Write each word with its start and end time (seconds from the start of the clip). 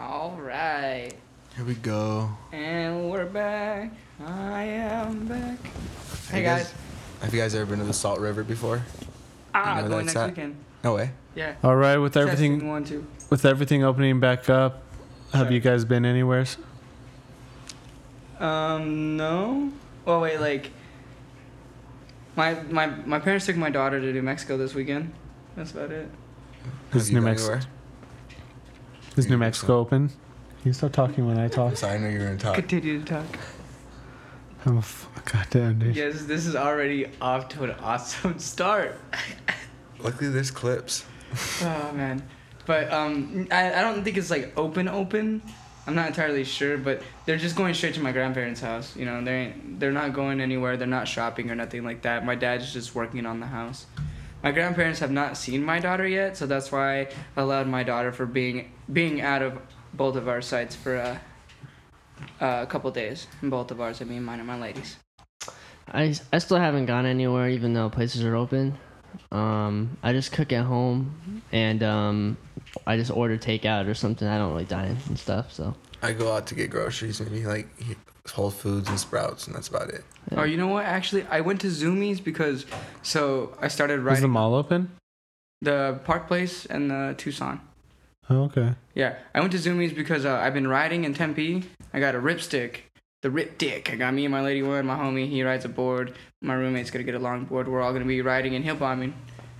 All 0.00 0.38
right. 0.40 1.12
Here 1.54 1.64
we 1.66 1.74
go. 1.74 2.30
And 2.52 3.10
we're 3.10 3.26
back. 3.26 3.92
I 4.24 4.62
am 4.62 5.26
back. 5.26 5.58
Hey 6.30 6.38
you 6.38 6.44
guys. 6.44 6.72
Have 7.20 7.34
you 7.34 7.40
guys 7.40 7.54
ever 7.54 7.66
been 7.66 7.80
to 7.80 7.84
the 7.84 7.92
Salt 7.92 8.18
River 8.18 8.42
before? 8.42 8.82
Ah, 9.54 9.82
know 9.82 9.88
going 9.88 10.06
next 10.06 10.16
at? 10.16 10.30
weekend. 10.30 10.56
No 10.82 10.94
way. 10.94 11.10
Yeah. 11.34 11.56
All 11.62 11.76
right, 11.76 11.98
with 11.98 12.14
Testing 12.14 12.32
everything 12.32 12.68
one 12.68 12.84
two. 12.84 13.06
with 13.28 13.44
everything 13.44 13.84
opening 13.84 14.20
back 14.20 14.48
up, 14.48 14.82
have 15.34 15.48
Sure. 15.48 15.52
you 15.52 15.60
guys 15.60 15.84
been 15.84 16.06
anywhere? 16.06 16.46
Um, 18.38 19.18
no. 19.18 19.70
Well, 20.06 20.22
wait, 20.22 20.40
like. 20.40 20.70
My 22.36 22.54
my 22.70 22.86
my 22.86 23.18
parents 23.18 23.44
took 23.44 23.56
my 23.56 23.68
daughter 23.68 24.00
to 24.00 24.12
New 24.12 24.22
Mexico 24.22 24.56
this 24.56 24.72
weekend. 24.74 25.12
That's 25.56 25.72
about 25.72 25.90
it. 25.90 26.08
Have 26.92 27.10
New 27.10 27.20
Mexico 27.20 27.52
anywhere? 27.54 27.70
Is 29.16 29.26
New 29.26 29.32
New 29.32 29.38
Mexico 29.38 29.78
open? 29.78 30.10
You 30.64 30.72
stop 30.72 30.92
talking 30.92 31.26
when 31.26 31.38
I 31.38 31.48
talk? 31.48 31.76
Sorry, 31.76 31.94
I 31.94 31.98
know 31.98 32.08
you're 32.08 32.24
gonna 32.24 32.36
talk. 32.36 32.54
Continue 32.54 33.00
to 33.00 33.04
talk. 33.04 33.24
I'm 34.66 34.76
a 34.76 34.80
f- 34.80 35.08
goddamn 35.24 35.78
dude. 35.78 35.96
Yes, 35.96 36.24
this 36.24 36.46
is 36.46 36.54
already 36.54 37.06
off 37.20 37.48
to 37.50 37.64
an 37.64 37.70
awesome 37.82 38.38
start. 38.38 38.98
Luckily, 39.98 40.30
there's 40.30 40.50
clips. 40.50 41.04
Oh 41.62 41.92
man, 41.94 42.22
but 42.66 42.92
um, 42.92 43.48
I, 43.50 43.72
I 43.72 43.80
don't 43.80 44.04
think 44.04 44.16
it's 44.18 44.30
like 44.30 44.52
open 44.56 44.88
open. 44.88 45.42
I'm 45.86 45.94
not 45.94 46.08
entirely 46.08 46.44
sure, 46.44 46.76
but 46.76 47.02
they're 47.24 47.38
just 47.38 47.56
going 47.56 47.72
straight 47.74 47.94
to 47.94 48.00
my 48.00 48.12
grandparents' 48.12 48.60
house. 48.60 48.94
You 48.94 49.06
know, 49.06 49.24
they 49.24 49.32
ain't, 49.46 49.80
they're 49.80 49.92
not 49.92 50.12
going 50.12 50.40
anywhere. 50.40 50.76
They're 50.76 50.86
not 50.86 51.08
shopping 51.08 51.50
or 51.50 51.54
nothing 51.54 51.84
like 51.84 52.02
that. 52.02 52.24
My 52.24 52.34
dad's 52.34 52.72
just 52.72 52.94
working 52.94 53.24
on 53.24 53.40
the 53.40 53.46
house. 53.46 53.86
My 54.42 54.52
grandparents 54.52 55.00
have 55.00 55.10
not 55.10 55.36
seen 55.36 55.62
my 55.62 55.80
daughter 55.80 56.06
yet, 56.06 56.36
so 56.36 56.46
that's 56.46 56.72
why 56.72 57.00
I 57.00 57.08
allowed 57.36 57.66
my 57.66 57.82
daughter 57.82 58.10
for 58.10 58.24
being 58.24 58.72
being 58.90 59.20
out 59.20 59.42
of 59.42 59.58
both 59.92 60.16
of 60.16 60.28
our 60.28 60.40
sites 60.40 60.74
for 60.74 60.96
uh, 60.96 61.18
a 62.40 62.66
couple 62.66 62.90
days. 62.90 63.26
In 63.42 63.50
both 63.50 63.70
of 63.70 63.80
ours, 63.80 64.00
I 64.00 64.04
mean, 64.04 64.22
mine 64.22 64.38
and 64.38 64.46
my 64.46 64.58
ladies. 64.58 64.96
I, 65.92 66.14
I 66.32 66.38
still 66.38 66.58
haven't 66.58 66.86
gone 66.86 67.04
anywhere 67.04 67.48
even 67.48 67.74
though 67.74 67.90
places 67.90 68.22
are 68.24 68.36
open. 68.36 68.78
Um, 69.32 69.98
I 70.02 70.12
just 70.12 70.32
cook 70.32 70.52
at 70.52 70.64
home 70.64 71.42
and 71.52 71.82
um, 71.82 72.36
I 72.86 72.96
just 72.96 73.10
order 73.10 73.36
takeout 73.36 73.88
or 73.88 73.94
something. 73.94 74.26
I 74.26 74.38
don't 74.38 74.52
really 74.52 74.64
dine 74.64 74.96
and 75.08 75.18
stuff. 75.18 75.52
So 75.52 75.74
I 76.02 76.12
go 76.12 76.32
out 76.32 76.46
to 76.48 76.54
get 76.54 76.70
groceries, 76.70 77.20
maybe 77.20 77.44
like 77.44 77.68
Whole 78.32 78.50
Foods 78.50 78.88
and 78.88 78.98
Sprouts, 78.98 79.46
and 79.46 79.54
that's 79.54 79.68
about 79.68 79.90
it. 79.90 80.04
Oh, 80.32 80.44
you 80.44 80.56
know 80.56 80.68
what? 80.68 80.84
Actually, 80.84 81.26
I 81.30 81.40
went 81.40 81.60
to 81.62 81.66
Zumiez 81.66 82.22
because 82.22 82.64
so 83.02 83.56
I 83.60 83.68
started 83.68 84.00
riding. 84.00 84.18
Is 84.18 84.22
the 84.22 84.28
mall 84.28 84.54
open? 84.54 84.90
the 85.62 86.00
Park 86.04 86.26
Place 86.26 86.66
and 86.66 86.90
the 86.90 87.14
Tucson. 87.18 87.60
Oh, 88.28 88.44
okay. 88.44 88.74
Yeah, 88.94 89.16
I 89.34 89.40
went 89.40 89.52
to 89.52 89.58
Zumiez 89.58 89.94
because 89.94 90.24
uh, 90.24 90.36
I've 90.36 90.54
been 90.54 90.68
riding 90.68 91.04
in 91.04 91.14
Tempe. 91.14 91.64
I 91.92 92.00
got 92.00 92.14
a 92.14 92.18
ripstick, 92.18 92.76
the 93.22 93.30
rip 93.30 93.58
dick. 93.58 93.92
I 93.92 93.96
got 93.96 94.14
me 94.14 94.24
and 94.24 94.32
my 94.32 94.40
lady 94.40 94.62
one, 94.62 94.86
my 94.86 94.96
homie. 94.96 95.28
He 95.28 95.42
rides 95.42 95.64
a 95.64 95.68
board. 95.68 96.14
My 96.40 96.54
roommate's 96.54 96.90
gonna 96.90 97.04
get 97.04 97.14
a 97.14 97.20
longboard. 97.20 97.66
We're 97.66 97.82
all 97.82 97.92
gonna 97.92 98.04
be 98.04 98.22
riding 98.22 98.54
and 98.54 98.64
hill 98.64 98.76
bombing, 98.76 99.14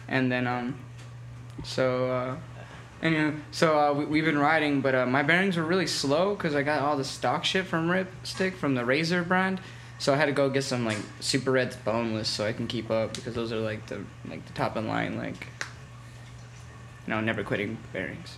and 0.09 0.31
then 0.31 0.47
um, 0.47 0.79
so 1.65 2.11
uh, 2.11 2.37
anyway, 3.03 3.35
so 3.51 3.79
uh, 3.79 3.93
we, 3.93 4.05
we've 4.05 4.25
been 4.25 4.39
riding, 4.39 4.81
but 4.81 4.95
uh, 4.95 5.07
my 5.07 5.23
bearings 5.23 5.57
were 5.57 5.65
really 5.65 5.87
slow 5.87 6.35
because 6.35 6.55
I 6.55 6.63
got 6.63 6.83
all 6.83 6.97
the 6.97 7.05
stock 7.05 7.45
shit 7.45 7.67
from 7.67 7.89
Ripstick 7.89 8.55
from 8.55 8.75
the 8.75 8.85
Razor 8.85 9.23
brand. 9.23 9.61
So 9.99 10.15
I 10.15 10.17
had 10.17 10.27
to 10.27 10.33
go 10.33 10.49
get 10.49 10.65
some 10.65 10.87
like 10.87 10.97
Super 11.21 11.53
Reds 11.53 11.77
boneless 11.77 12.29
so 12.29 12.47
I 12.47 12.55
can 12.55 12.67
keep 12.67 12.91
up 12.91 13.15
because 13.15 13.35
those 13.35 13.53
are 13.53 13.61
like 13.61 13.87
the 13.87 14.03
like 14.29 14.45
the 14.47 14.53
top 14.55 14.79
in 14.79 14.89
line 14.89 15.19
like 15.19 15.47
you 17.07 17.15
know 17.15 17.21
never 17.21 17.45
quitting 17.45 17.77
bearings. 17.93 18.35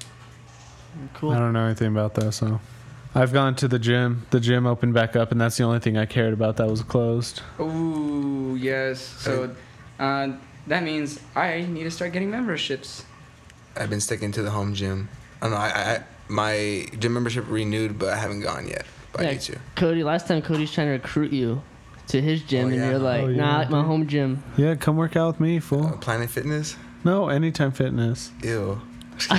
cool. 1.14 1.30
I 1.30 1.38
don't 1.38 1.52
know 1.52 1.66
anything 1.66 1.86
about 1.86 2.14
that, 2.14 2.33
so 2.33 2.60
I've 3.14 3.33
gone 3.33 3.55
to 3.56 3.68
the 3.68 3.78
gym. 3.78 4.27
The 4.30 4.40
gym 4.40 4.66
opened 4.66 4.94
back 4.94 5.14
up, 5.14 5.30
and 5.33 5.40
that's 5.40 5.56
the 5.56 5.64
only 5.64 5.78
thing 5.78 5.96
I 5.96 6.06
cared 6.06 6.33
about 6.33 6.56
that 6.56 6.68
was 6.68 6.83
closed. 6.83 7.42
Ooh, 7.60 8.56
yes. 8.58 9.00
So 9.00 9.55
uh, 10.01 10.33
that 10.67 10.83
means 10.83 11.20
I 11.36 11.62
need 11.62 11.84
to 11.84 11.90
start 11.90 12.12
getting 12.12 12.30
memberships. 12.30 13.05
I've 13.77 13.90
been 13.90 14.00
sticking 14.00 14.33
to 14.33 14.42
the 14.42 14.50
home 14.50 14.74
gym. 14.74 15.08
I 15.40 15.46
don't 15.46 15.52
know. 15.52 15.58
I, 15.58 15.68
I 15.68 16.02
my 16.28 16.86
gym 16.98 17.14
membership 17.14 17.44
renewed, 17.48 17.98
but 17.98 18.10
I 18.10 18.16
haven't 18.16 18.40
gone 18.40 18.66
yet. 18.68 18.84
But 19.12 19.27
I 19.27 19.30
need 19.33 19.40
to. 19.42 19.58
Cody, 19.77 20.02
last 20.02 20.27
time 20.28 20.40
Cody's 20.42 20.72
trying 20.72 20.86
to 20.88 20.92
recruit 20.92 21.33
you 21.33 21.62
to 22.08 22.20
his 22.22 22.42
gym 22.42 22.66
Oh, 22.66 22.68
and 22.68 22.77
yeah. 22.77 22.90
you're 22.90 22.98
like, 22.98 23.22
Oh, 23.22 23.28
yeah, 23.28 23.36
nah, 23.36 23.58
like 23.58 23.70
my 23.70 23.83
home 23.83 24.06
gym. 24.06 24.42
Yeah, 24.56 24.74
come 24.74 24.96
work 24.96 25.16
out 25.16 25.27
with 25.28 25.40
me, 25.40 25.58
Uh, 25.58 25.60
fool. 25.60 25.98
Planet 26.00 26.30
Fitness. 26.30 26.77
No, 27.05 27.28
anytime 27.28 27.72
fitness. 27.72 28.30
Ew. 28.42 28.80
so 29.18 29.36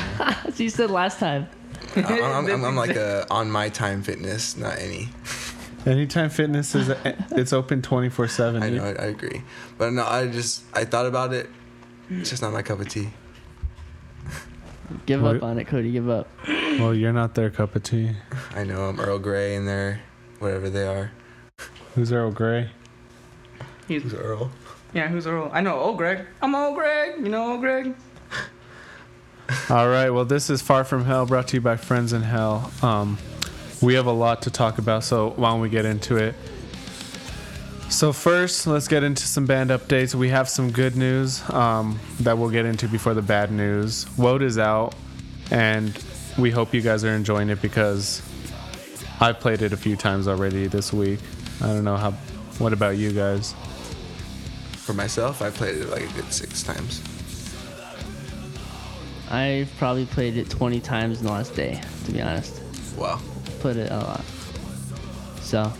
you 0.58 0.70
said 0.70 0.92
last 0.92 1.18
time. 1.20 1.48
I'm, 1.96 2.06
I'm, 2.06 2.46
I'm, 2.48 2.66
I'm 2.66 2.76
like 2.76 2.96
a 2.96 3.26
on 3.32 3.50
my 3.50 3.70
time 3.70 4.04
fitness, 4.04 4.56
not 4.58 4.78
any. 4.80 5.10
Anytime 5.86 6.30
fitness 6.30 6.76
is 6.76 6.90
it's 7.32 7.52
open 7.54 7.82
twenty 7.82 8.10
four 8.10 8.28
seven. 8.28 8.62
I 8.64 8.68
seven. 8.70 8.78
know. 8.78 8.86
I 9.02 9.06
agree. 9.08 9.42
But 9.78 9.94
no, 9.94 10.06
I 10.06 10.28
just 10.28 10.64
I 10.74 10.86
thought 10.86 11.06
about 11.06 11.34
it. 11.34 11.50
It's 12.10 12.30
just 12.30 12.42
not 12.42 12.54
my 12.54 12.62
cup 12.62 12.80
of 12.80 12.88
tea. 12.90 13.10
Give 15.06 15.22
What? 15.22 15.38
up 15.38 15.44
on 15.44 15.60
it, 15.60 15.66
Cody. 15.66 15.92
Give 15.92 16.10
up. 16.10 16.28
Well, 16.48 16.94
you're 16.94 17.14
not 17.14 17.36
their 17.36 17.50
cup 17.50 17.76
of 17.76 17.84
tea. 17.84 18.12
I 18.56 18.64
know 18.64 18.86
I'm 18.86 19.00
Earl 19.00 19.20
Grey 19.20 19.56
in 19.56 19.66
there, 19.66 20.02
whatever 20.40 20.70
they 20.70 20.88
are. 20.88 21.12
Who's 21.96 22.12
Earl 22.12 22.32
Grey? 22.32 22.70
He's, 23.88 24.02
Who's 24.04 24.14
Earl? 24.14 24.52
yeah, 24.94 25.08
who's 25.10 25.28
Earl? 25.28 25.50
I 25.54 25.62
know 25.62 25.80
old 25.80 25.98
Greg. 25.98 26.26
I'm 26.42 26.56
old 26.56 26.76
Greg. 26.76 27.16
You 27.20 27.30
know 27.30 27.52
old 27.52 27.62
Greg? 27.62 27.94
All 29.70 29.88
right. 29.90 30.10
Well, 30.10 30.26
this 30.26 30.50
is 30.50 30.62
Far 30.62 30.84
From 30.84 31.06
Hell, 31.06 31.26
brought 31.26 31.48
to 31.50 31.58
you 31.58 31.62
by 31.62 31.76
Friends 31.76 32.14
in 32.14 32.22
Hell. 32.24 32.72
Um, 32.82 33.18
we 33.82 33.94
have 33.96 34.06
a 34.06 34.12
lot 34.12 34.42
to 34.44 34.50
talk 34.52 34.78
about, 34.78 35.04
so 35.04 35.32
why 35.36 35.50
don't 35.52 35.60
we 35.62 35.70
get 35.70 35.86
into 35.86 36.16
it? 36.18 36.34
So 37.94 38.12
first, 38.12 38.66
let's 38.66 38.88
get 38.88 39.04
into 39.04 39.28
some 39.28 39.46
band 39.46 39.70
updates. 39.70 40.16
We 40.16 40.30
have 40.30 40.50
some 40.50 40.72
good 40.72 40.96
news 40.96 41.48
um, 41.52 42.00
that 42.22 42.36
we'll 42.36 42.50
get 42.50 42.66
into 42.66 42.88
before 42.88 43.14
the 43.14 43.22
bad 43.22 43.52
news. 43.52 44.08
Woat 44.18 44.42
is 44.42 44.58
out, 44.58 44.96
and 45.52 46.04
we 46.40 46.50
hope 46.50 46.74
you 46.74 46.82
guys 46.82 47.06
are 47.06 47.12
enjoying 47.12 47.52
it 47.52 47.62
because 47.62 48.24
I've 49.22 49.40
played 49.40 49.62
it 49.62 49.74
a 49.74 49.78
few 49.78 49.96
times 49.96 50.28
already 50.28 50.66
this 50.66 50.92
week. 50.92 51.20
I 51.62 51.68
don't 51.68 51.84
know 51.84 51.96
how. 51.96 52.12
What 52.58 52.74
about 52.74 52.98
you 52.98 53.12
guys? 53.12 53.54
For 54.72 54.94
myself, 54.94 55.44
I 55.44 55.52
played 55.52 55.78
it 55.78 55.90
like 55.90 56.10
a 56.10 56.14
good 56.14 56.34
six 56.34 56.64
times. 56.64 57.00
I've 59.30 59.72
probably 59.78 60.08
played 60.08 60.36
it 60.36 60.50
20 60.50 60.80
times 60.82 61.20
in 61.20 61.28
the 61.28 61.32
last 61.32 61.56
day, 61.56 61.80
to 62.06 62.12
be 62.12 62.24
honest. 62.24 62.60
Wow. 62.98 63.22
Put 63.60 63.78
it 63.78 63.92
a 63.92 63.98
lot. 64.00 64.26
So, 65.42 65.72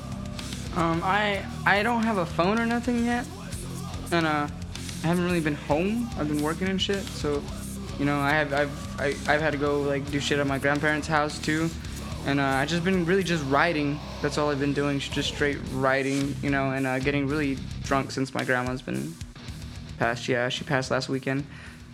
Um, 0.76 1.02
I 1.04 1.46
I 1.66 1.84
don't 1.84 2.04
have 2.04 2.18
a 2.18 2.26
phone 2.26 2.60
or 2.60 2.66
nothing 2.66 3.06
yet, 3.06 3.28
and 4.12 4.26
uh, 4.26 4.48
I 5.04 5.08
haven't 5.08 5.26
really 5.26 5.40
been 5.40 5.56
home. 5.56 6.10
I've 6.18 6.28
been 6.28 6.42
working 6.42 6.68
and 6.68 6.82
shit, 6.82 7.04
so 7.04 7.44
you 8.00 8.06
know 8.06 8.20
I 8.20 8.32
have 8.32 8.54
I've 8.54 9.00
I, 9.00 9.08
I've 9.32 9.42
had 9.42 9.52
to 9.52 9.58
go 9.58 9.82
like 9.82 10.10
do 10.12 10.20
shit 10.20 10.40
at 10.40 10.48
my 10.48 10.58
grandparents' 10.58 11.08
house 11.08 11.38
too, 11.38 11.70
and 12.26 12.40
uh, 12.40 12.44
I 12.44 12.66
just 12.66 12.84
been 12.84 13.06
really 13.06 13.24
just 13.24 13.46
riding. 13.46 14.00
That's 14.22 14.38
all 14.38 14.50
I've 14.50 14.60
been 14.60 14.74
doing, 14.74 15.00
just 15.00 15.34
straight 15.34 15.58
riding, 15.74 16.36
you 16.42 16.50
know, 16.50 16.72
and 16.72 16.88
uh, 16.88 17.00
getting 17.00 17.28
really 17.28 17.58
drunk 17.84 18.12
since 18.12 18.34
my 18.34 18.44
grandma's 18.44 18.82
been 18.82 19.14
passed. 20.00 20.28
Yeah, 20.28 20.50
she 20.50 20.64
passed 20.64 20.90
last 20.92 21.10
weekend. 21.10 21.46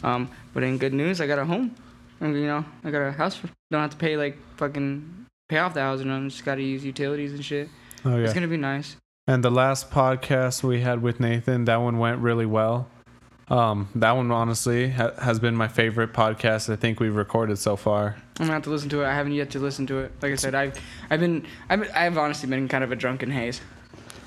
Um, 0.03 0.29
but 0.53 0.63
in 0.63 0.78
good 0.78 0.94
news, 0.94 1.19
I 1.22 1.28
got 1.28 1.39
a 1.39 1.45
home. 1.45 1.75
And, 2.19 2.35
you 2.35 2.47
know, 2.47 2.66
I 2.84 2.91
got 2.91 3.01
a 3.01 3.12
house. 3.12 3.35
For, 3.35 3.50
don't 3.72 3.81
have 3.81 3.91
to 3.91 3.97
pay 3.97 4.18
like 4.18 4.38
fucking 4.57 5.25
pay 5.47 5.57
off 5.57 5.73
the 5.73 5.81
house, 5.81 6.01
and 6.01 6.12
I 6.12 6.19
just 6.28 6.45
gotta 6.45 6.62
use 6.62 6.84
utilities 6.84 7.34
and 7.34 7.44
shit. 7.44 7.69
Oh 8.05 8.17
yeah. 8.17 8.23
It's 8.25 8.33
gonna 8.33 8.47
be 8.47 8.57
nice. 8.57 8.95
And 9.27 9.43
the 9.43 9.51
last 9.51 9.91
podcast 9.91 10.63
we 10.63 10.81
had 10.81 11.01
with 11.01 11.19
Nathan, 11.19 11.65
that 11.65 11.77
one 11.77 11.99
went 11.99 12.19
really 12.19 12.45
well. 12.45 12.87
Um, 13.49 13.89
that 13.95 14.11
one 14.11 14.29
honestly 14.31 14.91
ha- 14.91 15.13
has 15.19 15.39
been 15.39 15.55
my 15.55 15.67
favorite 15.67 16.13
podcast 16.13 16.71
I 16.71 16.75
think 16.75 16.99
we've 16.99 17.15
recorded 17.15 17.57
so 17.57 17.75
far. 17.75 18.15
I'm 18.39 18.45
gonna 18.45 18.53
have 18.53 18.63
to 18.63 18.69
listen 18.69 18.89
to 18.89 19.01
it. 19.01 19.07
I 19.07 19.13
haven't 19.13 19.33
yet 19.33 19.49
to 19.51 19.59
listen 19.59 19.88
to 19.88 19.99
it. 19.99 20.11
Like 20.21 20.31
I 20.31 20.35
said, 20.35 20.56
I've 20.56 20.79
I've 21.09 21.19
been 21.19 21.45
I've 21.69 21.81
been, 21.81 21.91
I've 21.91 22.18
honestly 22.18 22.47
been 22.50 22.68
kind 22.68 22.83
of 22.83 22.91
a 22.91 22.95
drunken 22.95 23.31
haze. 23.31 23.59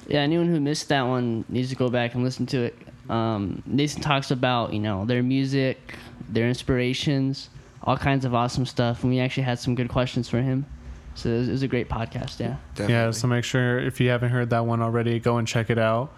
yeah, 0.09 0.21
anyone 0.21 0.49
who 0.49 0.61
missed 0.61 0.89
that 0.89 1.03
one 1.03 1.45
needs 1.49 1.69
to 1.71 1.77
go 1.77 1.89
back 1.89 2.15
and 2.15 2.25
listen 2.25 2.47
to 2.47 2.63
it. 2.65 2.77
Um, 3.09 3.63
Nathan 3.67 4.03
talks 4.03 4.31
about, 4.31 4.73
you 4.73 4.79
know, 4.81 5.05
their 5.05 5.23
music, 5.23 5.95
their 6.29 6.49
inspirations, 6.49 7.49
all 7.83 7.97
kinds 7.97 8.25
of 8.25 8.35
awesome 8.35 8.67
stuff. 8.67 9.03
And 9.03 9.13
we 9.13 9.21
actually 9.21 9.43
had 9.45 9.59
some 9.59 9.75
good 9.75 9.89
questions 9.89 10.29
for 10.29 10.41
him. 10.41 10.67
So 11.15 11.29
it 11.29 11.39
was, 11.39 11.49
it 11.49 11.53
was 11.53 11.63
a 11.63 11.69
great 11.69 11.89
podcast, 11.89 12.41
yeah. 12.41 12.57
Definitely. 12.75 12.95
Yeah, 12.95 13.11
so 13.11 13.29
make 13.29 13.45
sure 13.45 13.79
if 13.79 14.01
you 14.01 14.09
haven't 14.09 14.31
heard 14.31 14.51
that 14.51 14.65
one 14.67 14.81
already, 14.81 15.19
go 15.19 15.37
and 15.37 15.47
check 15.47 15.71
it 15.71 15.79
out. 15.79 16.11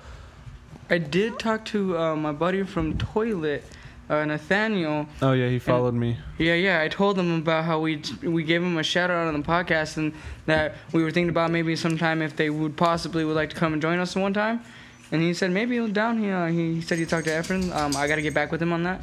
I 0.90 0.98
did 0.98 1.38
talk 1.38 1.64
to 1.66 1.96
uh, 1.98 2.16
my 2.16 2.32
buddy 2.32 2.62
from 2.62 2.98
Toilet, 2.98 3.64
uh, 4.10 4.24
Nathaniel. 4.24 5.06
Oh 5.22 5.32
yeah, 5.32 5.48
he 5.48 5.58
followed 5.58 5.94
me. 5.94 6.18
Yeah, 6.38 6.54
yeah. 6.54 6.80
I 6.82 6.88
told 6.88 7.18
him 7.18 7.40
about 7.40 7.64
how 7.64 7.80
we 7.80 8.02
we 8.22 8.44
gave 8.44 8.62
him 8.62 8.76
a 8.76 8.82
shout 8.82 9.10
out 9.10 9.26
on 9.26 9.34
the 9.34 9.46
podcast 9.46 9.96
and 9.96 10.12
that 10.46 10.74
we 10.92 11.02
were 11.02 11.10
thinking 11.10 11.30
about 11.30 11.50
maybe 11.50 11.74
sometime 11.74 12.20
if 12.20 12.36
they 12.36 12.50
would 12.50 12.76
possibly 12.76 13.24
would 13.24 13.36
like 13.36 13.50
to 13.50 13.56
come 13.56 13.72
and 13.72 13.80
join 13.80 13.98
us 13.98 14.14
one 14.14 14.34
time. 14.34 14.62
And 15.10 15.22
he 15.22 15.32
said 15.32 15.50
maybe 15.50 15.76
he'll 15.76 15.88
down 15.88 16.18
here. 16.18 16.48
He 16.48 16.80
said 16.80 16.98
he 16.98 17.06
talked 17.06 17.26
to 17.26 17.30
Efren. 17.30 17.74
Um, 17.74 17.96
I 17.96 18.06
got 18.06 18.16
to 18.16 18.22
get 18.22 18.34
back 18.34 18.52
with 18.52 18.60
him 18.60 18.72
on 18.72 18.82
that. 18.82 19.00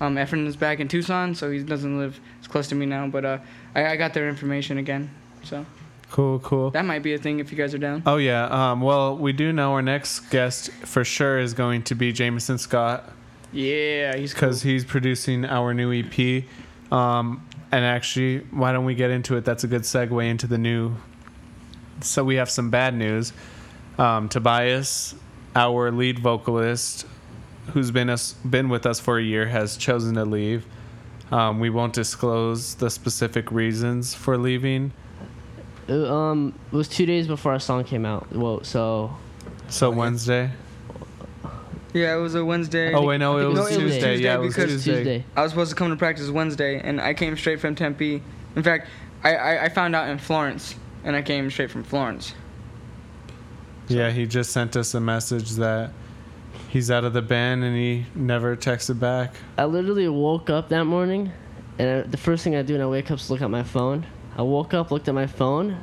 Um, 0.00 0.16
Efren 0.16 0.46
is 0.46 0.56
back 0.56 0.80
in 0.80 0.88
Tucson, 0.88 1.34
so 1.34 1.50
he 1.50 1.62
doesn't 1.62 1.98
live 1.98 2.18
as 2.40 2.48
close 2.48 2.68
to 2.68 2.74
me 2.74 2.86
now. 2.86 3.06
But 3.06 3.24
uh, 3.24 3.38
I, 3.74 3.86
I 3.86 3.96
got 3.96 4.12
their 4.14 4.28
information 4.28 4.78
again, 4.78 5.10
so 5.44 5.64
Cool, 6.10 6.38
cool. 6.40 6.70
that 6.70 6.84
might 6.84 7.02
be 7.02 7.14
a 7.14 7.18
thing 7.18 7.40
if 7.40 7.50
you 7.50 7.58
guys 7.58 7.74
are 7.74 7.78
down. 7.78 8.02
Oh 8.06 8.16
yeah. 8.18 8.44
Um, 8.46 8.80
well, 8.80 9.16
we 9.16 9.32
do 9.32 9.52
know 9.52 9.72
our 9.72 9.82
next 9.82 10.20
guest 10.30 10.70
for 10.84 11.04
sure 11.04 11.38
is 11.38 11.54
going 11.54 11.82
to 11.84 11.94
be 11.96 12.12
Jameson 12.12 12.56
Scott 12.58 13.10
Yeah, 13.52 14.14
he's 14.16 14.32
cool. 14.32 14.40
because 14.48 14.62
he's 14.62 14.84
producing 14.84 15.44
our 15.44 15.74
new 15.74 15.92
EP. 15.92 16.44
Um, 16.92 17.44
and 17.72 17.84
actually, 17.84 18.38
why 18.52 18.72
don't 18.72 18.84
we 18.84 18.94
get 18.94 19.10
into 19.10 19.36
it? 19.36 19.44
That's 19.44 19.64
a 19.64 19.66
good 19.66 19.82
segue 19.82 20.24
into 20.28 20.46
the 20.46 20.58
new. 20.58 20.94
So 22.00 22.22
we 22.22 22.36
have 22.36 22.48
some 22.50 22.70
bad 22.70 22.94
news. 22.94 23.32
Um, 23.98 24.28
Tobias, 24.28 25.14
our 25.56 25.90
lead 25.90 26.18
vocalist, 26.20 27.06
who's 27.72 27.90
been 27.90 28.08
us 28.10 28.34
been 28.48 28.68
with 28.68 28.86
us 28.86 29.00
for 29.00 29.18
a 29.18 29.22
year, 29.22 29.46
has 29.46 29.76
chosen 29.76 30.14
to 30.14 30.24
leave. 30.24 30.64
Um, 31.32 31.58
we 31.58 31.70
won't 31.70 31.92
disclose 31.94 32.74
the 32.76 32.90
specific 32.90 33.50
reasons 33.50 34.14
for 34.14 34.36
leaving. 34.38 34.92
It, 35.88 36.10
um, 36.10 36.54
it 36.72 36.76
was 36.76 36.88
two 36.88 37.06
days 37.06 37.26
before 37.26 37.52
our 37.52 37.58
song 37.60 37.84
came 37.84 38.06
out. 38.06 38.30
Well, 38.32 38.62
so 38.64 39.14
So 39.68 39.88
Okay. 39.88 39.98
Wednesday. 39.98 40.50
Yeah, 41.92 42.16
it 42.16 42.20
was 42.20 42.34
a 42.34 42.44
Wednesday. 42.44 42.92
Oh 42.92 43.02
wait, 43.02 43.18
no, 43.18 43.36
I 43.36 43.40
it 43.40 43.44
think 43.44 43.54
was 43.54 43.58
it 43.58 43.62
was 43.62 43.76
Tuesday. 43.92 44.10
Tuesday 44.12 44.24
Yeah, 44.24 44.34
it 44.34 44.40
was 44.40 44.54
because- 44.54 44.70
Tuesday. 44.70 44.94
Tuesday. 44.96 45.24
I 45.36 45.42
was 45.42 45.50
supposed 45.52 45.70
to 45.70 45.76
come 45.76 45.90
to 45.90 45.96
practice 45.96 46.28
Wednesday, 46.30 46.80
and 46.82 47.00
I 47.00 47.14
came 47.14 47.36
straight 47.36 47.60
from 47.60 47.74
Tempe. 47.76 48.20
In 48.56 48.62
fact, 48.62 48.88
I, 49.22 49.34
I, 49.36 49.64
I 49.64 49.68
found 49.68 49.94
out 49.94 50.08
in 50.08 50.18
Florence, 50.18 50.74
and 51.04 51.14
I 51.14 51.22
came 51.22 51.48
straight 51.50 51.70
from 51.70 51.84
Florence. 51.84 52.34
Yeah, 53.88 54.10
he 54.10 54.26
just 54.26 54.50
sent 54.50 54.76
us 54.76 54.94
a 54.94 55.00
message 55.00 55.50
that 55.52 55.92
he's 56.68 56.90
out 56.90 57.04
of 57.04 57.12
the 57.12 57.22
band 57.22 57.62
and 57.62 57.76
he 57.76 58.06
never 58.14 58.56
texted 58.56 58.98
back. 58.98 59.34
I 59.58 59.66
literally 59.66 60.08
woke 60.08 60.50
up 60.50 60.70
that 60.70 60.84
morning, 60.86 61.30
and 61.78 61.88
I, 61.88 62.00
the 62.08 62.16
first 62.16 62.42
thing 62.42 62.56
I 62.56 62.62
do 62.62 62.72
when 62.74 62.82
I 62.82 62.86
wake 62.86 63.10
up 63.10 63.18
is 63.20 63.30
look 63.30 63.42
at 63.42 63.50
my 63.50 63.62
phone. 63.62 64.04
I 64.36 64.42
woke 64.42 64.74
up, 64.74 64.90
looked 64.90 65.08
at 65.08 65.14
my 65.14 65.26
phone, 65.26 65.76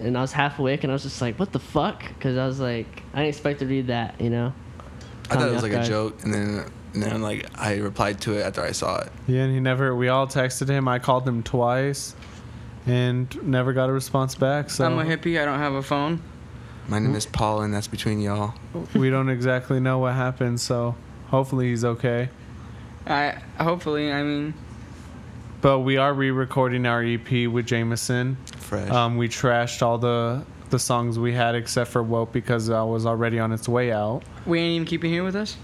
and 0.00 0.18
I 0.18 0.20
was 0.20 0.32
half 0.32 0.58
awake, 0.58 0.82
and 0.84 0.90
I 0.92 0.94
was 0.94 1.02
just 1.02 1.20
like, 1.20 1.38
"What 1.38 1.52
the 1.52 1.58
fuck?" 1.58 2.02
Because 2.08 2.36
I 2.36 2.46
was 2.46 2.60
like, 2.60 3.02
I 3.12 3.18
didn't 3.18 3.28
expect 3.28 3.60
to 3.60 3.66
read 3.66 3.86
that, 3.88 4.20
you 4.20 4.30
know. 4.30 4.52
I 5.30 5.34
thought 5.34 5.48
it 5.48 5.52
was 5.52 5.64
off 5.64 5.70
like 5.70 5.72
a 5.72 5.84
joke, 5.84 6.22
and 6.24 6.34
then 6.34 6.64
and 6.94 7.02
then 7.02 7.22
like 7.22 7.46
I 7.58 7.76
replied 7.76 8.20
to 8.22 8.38
it 8.38 8.42
after 8.42 8.62
I 8.62 8.72
saw 8.72 8.98
it. 8.98 9.12
Yeah, 9.26 9.42
and 9.42 9.54
he 9.54 9.60
never. 9.60 9.94
We 9.94 10.08
all 10.08 10.26
texted 10.26 10.68
him. 10.68 10.88
I 10.88 10.98
called 10.98 11.26
him 11.26 11.42
twice, 11.42 12.14
and 12.86 13.42
never 13.42 13.72
got 13.72 13.88
a 13.88 13.92
response 13.92 14.34
back. 14.34 14.70
So 14.70 14.84
I'm 14.84 14.98
a 14.98 15.04
hippie. 15.04 15.40
I 15.40 15.44
don't 15.44 15.58
have 15.58 15.74
a 15.74 15.82
phone. 15.82 16.22
My 16.88 16.98
name 16.98 17.14
is 17.14 17.26
Paul, 17.26 17.62
and 17.62 17.72
that's 17.72 17.86
between 17.86 18.20
y'all. 18.20 18.54
we 18.94 19.08
don't 19.08 19.28
exactly 19.28 19.78
know 19.78 19.98
what 19.98 20.14
happened. 20.14 20.60
So 20.60 20.96
hopefully 21.28 21.68
he's 21.68 21.84
okay. 21.84 22.28
I 23.06 23.38
hopefully. 23.58 24.12
I 24.12 24.22
mean, 24.22 24.54
But 25.62 25.80
we 25.80 25.96
are 25.96 26.12
re-recording 26.12 26.86
our 26.86 27.04
EP 27.04 27.46
with 27.46 27.66
Jameson. 27.66 28.36
Fresh. 28.56 28.90
Um, 28.90 29.16
we 29.16 29.28
trashed 29.28 29.80
all 29.80 29.96
the 29.96 30.44
the 30.70 30.78
songs 30.78 31.18
we 31.18 31.32
had 31.32 31.54
except 31.54 31.90
for 31.90 32.02
"Woat" 32.02 32.32
because 32.32 32.68
I 32.68 32.82
was 32.82 33.06
already 33.06 33.38
on 33.38 33.52
its 33.52 33.68
way 33.68 33.92
out. 33.92 34.22
we 34.44 34.58
ain't 34.58 34.74
even 34.74 34.86
keeping 34.86 35.12
here 35.12 35.22
with 35.22 35.36
us. 35.36 35.56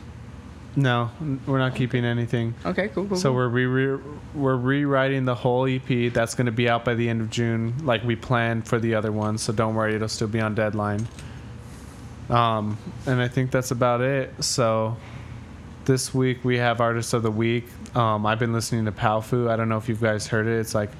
No, 0.77 1.11
we're 1.47 1.59
not 1.59 1.75
keeping 1.75 2.05
anything. 2.05 2.55
Okay, 2.65 2.89
cool, 2.89 3.06
cool. 3.06 3.17
So 3.17 3.31
cool. 3.31 3.37
we're 3.37 3.49
re- 3.49 3.67
re- 3.67 4.03
we're 4.35 4.56
rewriting 4.56 5.25
the 5.25 5.35
whole 5.35 5.67
EP. 5.67 6.12
That's 6.12 6.37
going 6.37 6.47
to 6.47 6.53
be 6.53 6.69
out 6.69 6.85
by 6.85 6.95
the 6.95 7.09
end 7.09 7.21
of 7.21 7.31
June, 7.31 7.75
like 7.83 8.05
we 8.05 8.15
planned 8.15 8.69
for 8.69 8.79
the 8.79 8.95
other 8.95 9.11
one. 9.11 9.37
So 9.39 9.53
don't 9.53 9.75
worry, 9.75 9.97
it'll 9.97 10.06
still 10.06 10.29
be 10.29 10.41
on 10.41 10.55
deadline. 10.55 11.09
Um, 12.31 12.79
and 13.06 13.21
I 13.21 13.27
think 13.27 13.50
that's 13.50 13.73
about 13.73 14.03
it. 14.03 14.45
So 14.45 14.97
this 15.87 16.15
week 16.15 16.45
we 16.45 16.59
have 16.59 16.81
artist 16.81 17.15
of 17.15 17.23
the 17.25 17.31
week. 17.31 17.65
Um, 17.94 18.26
I've 18.26 18.38
been 18.38 18.52
listening 18.52 18.85
to 18.85 18.93
Powfu. 18.93 19.49
I 19.50 19.56
don't 19.56 19.69
know 19.69 19.79
if 19.79 19.88
you 19.88 19.94
guys 19.94 20.26
heard 20.26 20.46
it. 20.46 20.58
It's 20.58 20.75
like 20.75 20.90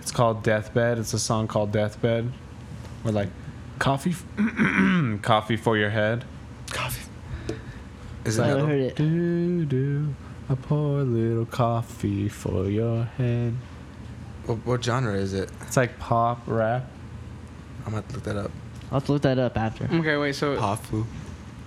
it's 0.00 0.10
called 0.10 0.42
Deathbed. 0.42 0.98
It's 0.98 1.12
a 1.14 1.18
song 1.18 1.48
called 1.48 1.72
Deathbed. 1.72 2.30
Or 3.04 3.12
like 3.12 3.28
coffee, 3.78 4.10
f- 4.10 4.24
coffee 5.22 5.56
for 5.56 5.76
your 5.76 5.90
head. 5.90 6.24
Coffee. 6.70 7.08
Is 8.24 8.38
it 8.38 8.42
I 8.42 8.46
haven't 8.48 8.62
metal? 8.68 8.78
heard 8.78 8.80
it. 8.92 8.96
Do 8.96 9.64
do 9.64 10.14
I 10.50 10.54
pour 10.54 11.00
a 11.00 11.02
poor 11.02 11.02
little 11.04 11.46
coffee 11.46 12.28
for 12.28 12.64
your 12.66 13.04
head. 13.04 13.54
What, 14.46 14.58
what 14.64 14.84
genre 14.84 15.14
is 15.14 15.34
it? 15.34 15.50
It's 15.62 15.76
like 15.76 15.98
pop 15.98 16.42
rap. 16.46 16.86
I'm 17.84 17.92
gonna 17.92 17.96
have 17.96 18.08
to 18.08 18.14
look 18.14 18.24
that 18.24 18.36
up. 18.36 18.50
I'll 18.90 19.00
have 19.00 19.06
to 19.06 19.12
look 19.12 19.22
that 19.22 19.38
up 19.38 19.56
after. 19.58 19.84
okay, 19.84 20.16
wait. 20.16 20.34
So 20.34 20.56
Powfu. 20.56 21.04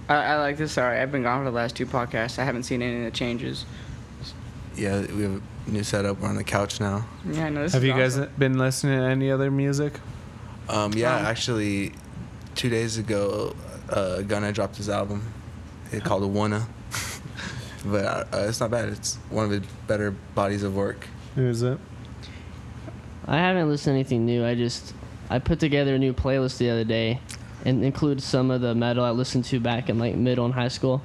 I, 0.10 0.16
I 0.16 0.38
like 0.40 0.58
this. 0.58 0.72
Sorry, 0.74 1.00
I've 1.00 1.12
been 1.12 1.24
gone 1.24 1.42
for 1.42 1.46
the 1.52 1.56
last 1.56 1.76
two 1.76 1.86
podcasts. 1.86 2.40
I 2.40 2.44
haven't 2.44 2.64
seen 2.64 2.82
any 2.82 2.98
of 2.98 3.04
the 3.06 3.12
changes. 3.18 3.66
Yeah, 4.76 5.02
we 5.02 5.24
have 5.24 5.42
a 5.68 5.70
new 5.72 5.84
setup. 5.84 6.20
We're 6.20 6.30
on 6.30 6.36
the 6.36 6.44
couch 6.44 6.80
now. 6.80 7.06
Yeah, 7.30 7.46
I 7.46 7.50
know. 7.50 7.64
This 7.64 7.74
Have 7.74 7.84
is 7.84 7.88
you 7.88 7.94
guys 7.94 8.18
awesome. 8.18 8.34
been 8.38 8.58
listening 8.58 9.00
to 9.00 9.06
any 9.06 9.30
other 9.32 9.52
music? 9.52 9.94
Um, 10.70 10.94
yeah, 10.94 11.18
Um, 11.18 11.26
actually, 11.26 11.94
two 12.56 12.70
days 12.70 12.98
ago, 12.98 13.56
uh, 13.90 14.22
Gunna 14.22 14.52
dropped 14.54 14.78
his 14.78 14.90
album. 14.90 15.24
It's 15.92 16.06
called 16.06 16.24
Wunna. 16.24 16.66
but 17.86 18.06
uh, 18.06 18.24
uh, 18.34 18.46
it's 18.48 18.60
not 18.60 18.72
bad. 18.72 18.90
It's 18.90 19.16
one 19.30 19.46
of 19.46 19.52
his 19.52 19.62
better 19.88 20.12
bodies 20.12 20.64
of 20.64 20.76
work. 20.76 21.06
Who 21.36 21.48
is 21.48 21.62
it? 21.64 21.78
I 23.28 23.38
haven't 23.38 23.68
listened 23.70 23.94
to 23.94 24.00
anything 24.00 24.26
new. 24.26 24.46
I 24.46 24.56
just 24.56 24.94
I 25.30 25.40
put 25.40 25.60
together 25.60 25.96
a 25.96 26.00
new 26.00 26.14
playlist 26.14 26.58
the 26.58 26.70
other 26.70 26.84
day, 26.84 27.20
and 27.66 27.84
include 27.84 28.22
some 28.24 28.52
of 28.52 28.62
the 28.62 28.74
metal 28.74 29.04
I 29.04 29.12
listened 29.12 29.46
to 29.46 29.60
back 29.60 29.90
in 29.90 30.00
like 30.00 30.16
middle 30.16 30.46
and 30.46 30.54
high 30.54 30.68
school. 30.70 31.02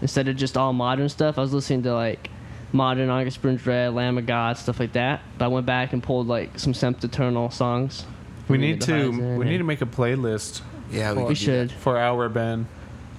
Instead 0.00 0.28
of 0.28 0.36
just 0.36 0.56
all 0.56 0.72
modern 0.72 1.08
stuff, 1.08 1.38
I 1.38 1.40
was 1.40 1.52
listening 1.52 1.82
to 1.84 1.94
like 1.94 2.30
modern 2.72 3.08
August 3.10 3.40
Burns 3.42 3.64
Red, 3.66 3.94
Lamb 3.94 4.18
of 4.18 4.26
God, 4.26 4.56
stuff 4.58 4.80
like 4.80 4.92
that. 4.92 5.20
But 5.38 5.46
I 5.46 5.48
went 5.48 5.66
back 5.66 5.92
and 5.92 6.02
pulled 6.02 6.26
like 6.26 6.58
some 6.58 6.74
Sempiternal 6.74 7.50
songs. 7.50 8.04
We 8.48 8.58
need 8.58 8.80
to 8.82 9.10
we 9.38 9.44
need 9.44 9.58
to 9.58 9.64
make 9.64 9.82
a 9.82 9.86
playlist 9.86 10.62
Yeah, 10.90 11.12
we, 11.12 11.24
We 11.24 11.34
should. 11.34 11.70
for 11.70 11.98
our 11.98 12.28
band, 12.28 12.66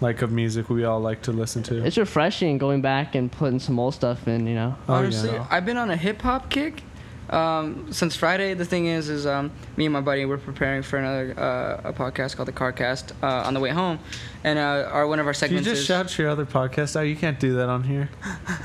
like 0.02 0.22
of 0.22 0.32
music 0.32 0.70
we 0.70 0.84
all 0.86 1.00
like 1.00 1.22
to 1.24 1.32
listen 1.32 1.62
to. 1.64 1.86
It's 1.86 1.98
refreshing 1.98 2.58
going 2.58 2.82
back 2.82 3.14
and 3.16 3.32
putting 3.32 3.60
some 3.60 3.80
old 3.80 3.94
stuff 3.94 4.28
in. 4.28 4.48
You 4.48 4.56
know. 4.56 4.76
Oh, 4.88 4.96
Honestly, 4.96 5.32
yeah. 5.32 5.46
I've 5.50 5.66
been 5.66 5.78
on 5.78 5.92
a 5.92 5.98
hip 5.98 6.22
hop 6.22 6.50
kick 6.50 6.82
um, 7.30 7.92
since 7.92 8.16
Friday. 8.16 8.54
The 8.54 8.66
thing 8.66 8.88
is, 8.88 9.10
is 9.10 9.26
um, 9.26 9.52
me 9.78 9.86
and 9.86 9.94
my 9.94 10.02
buddy 10.02 10.26
we're 10.26 10.38
preparing 10.38 10.82
for 10.82 10.98
another 10.98 11.34
uh, 11.38 11.90
a 11.90 11.94
podcast 11.94 12.36
called 12.36 12.48
the 12.48 12.54
Carcast 12.54 13.12
uh, 13.22 13.48
on 13.48 13.54
the 13.54 13.60
way 13.60 13.70
home, 13.70 14.00
and 14.44 14.58
uh, 14.60 14.90
our 14.92 15.08
one 15.08 15.20
of 15.20 15.28
our 15.28 15.34
Can 15.34 15.52
you 15.54 15.60
just 15.62 15.82
is 15.82 15.86
shout 15.86 16.18
your 16.18 16.30
other 16.30 16.46
podcast 16.46 16.96
out? 16.96 17.02
You 17.02 17.16
can't 17.16 17.40
do 17.40 17.56
that 17.56 17.70
on 17.70 17.84
here. 17.84 18.10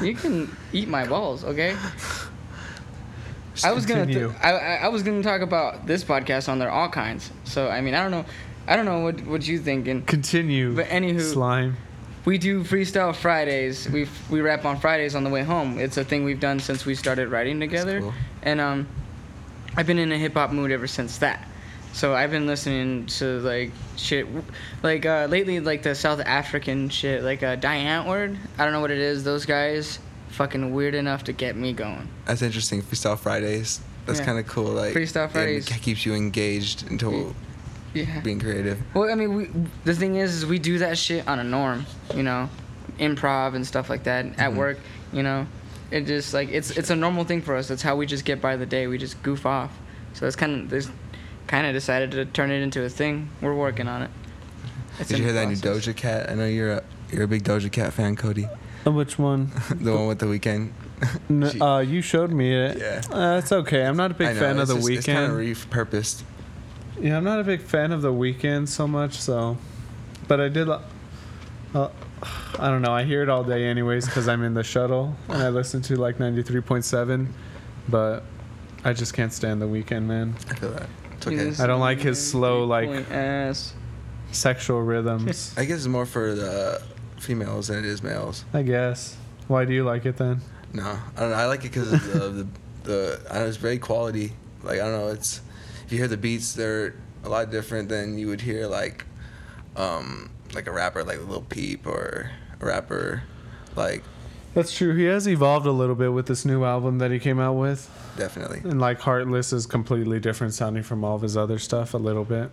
you 0.00 0.14
can 0.14 0.54
eat 0.72 0.88
my 0.88 1.06
balls, 1.06 1.44
okay? 1.44 1.76
I 3.62 3.72
was 3.72 3.86
gonna 3.86 4.06
th- 4.06 4.30
I, 4.42 4.50
I 4.52 4.74
I 4.76 4.88
was 4.88 5.02
gonna 5.02 5.22
talk 5.22 5.40
about 5.40 5.86
this 5.86 6.02
podcast 6.02 6.48
on 6.48 6.58
there 6.58 6.70
all 6.70 6.88
kinds. 6.88 7.30
So 7.44 7.68
I 7.68 7.80
mean 7.80 7.94
I 7.94 8.02
don't 8.02 8.10
know 8.10 8.24
I 8.66 8.74
don't 8.76 8.84
know 8.84 9.00
what 9.00 9.24
what 9.26 9.46
you 9.46 9.58
thinking. 9.58 10.02
continue. 10.02 10.74
But 10.74 10.86
anywho- 10.86 11.20
slime. 11.20 11.76
We 12.24 12.38
do 12.38 12.64
freestyle 12.64 13.14
Fridays. 13.14 13.88
We 13.88 14.08
we 14.30 14.40
rap 14.40 14.64
on 14.64 14.80
Fridays 14.80 15.14
on 15.14 15.24
the 15.24 15.30
way 15.30 15.42
home. 15.42 15.78
It's 15.78 15.98
a 15.98 16.04
thing 16.04 16.24
we've 16.24 16.40
done 16.40 16.58
since 16.58 16.86
we 16.86 16.94
started 16.94 17.28
writing 17.28 17.60
together. 17.60 18.00
cool. 18.00 18.14
And 18.44 18.60
um, 18.60 18.86
I've 19.76 19.86
been 19.86 19.98
in 19.98 20.12
a 20.12 20.18
hip 20.18 20.34
hop 20.34 20.52
mood 20.52 20.70
ever 20.70 20.86
since 20.86 21.18
that. 21.18 21.48
So 21.92 22.14
I've 22.14 22.30
been 22.30 22.46
listening 22.46 23.06
to 23.06 23.38
like 23.40 23.70
shit, 23.96 24.26
like 24.82 25.06
uh, 25.06 25.26
lately 25.30 25.60
like 25.60 25.82
the 25.82 25.94
South 25.94 26.20
African 26.20 26.88
shit, 26.88 27.22
like 27.22 27.42
uh, 27.42 27.56
Die 27.56 27.76
Antwoord. 27.78 28.36
I 28.58 28.64
don't 28.64 28.72
know 28.72 28.80
what 28.80 28.90
it 28.90 28.98
is. 28.98 29.22
Those 29.24 29.46
guys, 29.46 29.98
fucking 30.30 30.72
weird 30.74 30.94
enough 30.94 31.24
to 31.24 31.32
get 31.32 31.56
me 31.56 31.72
going. 31.72 32.08
That's 32.26 32.42
interesting. 32.42 32.82
Freestyle 32.82 33.18
Fridays. 33.18 33.80
That's 34.06 34.18
Yeah. 34.18 34.24
kind 34.26 34.38
of 34.38 34.46
cool. 34.48 34.72
Like 34.72 34.92
Freestyle 34.94 35.26
it 35.26 35.30
Fridays. 35.32 35.66
keeps 35.68 36.04
you 36.04 36.14
engaged 36.14 36.90
into 36.90 37.34
Yeah. 37.94 38.20
being 38.20 38.40
creative. 38.40 38.80
Well, 38.92 39.08
I 39.10 39.14
mean, 39.14 39.34
we, 39.34 39.48
the 39.84 39.94
thing 39.94 40.16
is, 40.16 40.34
is 40.34 40.46
we 40.46 40.58
do 40.58 40.78
that 40.80 40.98
shit 40.98 41.26
on 41.28 41.38
a 41.38 41.44
norm, 41.44 41.86
you 42.14 42.24
know, 42.24 42.50
improv 42.98 43.54
and 43.54 43.64
stuff 43.64 43.88
like 43.88 44.02
that 44.04 44.26
at 44.36 44.50
Mhm. 44.50 44.56
work, 44.56 44.78
you 45.12 45.22
know. 45.22 45.46
It 45.90 46.02
just 46.06 46.34
like 46.34 46.48
it's 46.50 46.70
it's 46.72 46.90
a 46.90 46.96
normal 46.96 47.24
thing 47.24 47.42
for 47.42 47.56
us. 47.56 47.68
That's 47.68 47.82
how 47.82 47.96
we 47.96 48.06
just 48.06 48.24
get 48.24 48.40
by 48.40 48.56
the 48.56 48.66
day. 48.66 48.86
We 48.86 48.98
just 48.98 49.22
goof 49.22 49.46
off. 49.46 49.76
So 50.14 50.26
it's 50.26 50.36
kind 50.36 50.62
of 50.62 50.70
this 50.70 50.88
kind 51.46 51.66
of 51.66 51.72
decided 51.74 52.10
to 52.12 52.24
turn 52.24 52.50
it 52.50 52.62
into 52.62 52.82
a 52.84 52.88
thing. 52.88 53.28
We're 53.40 53.54
working 53.54 53.86
on 53.88 54.02
it. 54.02 54.10
It's 54.98 55.08
Did 55.10 55.18
you 55.18 55.24
hear 55.24 55.32
that 55.34 55.48
new 55.48 55.56
process. 55.56 55.86
Doja 55.88 55.96
Cat? 55.96 56.30
I 56.30 56.34
know 56.34 56.46
you're 56.46 56.72
a 56.74 56.84
you're 57.12 57.24
a 57.24 57.28
big 57.28 57.44
Doja 57.44 57.70
Cat 57.70 57.92
fan, 57.92 58.16
Cody. 58.16 58.48
Which 58.84 59.18
one? 59.18 59.50
the 59.74 59.92
one 59.94 60.06
with 60.08 60.18
the 60.18 60.26
Weeknd. 60.26 60.70
N- 61.30 61.48
She- 61.52 61.60
uh, 61.60 61.78
you 61.78 62.00
showed 62.02 62.30
me 62.30 62.54
it. 62.54 62.78
Yeah. 62.78 63.02
Uh, 63.10 63.38
it's 63.38 63.50
okay. 63.52 63.84
I'm 63.84 63.96
not 63.96 64.10
a 64.10 64.14
big 64.14 64.34
know, 64.34 64.40
fan 64.40 64.56
of 64.58 64.62
it's 64.62 64.70
the 64.72 64.76
just- 64.76 64.90
It's 64.90 65.06
kind 65.06 65.32
Weeknd. 65.32 65.50
of 65.52 65.70
repurposed. 65.70 66.22
Yeah, 67.00 67.16
I'm 67.16 67.24
not 67.24 67.40
a 67.40 67.44
big 67.44 67.60
fan 67.60 67.92
of 67.92 68.02
the 68.02 68.12
Weeknd 68.12 68.68
so 68.68 68.86
much. 68.86 69.20
So, 69.20 69.56
but 70.28 70.40
I 70.40 70.48
did. 70.48 70.68
Uh, 70.68 71.88
I 72.58 72.68
don't 72.68 72.82
know. 72.82 72.92
I 72.92 73.04
hear 73.04 73.22
it 73.22 73.28
all 73.28 73.44
day, 73.44 73.64
anyways, 73.66 74.06
because 74.06 74.28
I'm 74.28 74.42
in 74.42 74.54
the 74.54 74.64
shuttle 74.64 75.14
and 75.28 75.42
I 75.42 75.48
listen 75.48 75.82
to 75.82 75.96
like 75.96 76.18
93.7. 76.18 77.28
But 77.88 78.22
I 78.84 78.92
just 78.92 79.14
can't 79.14 79.32
stand 79.32 79.60
the 79.60 79.66
Weeknd, 79.66 80.04
man. 80.04 80.34
I 80.50 80.54
feel 80.54 80.70
that. 80.72 80.88
It's 81.16 81.26
okay. 81.26 81.62
I 81.62 81.66
don't 81.66 81.80
like 81.80 82.00
his 82.00 82.24
slow, 82.30 82.64
like- 82.64 83.10
ass. 83.10 83.74
Sexual 84.32 84.82
rhythms. 84.82 85.54
I 85.56 85.64
guess 85.64 85.78
it's 85.78 85.86
more 85.86 86.06
for 86.06 86.34
the 86.34 86.82
females 87.18 87.68
than 87.68 87.78
it 87.78 87.84
is 87.84 88.02
males. 88.02 88.44
I 88.52 88.62
guess. 88.62 89.16
Why 89.46 89.64
do 89.64 89.72
you 89.72 89.84
like 89.84 90.06
it 90.06 90.16
then? 90.16 90.40
No, 90.72 90.82
I 91.16 91.20
don't 91.20 91.30
know. 91.30 91.36
I 91.36 91.46
like 91.46 91.60
it 91.60 91.72
because 91.72 91.92
of 91.92 92.12
the, 92.12 92.18
the 92.18 92.46
the 92.82 93.20
I 93.30 93.34
don't 93.34 93.42
know. 93.42 93.48
It's 93.48 93.56
very 93.58 93.78
quality. 93.78 94.32
Like 94.64 94.80
I 94.80 94.84
don't 94.84 94.92
know. 94.92 95.08
It's 95.08 95.40
if 95.86 95.92
you 95.92 95.98
hear 95.98 96.08
the 96.08 96.16
beats, 96.16 96.52
they're 96.52 96.94
a 97.22 97.28
lot 97.28 97.50
different 97.52 97.88
than 97.88 98.18
you 98.18 98.26
would 98.26 98.40
hear 98.40 98.66
like 98.66 99.04
um 99.76 100.30
like 100.54 100.66
a 100.66 100.72
rapper 100.72 101.04
like 101.04 101.18
Lil 101.26 101.42
Peep 101.42 101.86
or 101.86 102.30
a 102.60 102.64
rapper 102.66 103.22
like 103.76 104.02
That's 104.54 104.72
true. 104.74 104.94
He 104.94 105.04
has 105.04 105.26
evolved 105.28 105.66
a 105.66 105.72
little 105.72 105.94
bit 105.96 106.12
with 106.12 106.26
this 106.26 106.44
new 106.44 106.64
album 106.64 106.98
that 106.98 107.10
he 107.10 107.18
came 107.18 107.40
out 107.40 107.54
with. 107.54 107.90
definitely. 108.16 108.60
And 108.68 108.80
like 108.80 109.00
Heartless 109.00 109.52
is 109.52 109.66
completely 109.66 110.20
different 110.20 110.54
sounding 110.54 110.82
from 110.84 111.02
all 111.04 111.16
of 111.16 111.22
his 111.22 111.36
other 111.36 111.58
stuff 111.58 111.94
a 111.94 111.98
little 111.98 112.24
bit. 112.24 112.50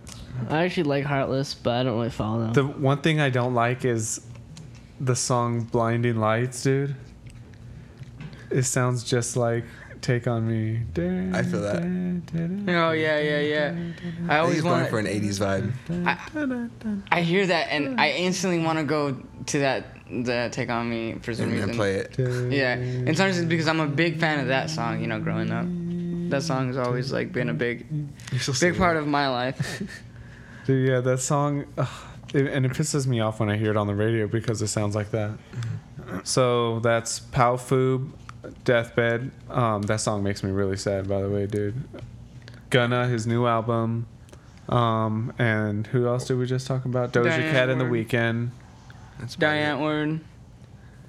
I 0.48 0.64
actually 0.64 0.84
like 0.84 1.04
Heartless, 1.04 1.54
but 1.54 1.74
I 1.74 1.82
don't 1.84 1.94
really 1.96 2.10
follow 2.10 2.40
them. 2.40 2.52
The 2.52 2.64
one 2.66 3.00
thing 3.02 3.20
I 3.20 3.30
don't 3.30 3.54
like 3.54 3.84
is 3.84 4.20
the 5.00 5.14
song 5.16 5.62
Blinding 5.62 6.16
Lights, 6.18 6.62
dude. 6.62 6.94
It 8.50 8.64
sounds 8.64 9.02
just 9.04 9.36
like 9.36 9.64
Take 10.02 10.26
on 10.26 10.46
Me. 10.48 10.82
I 11.32 11.42
feel 11.42 11.60
that. 11.62 11.82
Oh 12.68 12.90
yeah, 12.90 13.18
yeah, 13.20 13.40
yeah. 13.40 13.74
I 14.28 14.34
I 14.36 14.38
always 14.40 14.54
he's 14.56 14.62
going 14.62 14.78
want. 14.80 14.90
for 14.90 14.98
an 14.98 15.06
'80s 15.06 15.38
vibe. 15.40 17.04
I 17.10 17.20
hear 17.22 17.46
that 17.46 17.68
and 17.70 18.00
I 18.00 18.10
instantly 18.10 18.58
want 18.64 18.78
to 18.78 18.84
go 18.84 19.16
to 19.46 19.58
that 19.60 19.86
the 20.10 20.48
Take 20.52 20.68
on 20.68 20.90
Me 20.90 21.14
for 21.22 21.32
some 21.32 21.44
And 21.46 21.52
then 21.54 21.68
reason. 21.68 21.74
play 21.76 21.94
it. 21.94 22.18
Yeah, 22.52 22.74
and 22.74 23.16
sometimes 23.16 23.38
it's 23.38 23.48
because 23.48 23.68
I'm 23.68 23.80
a 23.80 23.86
big 23.86 24.20
fan 24.20 24.40
of 24.40 24.48
that 24.48 24.68
song. 24.70 25.00
You 25.00 25.06
know, 25.06 25.20
growing 25.20 25.50
up, 25.50 25.66
that 26.30 26.42
song 26.42 26.66
has 26.66 26.76
always 26.76 27.12
like 27.12 27.32
been 27.32 27.48
a 27.48 27.54
big, 27.54 27.86
You're 28.32 28.54
big 28.60 28.76
part 28.76 28.96
of 28.96 29.06
my 29.06 29.28
life. 29.28 29.82
Dude, 30.66 30.88
yeah, 30.88 31.00
that 31.00 31.18
song, 31.18 31.64
ugh, 31.78 31.88
it, 32.34 32.46
and 32.46 32.64
it 32.66 32.72
pisses 32.72 33.06
me 33.06 33.20
off 33.20 33.40
when 33.40 33.48
I 33.50 33.56
hear 33.56 33.70
it 33.70 33.76
on 33.76 33.86
the 33.88 33.94
radio 33.94 34.26
because 34.28 34.62
it 34.62 34.68
sounds 34.68 34.94
like 34.94 35.10
that. 35.12 35.30
Mm-hmm. 35.30 36.18
So 36.24 36.78
that's 36.80 37.18
Powfu, 37.20 38.10
Deathbed. 38.64 39.30
Um, 39.50 39.82
that 39.82 40.00
song 40.00 40.22
makes 40.22 40.42
me 40.42 40.50
really 40.50 40.76
sad, 40.76 41.08
by 41.08 41.20
the 41.22 41.28
way, 41.28 41.46
dude. 41.46 41.74
Gunna, 42.70 43.06
his 43.06 43.26
new 43.26 43.46
album. 43.46 44.06
Um, 44.68 45.32
and 45.38 45.86
who 45.88 46.06
else 46.06 46.26
did 46.26 46.38
we 46.38 46.46
just 46.46 46.66
talk 46.66 46.84
about? 46.84 47.12
Doja 47.12 47.24
Diane 47.24 47.52
Cat 47.52 47.68
in 47.68 47.78
the 47.78 47.84
Warren. 47.84 48.04
Weeknd. 48.04 48.48
That's 49.20 49.34
about 49.34 49.46
Die 49.46 49.56
Antwoord. 49.58 50.20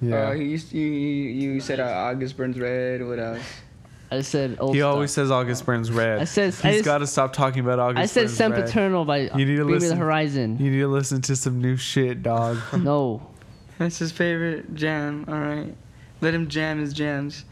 Yeah. 0.02 0.28
Uh, 0.28 0.32
you, 0.32 0.58
you 0.70 0.80
you 0.86 1.52
you 1.52 1.60
said 1.60 1.80
uh, 1.80 1.84
August 1.84 2.36
Burns 2.36 2.58
Red. 2.58 3.06
What 3.06 3.18
else? 3.18 3.40
I 4.10 4.20
said 4.20 4.58
old 4.60 4.74
he 4.74 4.80
stuff. 4.80 4.94
always 4.94 5.10
says 5.12 5.30
August 5.30 5.64
Burns 5.64 5.90
Red. 5.90 6.20
I 6.20 6.24
said- 6.24 6.54
he's 6.54 6.82
got 6.82 6.98
to 6.98 7.06
stop 7.06 7.32
talking 7.32 7.60
about 7.60 7.78
August 7.78 8.02
I 8.02 8.06
said 8.06 8.26
Burns 8.26 8.40
Red. 8.40 8.56
Sempiternal 8.68 9.04
by 9.04 9.18
You 9.34 9.46
need 9.46 9.56
to 9.56 9.64
Bring 9.64 9.66
Me 9.66 9.72
listen- 9.74 9.88
the 9.90 9.96
Horizon. 9.96 10.58
You 10.60 10.70
need 10.70 10.80
to 10.80 10.88
listen 10.88 11.22
to 11.22 11.34
some 11.36 11.60
new 11.60 11.76
shit, 11.76 12.22
dog. 12.22 12.58
no. 12.78 13.26
That's 13.78 13.98
his 13.98 14.12
favorite 14.12 14.74
jam. 14.74 15.24
All 15.26 15.34
right, 15.34 15.74
let 16.24 16.34
him 16.34 16.48
jam 16.48 16.80
his 16.80 16.92
jams. 16.92 17.44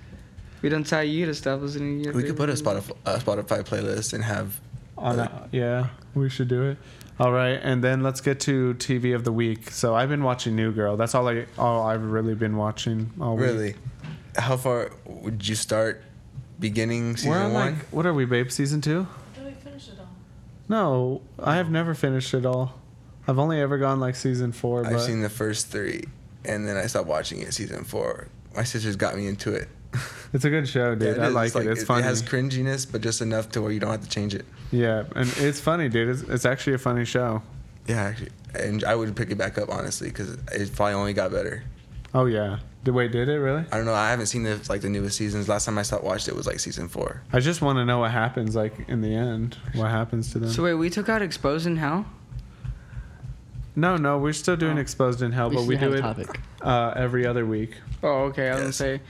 We 0.62 0.68
don't 0.68 0.86
tell 0.86 1.04
you 1.04 1.26
to 1.26 1.34
stop 1.34 1.60
listening 1.60 1.98
to 1.98 2.04
your. 2.04 2.14
We 2.14 2.22
could 2.22 2.36
put 2.36 2.48
a 2.48 2.54
Spotify, 2.54 2.96
a 3.04 3.18
Spotify 3.18 3.62
playlist 3.62 4.12
and 4.14 4.24
have 4.24 4.60
On 4.96 5.18
a, 5.18 5.48
yeah, 5.52 5.88
we 6.14 6.28
should 6.28 6.48
do 6.48 6.62
it. 6.62 6.78
All 7.20 7.32
right, 7.32 7.60
and 7.62 7.84
then 7.84 8.02
let's 8.02 8.20
get 8.20 8.40
to 8.40 8.74
TV 8.74 9.14
of 9.14 9.24
the 9.24 9.32
week. 9.32 9.70
So 9.70 9.94
I've 9.94 10.08
been 10.08 10.24
watching 10.24 10.56
New 10.56 10.72
Girl. 10.72 10.96
That's 10.96 11.14
all 11.14 11.28
I 11.28 11.46
all 11.58 11.86
I've 11.86 12.02
really 12.02 12.34
been 12.34 12.56
watching 12.56 13.10
all 13.20 13.36
week. 13.36 13.46
really. 13.46 13.74
How 14.36 14.56
far 14.56 14.90
would 15.04 15.46
you 15.46 15.54
start? 15.54 16.02
Beginning 16.58 17.16
season 17.16 17.32
We're 17.32 17.38
on 17.38 17.52
one. 17.52 17.74
like 17.74 17.84
what 17.90 18.06
are 18.06 18.14
we, 18.14 18.24
babe? 18.24 18.50
Season 18.52 18.80
two? 18.80 19.06
Did 19.34 19.46
we 19.46 19.50
finish 19.52 19.88
it 19.88 19.98
all? 19.98 20.06
No, 20.68 21.22
I 21.42 21.56
have 21.56 21.70
never 21.70 21.92
finished 21.92 22.32
it 22.34 22.46
all. 22.46 22.80
I've 23.26 23.38
only 23.40 23.60
ever 23.60 23.78
gone 23.78 23.98
like 23.98 24.14
season 24.14 24.52
four. 24.52 24.86
I've 24.86 24.92
but 24.92 25.00
seen 25.00 25.22
the 25.22 25.28
first 25.28 25.68
three, 25.68 26.04
and 26.44 26.68
then 26.68 26.76
I 26.76 26.86
stopped 26.86 27.08
watching 27.08 27.40
it. 27.40 27.52
Season 27.52 27.82
four. 27.82 28.28
My 28.54 28.64
sisters 28.64 28.96
got 28.96 29.16
me 29.16 29.26
into 29.26 29.52
it. 29.54 29.68
it's 30.32 30.44
a 30.44 30.50
good 30.50 30.68
show, 30.68 30.94
dude. 30.94 31.16
Yeah, 31.16 31.24
I 31.24 31.28
is. 31.28 31.34
like 31.34 31.54
it. 31.54 31.66
It's 31.66 31.82
it, 31.82 31.86
funny. 31.86 32.02
It 32.02 32.06
has 32.06 32.22
cringiness, 32.22 32.90
but 32.90 33.00
just 33.00 33.20
enough 33.20 33.50
to 33.50 33.62
where 33.62 33.72
you 33.72 33.80
don't 33.80 33.90
have 33.90 34.02
to 34.02 34.08
change 34.08 34.34
it. 34.34 34.46
yeah, 34.70 35.04
and 35.14 35.32
it's 35.38 35.60
funny, 35.60 35.88
dude. 35.88 36.08
It's, 36.08 36.22
it's 36.22 36.44
actually 36.44 36.74
a 36.74 36.78
funny 36.78 37.04
show. 37.04 37.42
Yeah, 37.86 38.02
actually, 38.02 38.30
and 38.54 38.84
I 38.84 38.94
would 38.94 39.14
pick 39.16 39.30
it 39.30 39.38
back 39.38 39.58
up 39.58 39.68
honestly 39.68 40.08
because 40.08 40.34
it 40.52 40.74
probably 40.74 40.94
only 40.94 41.12
got 41.12 41.30
better. 41.32 41.64
Oh 42.14 42.26
yeah. 42.26 42.58
Did 42.84 42.94
wait? 42.94 43.12
Did 43.12 43.28
it 43.28 43.38
really? 43.38 43.64
I 43.70 43.76
don't 43.76 43.86
know. 43.86 43.94
I 43.94 44.10
haven't 44.10 44.26
seen 44.26 44.42
the 44.42 44.60
like 44.68 44.80
the 44.80 44.88
newest 44.88 45.16
seasons. 45.16 45.48
Last 45.48 45.66
time 45.66 45.78
I 45.78 45.82
stopped 45.82 46.04
watched 46.04 46.28
it 46.28 46.34
was 46.34 46.46
like 46.46 46.58
season 46.58 46.88
four. 46.88 47.22
I 47.32 47.38
just 47.40 47.62
want 47.62 47.76
to 47.78 47.84
know 47.84 48.00
what 48.00 48.10
happens, 48.10 48.56
like 48.56 48.88
in 48.88 49.00
the 49.00 49.14
end. 49.14 49.56
What 49.74 49.90
happens 49.90 50.32
to 50.32 50.40
them? 50.40 50.50
So 50.50 50.64
wait, 50.64 50.74
we 50.74 50.90
took 50.90 51.08
out 51.08 51.22
exposed 51.22 51.66
in 51.66 51.76
hell. 51.76 52.06
No, 53.76 53.96
no, 53.96 54.18
we're 54.18 54.32
still 54.32 54.56
doing 54.56 54.78
Oh. 54.78 54.80
exposed 54.80 55.22
in 55.22 55.32
hell, 55.32 55.50
We 55.50 55.56
but 55.56 55.64
we 55.66 55.76
do 55.76 55.92
it 55.92 56.00
topic. 56.00 56.38
uh, 56.62 56.92
every 56.96 57.26
other 57.26 57.44
week. 57.46 57.74
Oh, 58.02 58.24
okay. 58.24 58.48
I 58.48 58.52
was 58.54 58.60
gonna 58.60 58.72
say, 58.72 59.00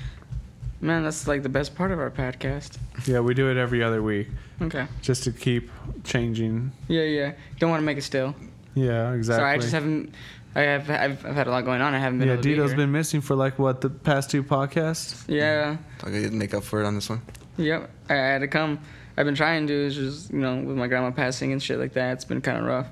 man, 0.80 1.02
that's 1.04 1.26
like 1.26 1.42
the 1.42 1.48
best 1.48 1.74
part 1.74 1.90
of 1.92 1.98
our 1.98 2.10
podcast. 2.10 2.78
Yeah, 3.06 3.20
we 3.20 3.34
do 3.34 3.50
it 3.50 3.56
every 3.56 3.82
other 3.82 4.02
week 4.02 4.28
Okay. 4.60 4.86
just 5.00 5.24
to 5.24 5.32
keep 5.32 5.70
changing. 6.04 6.72
Yeah, 6.88 7.02
yeah. 7.02 7.32
Don't 7.58 7.70
want 7.70 7.80
to 7.80 7.86
make 7.86 7.98
it 7.98 8.02
still. 8.02 8.34
Yeah, 8.74 9.12
exactly. 9.12 9.40
Sorry, 9.42 9.52
I 9.54 9.58
just 9.58 9.72
haven't. 9.72 10.14
I 10.54 10.60
have. 10.60 10.90
I've, 10.90 11.24
I've 11.26 11.34
had 11.34 11.46
a 11.46 11.50
lot 11.50 11.64
going 11.64 11.80
on. 11.80 11.94
I 11.94 11.98
haven't 11.98 12.18
been. 12.18 12.28
Yeah, 12.28 12.34
able 12.34 12.42
to 12.42 12.48
be 12.48 12.54
here. 12.54 12.76
been 12.76 12.92
missing 12.92 13.20
for 13.22 13.34
like 13.34 13.58
what 13.58 13.80
the 13.80 13.88
past 13.90 14.30
two 14.30 14.42
podcasts. 14.42 15.24
Yeah. 15.26 15.76
So 16.00 16.08
I 16.08 16.10
could 16.10 16.32
make 16.34 16.52
up 16.54 16.62
for 16.62 16.82
it 16.82 16.86
on 16.86 16.94
this 16.94 17.08
one. 17.08 17.22
Yep. 17.56 17.90
I, 18.10 18.14
I 18.14 18.16
had 18.16 18.38
to 18.40 18.48
come. 18.48 18.78
I've 19.16 19.24
been 19.26 19.34
trying 19.34 19.66
to. 19.66 19.86
It's 19.86 19.94
just 19.94 20.30
you 20.30 20.38
know 20.40 20.56
with 20.56 20.76
my 20.76 20.86
grandma 20.88 21.10
passing 21.10 21.52
and 21.52 21.62
shit 21.62 21.78
like 21.78 21.94
that. 21.94 22.12
It's 22.14 22.24
been 22.26 22.40
kind 22.42 22.58
of 22.58 22.64
rough. 22.64 22.86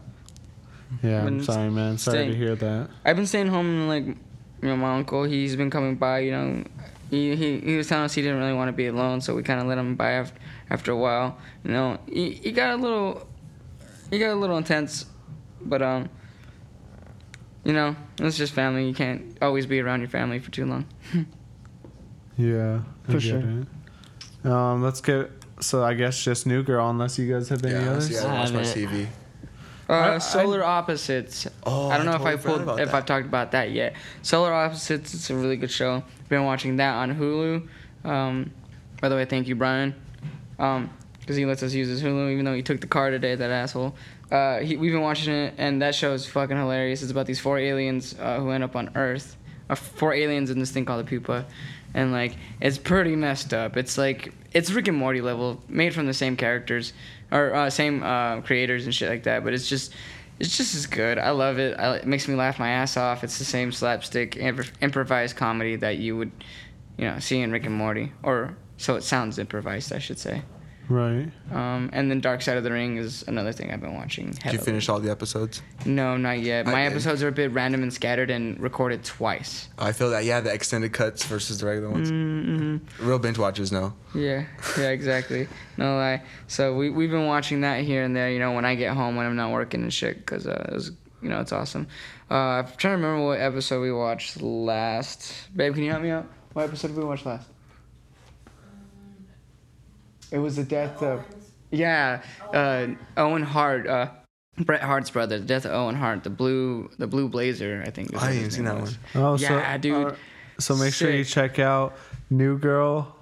Yeah, 1.02 1.24
I'm 1.24 1.42
sorry, 1.42 1.70
man. 1.70 1.98
Sorry 1.98 2.26
to 2.28 2.34
hear 2.34 2.54
that. 2.56 2.90
I've 3.04 3.16
been 3.16 3.26
staying 3.26 3.46
home. 3.48 3.66
and, 3.66 3.88
Like, 3.88 4.06
you 4.06 4.68
know, 4.68 4.76
my 4.76 4.96
uncle. 4.96 5.24
He's 5.24 5.56
been 5.56 5.70
coming 5.70 5.96
by. 5.96 6.20
You 6.20 6.32
know, 6.32 6.64
he 7.10 7.34
he, 7.36 7.60
he 7.60 7.76
was 7.76 7.88
telling 7.88 8.04
us 8.04 8.14
he 8.14 8.22
didn't 8.22 8.38
really 8.38 8.52
want 8.54 8.68
to 8.68 8.72
be 8.72 8.86
alone, 8.88 9.20
so 9.20 9.34
we 9.34 9.42
kind 9.42 9.60
of 9.60 9.66
let 9.66 9.78
him 9.78 9.94
by 9.96 10.12
after 10.12 10.38
after 10.68 10.92
a 10.92 10.96
while. 10.96 11.38
You 11.64 11.72
know, 11.72 11.98
he, 12.06 12.32
he 12.32 12.52
got 12.52 12.74
a 12.74 12.76
little, 12.76 13.26
he 14.10 14.18
got 14.18 14.30
a 14.30 14.34
little 14.34 14.56
intense, 14.58 15.06
but 15.62 15.80
um, 15.82 16.08
you 17.64 17.72
know, 17.72 17.94
it's 18.18 18.36
just 18.36 18.52
family. 18.52 18.86
You 18.86 18.94
can't 18.94 19.36
always 19.40 19.66
be 19.66 19.80
around 19.80 20.00
your 20.00 20.08
family 20.10 20.38
for 20.40 20.50
too 20.50 20.66
long. 20.66 20.86
Yeah, 22.38 22.80
I 23.06 23.12
For 23.12 23.20
sure. 23.20 23.42
it. 24.44 24.46
Um, 24.50 24.82
let's 24.82 25.00
get. 25.02 25.30
So 25.60 25.84
I 25.84 25.92
guess 25.92 26.22
just 26.24 26.46
New 26.46 26.62
Girl, 26.62 26.88
unless 26.88 27.18
you 27.18 27.30
guys 27.30 27.50
have 27.50 27.62
any 27.64 27.74
yeah, 27.74 27.90
others. 27.90 28.04
honestly, 28.06 28.18
I 28.18 28.22
don't 28.22 28.34
watch 28.34 28.48
I 28.48 28.52
much. 28.52 28.66
TV. 28.92 29.06
Uh, 29.90 30.18
Solar 30.20 30.62
Opposites. 30.62 31.46
Oh, 31.64 31.88
I 31.88 31.96
don't 31.96 32.06
know 32.06 32.12
I 32.12 32.16
if 32.16 32.22
I 32.22 32.36
pulled, 32.36 32.60
if 32.60 32.86
that. 32.86 32.94
I've 32.94 33.06
talked 33.06 33.26
about 33.26 33.52
that 33.52 33.72
yet. 33.72 33.94
Solar 34.22 34.52
Opposites. 34.52 35.14
It's 35.14 35.30
a 35.30 35.34
really 35.34 35.56
good 35.56 35.70
show. 35.70 36.04
Been 36.28 36.44
watching 36.44 36.76
that 36.76 36.94
on 36.94 37.14
Hulu. 37.14 37.68
Um, 38.04 38.52
by 39.00 39.08
the 39.08 39.16
way, 39.16 39.24
thank 39.24 39.48
you, 39.48 39.56
Brian. 39.56 39.94
Um, 40.58 40.90
because 41.18 41.36
he 41.36 41.44
lets 41.44 41.62
us 41.62 41.72
use 41.72 41.88
his 41.88 42.02
Hulu, 42.02 42.32
even 42.32 42.44
though 42.44 42.54
he 42.54 42.62
took 42.62 42.80
the 42.80 42.86
car 42.86 43.10
today. 43.10 43.34
That 43.34 43.50
asshole. 43.50 43.94
Uh, 44.30 44.60
he, 44.60 44.76
we've 44.76 44.92
been 44.92 45.00
watching 45.02 45.34
it, 45.34 45.54
and 45.58 45.82
that 45.82 45.94
show 45.94 46.12
is 46.12 46.24
fucking 46.26 46.56
hilarious. 46.56 47.02
It's 47.02 47.10
about 47.10 47.26
these 47.26 47.40
four 47.40 47.58
aliens 47.58 48.14
uh, 48.20 48.38
who 48.38 48.50
end 48.50 48.62
up 48.62 48.76
on 48.76 48.90
Earth. 48.94 49.36
Uh, 49.68 49.74
four 49.74 50.14
aliens 50.14 50.50
in 50.50 50.58
this 50.58 50.70
thing 50.70 50.84
called 50.84 51.04
the 51.04 51.08
pupa, 51.08 51.46
and 51.94 52.12
like 52.12 52.36
it's 52.60 52.78
pretty 52.78 53.16
messed 53.16 53.52
up. 53.52 53.76
It's 53.76 53.98
like 53.98 54.32
it's 54.52 54.70
Rick 54.70 54.88
and 54.88 54.96
Morty 54.96 55.20
level, 55.20 55.62
made 55.68 55.94
from 55.94 56.06
the 56.06 56.14
same 56.14 56.36
characters 56.36 56.92
or 57.30 57.54
uh, 57.54 57.70
same 57.70 58.02
uh, 58.02 58.40
creators 58.40 58.84
and 58.84 58.94
shit 58.94 59.08
like 59.08 59.24
that. 59.24 59.44
But 59.44 59.54
it's 59.54 59.68
just 59.68 59.94
it's 60.38 60.56
just 60.56 60.74
as 60.74 60.86
good. 60.86 61.18
I 61.18 61.30
love 61.30 61.58
it. 61.58 61.78
I, 61.78 61.96
it 61.96 62.06
makes 62.06 62.26
me 62.26 62.34
laugh 62.34 62.58
my 62.58 62.70
ass 62.70 62.96
off. 62.96 63.22
It's 63.22 63.38
the 63.38 63.44
same 63.44 63.72
slapstick 63.72 64.36
imp- 64.36 64.72
improvised 64.80 65.36
comedy 65.36 65.76
that 65.76 65.98
you 65.98 66.16
would, 66.16 66.32
you 66.96 67.04
know, 67.04 67.18
see 67.18 67.40
in 67.40 67.52
Rick 67.52 67.66
and 67.66 67.74
Morty, 67.74 68.12
or 68.22 68.56
so 68.76 68.96
it 68.96 69.02
sounds 69.04 69.38
improvised, 69.38 69.92
I 69.92 69.98
should 69.98 70.18
say. 70.18 70.42
Right. 70.90 71.30
Um, 71.52 71.88
and 71.92 72.10
then 72.10 72.20
Dark 72.20 72.42
Side 72.42 72.56
of 72.56 72.64
the 72.64 72.72
Ring 72.72 72.96
is 72.96 73.22
another 73.28 73.52
thing 73.52 73.70
I've 73.70 73.80
been 73.80 73.94
watching. 73.94 74.32
Did 74.32 74.36
you 74.36 74.42
heavily. 74.42 74.64
finish 74.64 74.88
all 74.88 74.98
the 74.98 75.10
episodes? 75.10 75.62
No, 75.86 76.16
not 76.16 76.40
yet. 76.40 76.66
My 76.66 76.82
episodes 76.82 77.22
are 77.22 77.28
a 77.28 77.32
bit 77.32 77.52
random 77.52 77.84
and 77.84 77.94
scattered 77.94 78.28
and 78.28 78.58
recorded 78.60 79.04
twice. 79.04 79.68
I 79.78 79.92
feel 79.92 80.10
that 80.10 80.24
yeah, 80.24 80.40
the 80.40 80.52
extended 80.52 80.92
cuts 80.92 81.24
versus 81.24 81.60
the 81.60 81.66
regular 81.66 81.90
ones. 81.90 82.10
Mm-hmm. 82.10 83.06
Real 83.06 83.20
binge 83.20 83.38
watchers 83.38 83.70
know. 83.70 83.94
Yeah, 84.16 84.46
yeah, 84.76 84.88
exactly. 84.88 85.46
No 85.76 85.96
lie. 85.96 86.24
So 86.48 86.74
we 86.74 86.90
we've 86.90 87.10
been 87.10 87.26
watching 87.26 87.60
that 87.60 87.84
here 87.84 88.02
and 88.02 88.14
there. 88.14 88.28
You 88.28 88.40
know, 88.40 88.50
when 88.52 88.64
I 88.64 88.74
get 88.74 88.92
home 88.94 89.14
when 89.14 89.26
I'm 89.26 89.36
not 89.36 89.52
working 89.52 89.82
and 89.82 89.94
shit, 89.94 90.16
because 90.18 90.48
uh, 90.48 90.66
it 90.68 90.74
was, 90.74 90.90
you 91.22 91.28
know, 91.28 91.40
it's 91.40 91.52
awesome. 91.52 91.86
Uh, 92.28 92.34
I'm 92.34 92.66
trying 92.76 92.98
to 92.98 93.06
remember 93.06 93.26
what 93.26 93.40
episode 93.40 93.80
we 93.80 93.92
watched 93.92 94.42
last. 94.42 95.54
Babe, 95.54 95.72
can 95.72 95.84
you 95.84 95.90
help 95.92 96.02
me 96.02 96.10
out? 96.10 96.26
What 96.52 96.64
episode 96.64 96.88
did 96.88 96.96
we 96.96 97.04
watch 97.04 97.24
last? 97.24 97.46
It 100.32 100.38
was 100.38 100.56
the 100.56 100.64
death 100.64 101.02
of. 101.02 101.24
Yeah, 101.70 102.22
uh, 102.52 102.88
Owen 103.16 103.42
Hart, 103.42 103.86
uh, 103.86 104.10
Bret 104.58 104.82
Hart's 104.82 105.10
brother, 105.10 105.38
the 105.38 105.44
death 105.44 105.64
of 105.64 105.72
Owen 105.72 105.94
Hart, 105.94 106.24
the 106.24 106.30
blue, 106.30 106.90
the 106.98 107.06
blue 107.06 107.28
blazer, 107.28 107.82
I 107.86 107.90
think. 107.90 108.12
I 108.14 108.16
what 108.16 108.24
ain't 108.26 108.34
his 108.34 108.42
even 108.42 108.50
seen 108.50 108.64
that 108.64 108.80
was. 108.80 108.98
one. 109.12 109.24
Oh, 109.24 109.36
Yeah, 109.38 109.72
so, 109.74 109.78
dude. 109.78 110.06
uh, 110.08 110.14
so 110.58 110.76
make 110.76 110.92
sure 110.94 111.10
you 111.10 111.24
check 111.24 111.58
out 111.58 111.96
New 112.28 112.58
Girl. 112.58 113.16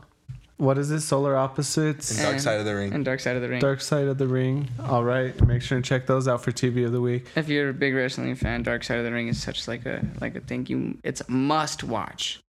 What 0.56 0.76
is 0.76 0.90
it? 0.90 1.02
Solar 1.02 1.34
And 1.34 1.40
Opposites. 1.40 2.16
Dark 2.16 2.32
And- 2.32 2.40
Side 2.42 2.58
of 2.58 2.64
the 2.66 2.74
Ring. 2.74 2.92
And 2.92 3.04
Dark 3.04 3.20
Side 3.20 3.36
of 3.36 3.42
the 3.42 3.48
Ring. 3.48 3.60
Dark 3.60 3.80
Side 3.80 4.08
of 4.08 4.18
the 4.18 4.26
Ring. 4.26 4.68
All 4.80 5.04
right. 5.04 5.32
Make 5.46 5.62
sure 5.62 5.76
and 5.76 5.84
check 5.84 6.06
those 6.06 6.26
out 6.26 6.42
for 6.42 6.50
TV 6.50 6.84
of 6.84 6.90
the 6.90 7.00
week. 7.00 7.28
If 7.36 7.48
you're 7.48 7.68
a 7.68 7.72
big 7.74 7.94
wrestling 7.94 8.34
fan, 8.34 8.64
Dark 8.64 8.82
Side 8.82 8.98
of 8.98 9.04
the 9.04 9.12
Ring 9.12 9.28
is 9.28 9.40
such 9.40 9.68
like 9.68 9.86
a 9.86 10.04
like 10.20 10.34
a 10.34 10.40
thing 10.40 10.66
you 10.66 10.98
it's 11.04 11.20
a 11.20 11.30
must 11.30 11.84
watch. 11.84 12.40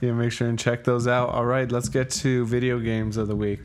Yeah, 0.00 0.12
make 0.12 0.32
sure 0.32 0.48
and 0.48 0.58
check 0.58 0.84
those 0.84 1.06
out. 1.06 1.30
All 1.30 1.44
right, 1.44 1.70
let's 1.70 1.88
get 1.88 2.10
to 2.10 2.46
video 2.46 2.78
games 2.78 3.16
of 3.16 3.28
the 3.28 3.36
week. 3.36 3.60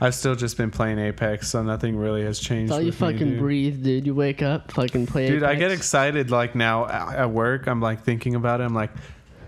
I've 0.00 0.14
still 0.14 0.36
just 0.36 0.56
been 0.56 0.70
playing 0.70 0.98
Apex, 0.98 1.48
so 1.50 1.62
nothing 1.62 1.96
really 1.96 2.22
has 2.22 2.38
changed. 2.38 2.70
That's 2.70 2.76
all 2.76 2.80
you 2.82 2.88
with 2.88 3.00
me, 3.00 3.12
fucking 3.12 3.30
dude. 3.30 3.38
breathe, 3.38 3.82
dude. 3.82 4.06
You 4.06 4.14
wake 4.14 4.42
up, 4.42 4.70
fucking 4.70 5.06
play. 5.06 5.28
Dude, 5.28 5.42
I 5.42 5.56
get 5.56 5.72
excited 5.72 6.30
like 6.30 6.54
now 6.54 6.86
at 6.86 7.30
work. 7.30 7.66
I'm 7.66 7.80
like 7.80 8.04
thinking 8.04 8.34
about 8.36 8.60
it. 8.60 8.64
I'm 8.64 8.74
like, 8.74 8.90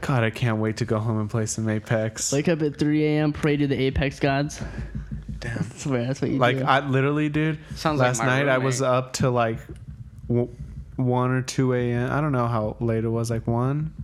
God, 0.01 0.25
I 0.25 0.31
can't 0.31 0.59
wait 0.59 0.79
to 0.79 0.85
go 0.85 0.99
home 0.99 1.21
and 1.21 1.31
play 1.31 1.47
some 1.47 1.69
Apex. 1.69 2.33
Wake 2.33 2.49
up 2.49 2.63
at 2.63 2.77
3 2.79 3.05
a.m. 3.05 3.33
Pray 3.33 3.57
to 3.59 3.67
the 3.69 3.81
Apex 3.81 4.19
gods. 4.19 4.61
Damn. 5.39 5.59
I 5.59 5.63
swear, 5.77 6.07
that's 6.07 6.21
what 6.21 6.31
you 6.31 6.39
Like 6.39 6.59
do. 6.59 6.65
I 6.65 6.81
literally, 6.81 7.29
dude. 7.29 7.59
Sounds 7.77 8.01
like 8.01 8.09
last 8.09 8.19
my 8.19 8.27
night 8.27 8.49
I 8.49 8.59
was 8.59 8.83
up 8.83 9.13
to 9.15 9.31
like 9.31 9.59
w- 10.27 10.49
one 10.97 11.31
or 11.31 11.43
two 11.43 11.75
a.m. 11.75 12.11
I 12.11 12.21
don't 12.21 12.33
know 12.33 12.49
how 12.49 12.77
late 12.81 13.05
it 13.05 13.09
was, 13.09 13.31
like 13.31 13.47
one, 13.47 13.95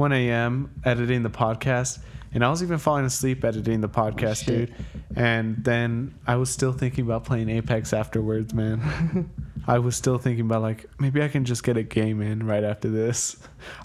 one 0.00 0.12
a.m. 0.12 0.70
editing 0.84 1.22
the 1.22 1.30
podcast, 1.30 1.98
and 2.32 2.42
I 2.42 2.48
was 2.48 2.62
even 2.62 2.78
falling 2.78 3.04
asleep 3.04 3.44
editing 3.44 3.82
the 3.82 3.88
podcast, 3.88 4.44
shit. 4.44 4.70
dude. 4.70 4.74
And 5.14 5.62
then 5.62 6.14
I 6.26 6.36
was 6.36 6.48
still 6.48 6.72
thinking 6.72 7.04
about 7.04 7.24
playing 7.24 7.50
Apex 7.50 7.92
afterwards, 7.92 8.54
man. 8.54 9.30
I 9.66 9.78
was 9.78 9.94
still 9.94 10.16
thinking 10.16 10.46
about 10.46 10.62
like 10.62 10.86
maybe 10.98 11.22
I 11.22 11.28
can 11.28 11.44
just 11.44 11.62
get 11.62 11.76
a 11.76 11.82
game 11.82 12.22
in 12.22 12.46
right 12.46 12.64
after 12.64 12.88
this. 12.88 13.36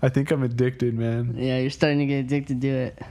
I 0.02 0.08
think 0.08 0.32
I'm 0.32 0.42
addicted, 0.42 0.94
man. 0.94 1.36
yeah, 1.38 1.58
you're 1.60 1.70
starting 1.70 2.00
to 2.00 2.06
get 2.06 2.20
addicted 2.20 2.62
to 2.62 2.68
it. 2.70 3.02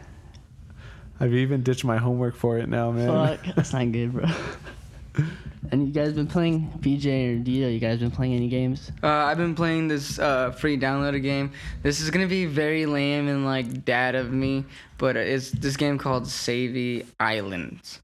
I've 1.21 1.35
even 1.35 1.63
ditched 1.63 1.85
my 1.85 1.99
homework 1.99 2.35
for 2.35 2.59
it 2.59 2.69
now, 2.69 2.91
man. 2.91 3.09
Fuck, 3.39 3.55
that's 3.55 3.73
not 3.75 3.93
good, 3.93 4.13
bro. 4.13 4.25
and 5.71 5.87
you 5.87 5.93
guys 5.93 6.13
been 6.13 6.27
playing 6.27 6.71
BJ 6.81 7.37
or 7.37 7.39
Dio? 7.43 7.69
You 7.69 7.81
guys 7.81 7.99
been 7.99 8.11
playing 8.11 8.35
any 8.35 8.49
games? 8.49 8.93
Uh, 9.03 9.09
I've 9.09 9.37
been 9.37 9.55
playing 9.55 9.89
this 9.89 10.19
uh, 10.19 10.51
free 10.53 10.79
downloaded 10.79 11.23
game. 11.23 11.53
This 11.83 12.01
is 12.01 12.11
gonna 12.11 12.27
be 12.27 12.47
very 12.47 12.87
lame 12.87 13.29
and 13.29 13.45
like 13.45 13.85
dad 13.85 14.15
of 14.15 14.33
me, 14.33 14.65
but 14.99 15.17
it's 15.17 15.51
this 15.51 15.77
game 15.77 15.99
called 15.99 16.27
Savvy 16.27 17.07
Islands. 17.19 18.01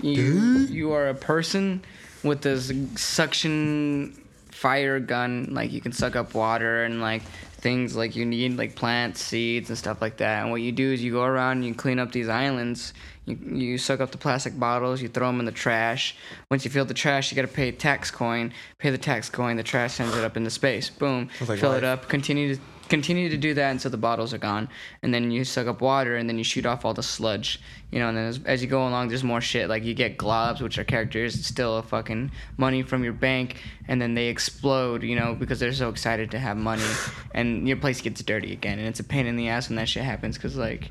You 0.00 0.66
you 0.70 0.92
are 0.92 1.08
a 1.08 1.14
person 1.14 1.82
with 2.22 2.42
this 2.42 2.72
suction 2.96 4.21
fire 4.62 5.00
gun, 5.00 5.48
like 5.50 5.72
you 5.72 5.80
can 5.80 5.90
suck 5.90 6.14
up 6.14 6.34
water 6.34 6.84
and 6.84 7.00
like 7.00 7.22
things 7.62 7.96
like 7.96 8.14
you 8.14 8.24
need 8.24 8.56
like 8.56 8.76
plants, 8.76 9.20
seeds 9.20 9.68
and 9.70 9.76
stuff 9.76 10.00
like 10.00 10.18
that. 10.18 10.42
And 10.42 10.52
what 10.52 10.60
you 10.62 10.70
do 10.70 10.92
is 10.92 11.02
you 11.02 11.10
go 11.10 11.24
around 11.24 11.58
and 11.58 11.66
you 11.66 11.74
clean 11.74 11.98
up 11.98 12.12
these 12.12 12.28
islands. 12.28 12.94
You, 13.26 13.36
you 13.44 13.76
suck 13.76 13.98
up 13.98 14.12
the 14.12 14.18
plastic 14.18 14.56
bottles, 14.56 15.02
you 15.02 15.08
throw 15.08 15.26
them 15.26 15.40
in 15.40 15.46
the 15.46 15.52
trash. 15.52 16.14
Once 16.48 16.64
you 16.64 16.70
fill 16.70 16.84
the 16.84 16.94
trash, 16.94 17.32
you 17.32 17.36
gotta 17.36 17.48
pay 17.48 17.70
a 17.70 17.72
tax 17.72 18.12
coin. 18.12 18.52
Pay 18.78 18.90
the 18.90 18.98
tax 18.98 19.28
coin, 19.28 19.56
the 19.56 19.64
trash 19.64 19.94
sends 19.94 20.16
it 20.16 20.24
up 20.24 20.36
into 20.36 20.50
space. 20.50 20.90
Boom. 20.90 21.28
Like 21.48 21.58
fill 21.58 21.70
life. 21.70 21.78
it 21.78 21.84
up. 21.84 22.08
Continue 22.08 22.54
to 22.54 22.60
continue 22.92 23.30
to 23.30 23.38
do 23.38 23.54
that 23.54 23.70
until 23.70 23.90
the 23.90 23.96
bottles 23.96 24.34
are 24.34 24.38
gone, 24.38 24.68
and 25.02 25.14
then 25.14 25.30
you 25.30 25.44
suck 25.44 25.66
up 25.66 25.80
water, 25.80 26.16
and 26.16 26.28
then 26.28 26.36
you 26.36 26.44
shoot 26.44 26.66
off 26.66 26.84
all 26.84 26.92
the 26.92 27.02
sludge. 27.02 27.58
You 27.90 27.98
know, 27.98 28.08
and 28.10 28.16
then 28.18 28.26
as, 28.26 28.40
as 28.44 28.62
you 28.62 28.68
go 28.68 28.86
along, 28.86 29.08
there's 29.08 29.24
more 29.24 29.40
shit. 29.40 29.70
Like 29.70 29.82
you 29.82 29.94
get 29.94 30.18
globs, 30.18 30.60
which 30.60 30.78
are 30.78 30.84
characters, 30.84 31.42
still 31.46 31.78
a 31.78 31.82
fucking 31.82 32.30
money 32.58 32.82
from 32.82 33.02
your 33.02 33.14
bank, 33.14 33.62
and 33.88 34.00
then 34.00 34.12
they 34.12 34.26
explode. 34.28 35.02
You 35.02 35.16
know, 35.16 35.34
because 35.34 35.58
they're 35.58 35.72
so 35.72 35.88
excited 35.88 36.30
to 36.32 36.38
have 36.38 36.58
money, 36.58 36.84
and 37.34 37.66
your 37.66 37.78
place 37.78 38.02
gets 38.02 38.22
dirty 38.22 38.52
again, 38.52 38.78
and 38.78 38.86
it's 38.86 39.00
a 39.00 39.04
pain 39.04 39.26
in 39.26 39.36
the 39.36 39.48
ass 39.48 39.70
when 39.70 39.76
that 39.76 39.88
shit 39.88 40.04
happens, 40.04 40.36
cause 40.36 40.56
like, 40.56 40.90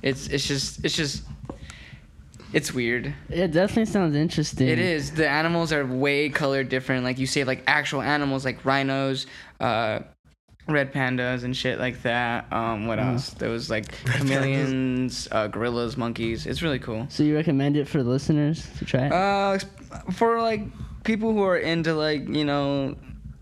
it's 0.00 0.28
it's 0.28 0.46
just 0.48 0.82
it's 0.84 0.96
just. 0.96 1.24
It's 2.54 2.70
weird. 2.70 3.14
It 3.30 3.50
definitely 3.52 3.86
sounds 3.86 4.14
interesting. 4.14 4.68
It 4.68 4.78
is. 4.78 5.12
The 5.12 5.26
animals 5.26 5.72
are 5.72 5.86
way 5.86 6.28
colored 6.28 6.68
different. 6.68 7.02
Like 7.02 7.18
you 7.18 7.26
say, 7.26 7.44
like 7.44 7.62
actual 7.66 8.02
animals, 8.02 8.44
like 8.44 8.62
rhinos, 8.66 9.26
uh, 9.58 10.00
red 10.68 10.92
pandas, 10.92 11.44
and 11.44 11.56
shit 11.56 11.78
like 11.78 12.02
that. 12.02 12.52
Um, 12.52 12.86
what 12.86 12.98
else? 12.98 13.30
There 13.30 13.50
was 13.50 13.70
like 13.70 13.92
chameleons, 14.04 15.28
uh, 15.30 15.48
gorillas, 15.48 15.96
monkeys. 15.96 16.46
It's 16.46 16.62
really 16.62 16.78
cool. 16.78 17.06
So 17.08 17.22
you 17.22 17.34
recommend 17.34 17.76
it 17.76 17.88
for 17.88 18.02
the 18.02 18.08
listeners 18.08 18.66
to 18.78 18.84
try 18.84 19.06
it? 19.06 19.12
Uh, 19.12 19.58
for 20.12 20.40
like 20.40 20.62
people 21.04 21.32
who 21.32 21.42
are 21.42 21.58
into 21.58 21.94
like 21.94 22.28
you 22.28 22.44
know, 22.44 22.96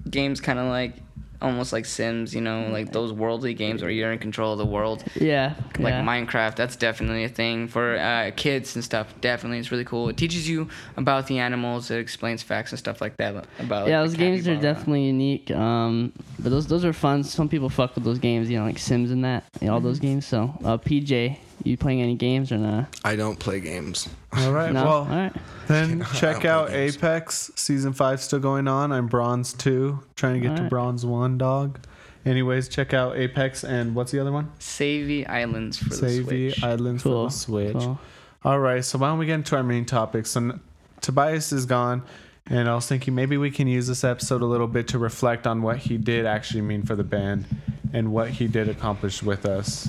games 0.08 0.40
kind 0.40 0.58
of 0.58 0.66
like 0.66 0.94
almost 1.42 1.72
like 1.72 1.84
Sims. 1.86 2.34
You 2.34 2.40
know, 2.40 2.68
like 2.70 2.92
those 2.92 3.12
worldly 3.12 3.54
games 3.54 3.82
where 3.82 3.90
you're 3.90 4.12
in 4.12 4.18
control 4.18 4.52
of 4.52 4.58
the 4.58 4.66
world 4.66 5.04
yeah. 5.14 5.54
like 5.78 5.92
yeah. 5.92 6.04
Minecraft. 6.04 6.56
That's 6.56 6.76
definitely 6.76 7.24
a 7.24 7.28
thing 7.28 7.68
for 7.68 7.96
uh, 7.96 8.30
kids 8.36 8.74
and 8.74 8.84
stuff. 8.84 9.14
Definitely, 9.20 9.58
it's 9.58 9.70
really 9.70 9.84
cool. 9.84 10.08
It 10.08 10.16
teaches 10.16 10.48
you 10.48 10.68
about 10.96 11.26
the 11.26 11.38
animals. 11.38 11.90
It 11.90 11.98
explains 11.98 12.42
facts 12.42 12.72
and 12.72 12.78
stuff 12.78 13.00
like 13.00 13.16
that 13.18 13.46
about. 13.58 13.88
yeah, 13.88 14.00
like, 14.00 14.10
those 14.10 14.16
games 14.18 14.48
are 14.48 14.56
definitely 14.56 15.04
unique. 15.04 15.50
Um, 15.50 16.12
but 16.38 16.50
those 16.50 16.66
those 16.66 16.84
are 16.84 16.92
fun. 16.92 17.22
Some 17.24 17.48
people 17.48 17.68
fuck 17.68 17.94
with 17.94 18.04
those 18.04 18.18
games, 18.18 18.50
you 18.50 18.58
know, 18.58 18.64
like 18.64 18.78
Sims 18.78 19.10
and 19.10 19.24
that, 19.24 19.44
you 19.60 19.66
know, 19.68 19.74
all 19.74 19.80
those 19.80 19.98
Mm-hmm. 19.98 20.06
games. 20.06 20.26
So, 20.26 20.54
uh, 20.64 20.78
PJ, 20.78 21.36
you 21.64 21.76
playing 21.76 22.00
any 22.02 22.14
games 22.14 22.50
or 22.52 22.58
not? 22.58 22.94
I 23.04 23.16
don't 23.16 23.38
play 23.38 23.60
games. 23.60 24.08
All 24.32 24.52
right, 24.52 24.72
No. 24.72 24.84
well, 24.84 24.92
all 24.98 25.06
right. 25.06 25.32
then 25.68 26.02
I 26.08 26.12
check 26.14 26.44
out 26.44 26.68
games. 26.68 26.96
Apex 26.96 27.50
season 27.56 27.92
five 27.92 28.20
still 28.22 28.38
going 28.40 28.68
on. 28.68 28.92
I'm 28.92 29.06
bronze 29.06 29.52
two, 29.52 30.00
trying 30.16 30.34
to 30.34 30.40
get 30.40 30.48
to 30.48 30.54
Alright. 30.54 30.70
bronze 30.70 31.04
one, 31.06 31.38
dog. 31.38 31.78
Anyways, 32.26 32.68
check 32.68 32.92
out 32.92 33.16
Apex 33.16 33.64
and 33.64 33.94
what's 33.94 34.12
the 34.12 34.20
other 34.20 34.32
one? 34.32 34.50
Savvy 34.58 35.26
Islands 35.26 35.78
for 35.78 35.88
the 35.88 35.96
Switch. 35.96 36.14
Savvy 36.16 36.54
Islands 36.62 37.02
Cool. 37.02 37.28
for 37.28 37.32
the 37.32 37.38
Switch. 37.38 37.72
Cool. 37.78 37.98
All 38.44 38.58
right, 38.60 38.84
so 38.84 38.98
why 38.98 39.08
don't 39.08 39.18
we 39.18 39.26
get 39.26 39.34
into 39.34 39.56
our 39.56 39.62
main 39.62 39.84
topic? 39.84 40.26
So 40.26 40.40
n- 40.40 40.60
Tobias 41.00 41.50
is 41.52 41.64
gone, 41.66 42.02
and 42.46 42.68
I 42.68 42.74
was 42.74 42.86
thinking 42.86 43.14
maybe 43.14 43.36
we 43.38 43.50
can 43.50 43.66
use 43.68 43.86
this 43.86 44.04
episode 44.04 44.42
a 44.42 44.46
little 44.46 44.66
bit 44.66 44.88
to 44.88 44.98
reflect 44.98 45.46
on 45.46 45.62
what 45.62 45.78
he 45.78 45.96
did 45.96 46.26
actually 46.26 46.60
mean 46.62 46.82
for 46.84 46.94
the 46.94 47.04
band 47.04 47.46
and 47.92 48.12
what 48.12 48.28
he 48.30 48.46
did 48.46 48.68
accomplish 48.68 49.22
with 49.22 49.46
us. 49.46 49.88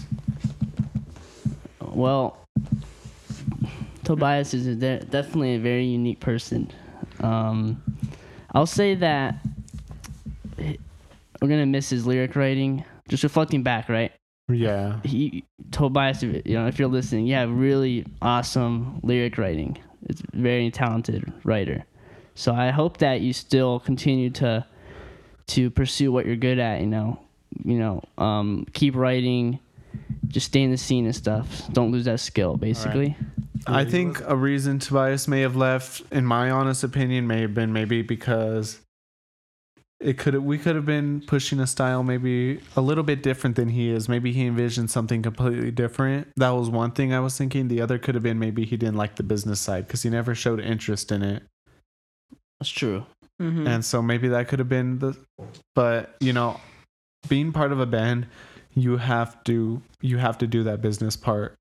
Well, 1.92 2.38
Tobias 4.04 4.54
is 4.54 4.68
a 4.68 4.76
de- 4.76 5.06
definitely 5.06 5.56
a 5.56 5.60
very 5.60 5.86
unique 5.86 6.20
person. 6.20 6.72
Um, 7.20 7.82
I'll 8.54 8.66
say 8.66 8.96
that 8.96 9.36
we're 10.58 11.48
gonna 11.48 11.66
miss 11.66 11.90
his 11.90 12.06
lyric 12.06 12.36
writing. 12.36 12.84
Just 13.08 13.24
reflecting 13.24 13.64
back, 13.64 13.90
right? 13.90 14.12
Yeah. 14.50 15.00
He 15.04 15.44
Tobias, 15.72 16.24
you 16.24 16.42
know, 16.48 16.68
if 16.68 16.80
you're 16.80 16.88
listening, 16.88 17.28
you 17.28 17.36
have 17.36 17.50
really 17.50 18.06
awesome 18.22 19.00
lyric 19.04 19.38
writing. 19.38 19.78
It's 20.08 20.22
a 20.22 20.26
very 20.34 20.72
talented 20.72 21.32
writer. 21.44 21.86
So 22.36 22.54
I 22.54 22.72
hope 22.72 22.98
that 22.98 23.22
you 23.22 23.34
still 23.34 23.80
continue 23.80 24.30
to 24.32 24.66
to 25.48 25.70
pursue 25.70 26.12
what 26.12 26.26
you're 26.26 26.36
good 26.36 26.60
at. 26.60 26.82
You 26.82 26.88
know, 26.88 27.20
you 27.64 27.78
know, 27.78 28.04
um, 28.18 28.66
keep 28.74 28.96
writing. 28.96 29.60
Just 30.28 30.48
stay 30.48 30.62
in 30.62 30.72
the 30.72 30.78
scene 30.78 31.06
and 31.06 31.16
stuff. 31.16 31.68
Don't 31.74 31.92
lose 31.92 32.06
that 32.06 32.20
skill, 32.20 32.58
basically. 32.58 33.16
I 33.68 33.86
think 33.86 34.22
a 34.26 34.36
reason 34.36 34.80
Tobias 34.80 35.28
may 35.28 35.42
have 35.42 35.56
left, 35.56 36.02
in 36.12 36.26
my 36.26 36.50
honest 36.50 36.84
opinion, 36.84 37.28
may 37.28 37.42
have 37.42 37.54
been 37.54 37.72
maybe 37.74 38.02
because 38.02 38.80
it 40.00 40.18
could 40.18 40.36
we 40.38 40.58
could 40.58 40.76
have 40.76 40.86
been 40.86 41.22
pushing 41.28 41.60
a 41.60 41.68
style 41.68 42.02
maybe 42.02 42.60
a 42.76 42.82
little 42.82 43.04
bit 43.04 43.22
different 43.22 43.56
than 43.56 43.70
he 43.70 43.90
is. 43.90 44.10
Maybe 44.10 44.32
he 44.34 44.48
envisioned 44.48 44.90
something 44.90 45.22
completely 45.22 45.70
different. 45.70 46.30
That 46.38 46.50
was 46.52 46.70
one 46.70 46.92
thing 46.92 47.14
I 47.14 47.20
was 47.20 47.38
thinking. 47.38 47.68
The 47.68 47.82
other 47.82 48.00
could 48.00 48.16
have 48.16 48.24
been 48.24 48.40
maybe 48.40 48.66
he 48.66 48.78
didn't 48.78 48.96
like 48.98 49.16
the 49.16 49.24
business 49.24 49.60
side 49.60 49.86
because 49.86 50.02
he 50.02 50.10
never 50.10 50.34
showed 50.34 50.60
interest 50.60 51.12
in 51.12 51.22
it. 51.22 51.44
That's 52.60 52.70
true. 52.72 53.06
Mhm. 53.42 53.68
and 53.68 53.84
so 53.84 54.04
maybe 54.04 54.28
that 54.28 54.48
could 54.48 54.60
have 54.60 54.70
been 54.70 55.00
the 55.00 55.18
but 55.74 56.16
you 56.20 56.32
know 56.32 56.60
being 57.28 57.52
part 57.52 57.72
of 57.72 57.80
a 57.80 57.88
band 57.88 58.28
you 58.74 58.98
have 58.98 59.44
to 59.46 59.82
you 60.02 60.18
have 60.18 60.38
to 60.40 60.48
do 60.48 60.64
that 60.64 60.82
business 60.82 61.16
part. 61.16 61.56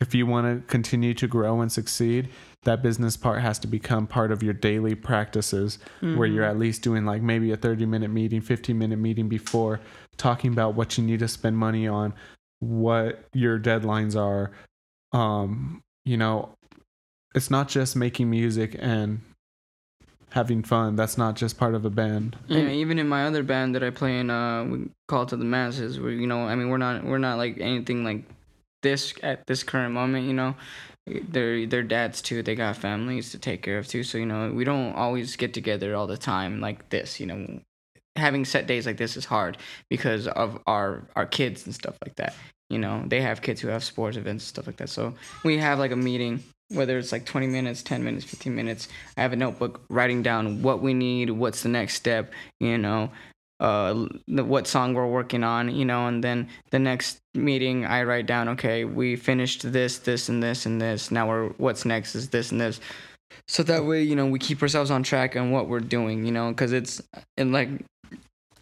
If 0.00 0.14
you 0.14 0.26
want 0.26 0.46
to 0.46 0.66
continue 0.66 1.14
to 1.14 1.26
grow 1.26 1.62
and 1.62 1.72
succeed 1.72 2.28
that 2.64 2.82
business 2.82 3.16
part 3.16 3.40
has 3.40 3.58
to 3.60 3.66
become 3.66 4.06
part 4.06 4.30
of 4.30 4.42
your 4.42 4.52
daily 4.52 4.94
practices 4.94 5.78
where 6.18 6.26
you're 6.28 6.44
at 6.44 6.58
least 6.58 6.82
doing 6.82 7.06
like 7.06 7.22
maybe 7.22 7.50
a 7.52 7.56
30 7.56 7.86
minute 7.86 8.10
meeting 8.10 8.42
15 8.42 8.76
minute 8.76 8.98
meeting 8.98 9.28
before 9.28 9.80
talking 10.18 10.52
about 10.52 10.74
what 10.74 10.98
you 10.98 11.04
need 11.04 11.20
to 11.20 11.28
spend 11.28 11.56
money 11.56 11.88
on 11.88 12.12
what 12.58 13.24
your 13.32 13.58
deadlines 13.58 14.16
are. 14.20 14.50
Um 15.12 15.82
you 16.04 16.16
know 16.16 16.50
it's 17.34 17.50
not 17.50 17.68
just 17.68 17.96
making 17.96 18.28
music 18.30 18.76
and 18.78 19.20
having 20.36 20.62
fun 20.62 20.96
that's 20.96 21.16
not 21.16 21.34
just 21.34 21.56
part 21.56 21.74
of 21.74 21.86
a 21.86 21.90
band 21.90 22.36
Yeah, 22.46 22.68
even 22.68 22.98
in 22.98 23.08
my 23.08 23.24
other 23.24 23.42
band 23.42 23.74
that 23.74 23.82
I 23.82 23.88
play 23.88 24.18
in, 24.18 24.28
uh, 24.28 24.64
we 24.64 24.90
call 25.08 25.24
to 25.26 25.36
the 25.36 25.46
masses. 25.46 25.98
Where 25.98 26.12
you 26.12 26.26
know, 26.26 26.40
I 26.40 26.54
mean, 26.54 26.68
we're 26.68 26.76
not 26.76 27.04
we're 27.04 27.24
not 27.28 27.38
like 27.38 27.58
anything 27.58 28.04
like 28.04 28.22
this 28.82 29.14
at 29.22 29.46
this 29.46 29.62
current 29.62 29.94
moment. 29.94 30.26
You 30.26 30.34
know, 30.34 30.54
they're 31.06 31.66
they're 31.66 31.82
dads 31.82 32.20
too. 32.20 32.42
They 32.42 32.54
got 32.54 32.76
families 32.76 33.30
to 33.30 33.38
take 33.38 33.62
care 33.62 33.78
of 33.78 33.88
too. 33.88 34.02
So 34.02 34.18
you 34.18 34.26
know, 34.26 34.52
we 34.52 34.64
don't 34.64 34.92
always 34.94 35.36
get 35.36 35.54
together 35.54 35.96
all 35.96 36.06
the 36.06 36.18
time 36.18 36.60
like 36.60 36.90
this. 36.90 37.18
You 37.18 37.26
know, 37.26 37.60
having 38.14 38.44
set 38.44 38.66
days 38.66 38.86
like 38.86 38.98
this 38.98 39.16
is 39.16 39.24
hard 39.24 39.56
because 39.88 40.28
of 40.28 40.58
our 40.66 41.08
our 41.16 41.26
kids 41.26 41.64
and 41.64 41.74
stuff 41.74 41.96
like 42.04 42.16
that. 42.16 42.34
You 42.68 42.78
know, 42.78 43.04
they 43.06 43.22
have 43.22 43.40
kids 43.40 43.60
who 43.60 43.68
have 43.68 43.84
sports 43.84 44.16
events 44.16 44.44
and 44.44 44.48
stuff 44.48 44.66
like 44.66 44.76
that. 44.78 44.90
So 44.90 45.14
we 45.44 45.56
have 45.58 45.78
like 45.78 45.92
a 45.92 45.96
meeting, 45.96 46.42
whether 46.68 46.98
it's 46.98 47.12
like 47.12 47.24
20 47.24 47.46
minutes, 47.46 47.82
10 47.82 48.02
minutes, 48.02 48.24
15 48.24 48.54
minutes. 48.54 48.88
I 49.16 49.22
have 49.22 49.32
a 49.32 49.36
notebook 49.36 49.82
writing 49.88 50.22
down 50.22 50.62
what 50.62 50.80
we 50.80 50.94
need, 50.94 51.30
what's 51.30 51.62
the 51.62 51.68
next 51.68 51.94
step, 51.94 52.32
you 52.60 52.78
know, 52.78 53.10
uh 53.58 54.06
what 54.26 54.66
song 54.66 54.92
we're 54.92 55.06
working 55.06 55.42
on 55.42 55.74
you 55.74 55.84
know 55.84 56.06
and 56.06 56.22
then 56.22 56.46
the 56.72 56.78
next 56.78 57.18
meeting 57.34 57.86
i 57.86 58.02
write 58.02 58.26
down 58.26 58.50
okay 58.50 58.84
we 58.84 59.16
finished 59.16 59.72
this 59.72 59.98
this 59.98 60.28
and 60.28 60.42
this 60.42 60.66
and 60.66 60.80
this 60.80 61.10
now 61.10 61.26
we're 61.26 61.48
what's 61.56 61.86
next 61.86 62.14
is 62.14 62.28
this 62.28 62.52
and 62.52 62.60
this 62.60 62.80
so 63.48 63.62
that 63.62 63.86
way 63.86 64.02
you 64.02 64.14
know 64.14 64.26
we 64.26 64.38
keep 64.38 64.60
ourselves 64.60 64.90
on 64.90 65.02
track 65.02 65.36
on 65.36 65.50
what 65.52 65.68
we're 65.68 65.80
doing 65.80 66.26
you 66.26 66.32
know 66.32 66.50
because 66.50 66.72
it's 66.72 67.00
and 67.38 67.50
like 67.50 67.70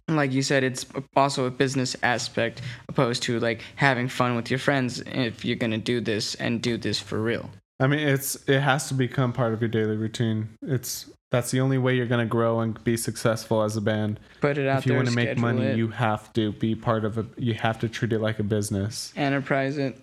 like 0.09 0.31
you 0.31 0.43
said 0.43 0.63
it's 0.63 0.87
also 1.17 1.47
a 1.47 1.51
business 1.51 1.97
aspect 2.05 2.63
opposed 2.89 3.21
to 3.21 3.41
like 3.41 3.63
having 3.75 4.07
fun 4.07 4.37
with 4.37 4.49
your 4.49 4.61
friends 4.61 5.03
if 5.07 5.45
you're 5.45 5.57
gonna 5.57 5.77
do 5.77 6.01
this 6.01 6.37
and 6.37 6.63
do 6.63 6.77
this 6.77 7.01
for 7.01 7.21
real 7.21 7.51
I 7.81 7.87
mean, 7.87 8.01
it's 8.01 8.37
it 8.49 8.61
has 8.61 8.89
to 8.89 8.95
become 8.95 9.33
part 9.33 9.53
of 9.53 9.61
your 9.61 9.69
daily 9.69 9.97
routine. 9.97 10.51
It's 10.63 11.11
that's 11.31 11.51
the 11.51 11.61
only 11.61 11.79
way 11.79 11.97
you're 11.97 12.07
gonna 12.07 12.27
grow 12.27 12.61
and 12.61 12.83
be 12.85 12.97
successful 12.97 13.63
as 13.63 13.77
a 13.77 13.81
band. 13.81 14.21
put 14.41 14.59
it 14.59 14.69
out 14.69 14.79
if 14.79 14.87
you 14.87 14.91
there 14.91 14.99
want 14.99 15.09
to 15.09 15.15
make 15.15 15.37
money, 15.39 15.65
it, 15.65 15.77
you 15.77 15.89
have 15.89 16.33
to 16.35 16.53
be 16.53 16.75
part 16.75 17.05
of 17.05 17.19
a. 17.19 17.27
You 17.37 17.55
have 17.55 17.81
to 17.81 17.89
treat 17.89 18.13
it 18.13 18.21
like 18.21 18.39
a 18.39 18.45
business. 18.45 19.13
enterprise 19.17 19.77
it 19.79 19.99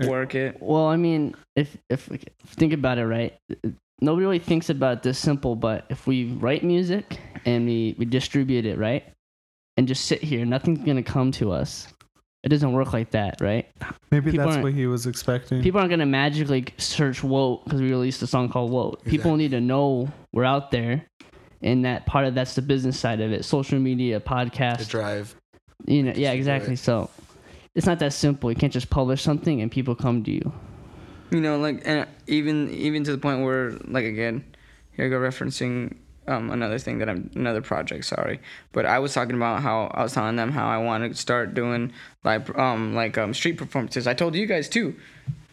Uh, 0.00 0.06
work 0.08 0.34
it 0.34 0.56
Well, 0.60 0.86
I 0.86 0.96
mean, 0.96 1.34
if 1.56 1.76
if 1.90 2.08
we 2.08 2.20
think 2.46 2.72
about 2.72 2.96
it, 2.98 3.06
right? 3.06 3.36
Nobody 4.00 4.24
really 4.24 4.38
thinks 4.38 4.70
about 4.70 4.98
it 4.98 5.02
this 5.02 5.18
simple, 5.18 5.54
but 5.54 5.84
if 5.90 6.06
we 6.06 6.32
write 6.32 6.64
music 6.64 7.20
and 7.44 7.66
we, 7.66 7.94
we 7.98 8.06
distribute 8.06 8.64
it, 8.64 8.78
right? 8.78 9.04
And 9.76 9.86
just 9.86 10.06
sit 10.06 10.22
here, 10.22 10.46
nothing's 10.46 10.78
gonna 10.86 11.02
come 11.02 11.32
to 11.32 11.52
us. 11.52 11.86
It 12.42 12.48
doesn't 12.48 12.72
work 12.72 12.92
like 12.94 13.10
that, 13.10 13.40
right? 13.42 13.66
Maybe 14.10 14.30
People 14.30 14.46
that's 14.46 14.56
aren't- 14.56 14.64
what 14.64 14.72
he 14.72 14.86
was 14.86 15.06
expecting. 15.06 15.62
People 15.62 15.78
aren't 15.80 15.90
gonna 15.90 16.06
magically 16.06 16.64
search 16.78 17.22
"Woat" 17.22 17.64
because 17.64 17.80
we 17.82 17.90
released 17.90 18.22
a 18.22 18.26
song 18.26 18.48
called 18.48 18.70
"Woat." 18.70 19.04
People 19.04 19.36
need 19.36 19.50
to 19.50 19.60
know 19.60 20.08
we're 20.32 20.44
out 20.44 20.70
there, 20.70 21.04
and 21.60 21.84
that 21.84 22.06
part 22.06 22.24
of 22.24 22.34
that's 22.34 22.54
the 22.54 22.62
business 22.62 22.98
side 22.98 23.20
of 23.20 23.30
it. 23.32 23.44
Social 23.44 23.78
media, 23.78 24.20
The 24.20 24.24
podcast, 24.24 24.88
drive. 24.88 25.34
you 25.86 26.02
know, 26.02 26.12
yeah, 26.16 26.32
exactly. 26.32 26.74
it. 26.74 26.78
So 26.78 27.10
it's 27.74 27.86
not 27.86 27.98
that 27.98 28.12
simple. 28.14 28.50
You 28.50 28.56
can't 28.56 28.72
just 28.72 28.88
publish 28.88 29.20
something 29.22 29.60
and 29.60 29.70
people 29.70 29.94
come 29.94 30.22
to 30.24 30.30
you. 30.30 30.52
you 31.30 31.40
know 31.40 31.58
like 31.58 31.82
and 31.84 32.08
even 32.26 32.70
even 32.70 33.04
to 33.04 33.12
the 33.12 33.18
point 33.18 33.44
where 33.44 33.72
like 33.86 34.04
again 34.04 34.42
here 34.92 35.04
I 35.06 35.08
go 35.08 35.18
referencing 35.20 35.94
um, 36.26 36.50
another 36.50 36.78
thing 36.78 36.98
that 36.98 37.08
I'm 37.08 37.30
another 37.34 37.62
project 37.62 38.04
sorry 38.04 38.40
but 38.72 38.86
I 38.86 38.98
was 38.98 39.14
talking 39.14 39.36
about 39.36 39.62
how 39.62 39.90
I 39.94 40.02
was 40.02 40.12
telling 40.12 40.36
them 40.36 40.52
how 40.52 40.68
I 40.68 40.78
want 40.78 41.10
to 41.10 41.18
start 41.18 41.54
doing 41.54 41.92
like 42.24 42.56
um 42.58 42.94
like 42.94 43.18
um 43.18 43.34
street 43.34 43.56
performances 43.56 44.06
I 44.06 44.14
told 44.14 44.34
you 44.34 44.46
guys 44.46 44.68
too 44.68 44.94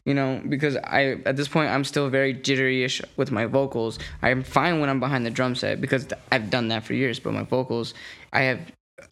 you 0.05 0.13
know 0.13 0.41
because 0.47 0.75
I 0.77 1.19
at 1.25 1.35
this 1.35 1.47
point 1.47 1.69
I'm 1.69 1.83
still 1.83 2.09
very 2.09 2.33
jittery-ish 2.33 3.01
with 3.15 3.31
my 3.31 3.45
vocals 3.45 3.99
I'm 4.21 4.43
fine 4.43 4.79
when 4.79 4.89
I'm 4.89 4.99
behind 4.99 5.25
the 5.25 5.31
drum 5.31 5.55
set 5.55 5.81
because 5.81 6.07
I've 6.31 6.49
done 6.49 6.67
that 6.69 6.83
for 6.83 6.93
years 6.93 7.19
but 7.19 7.33
my 7.33 7.43
vocals 7.43 7.93
I 8.33 8.41
have 8.41 8.59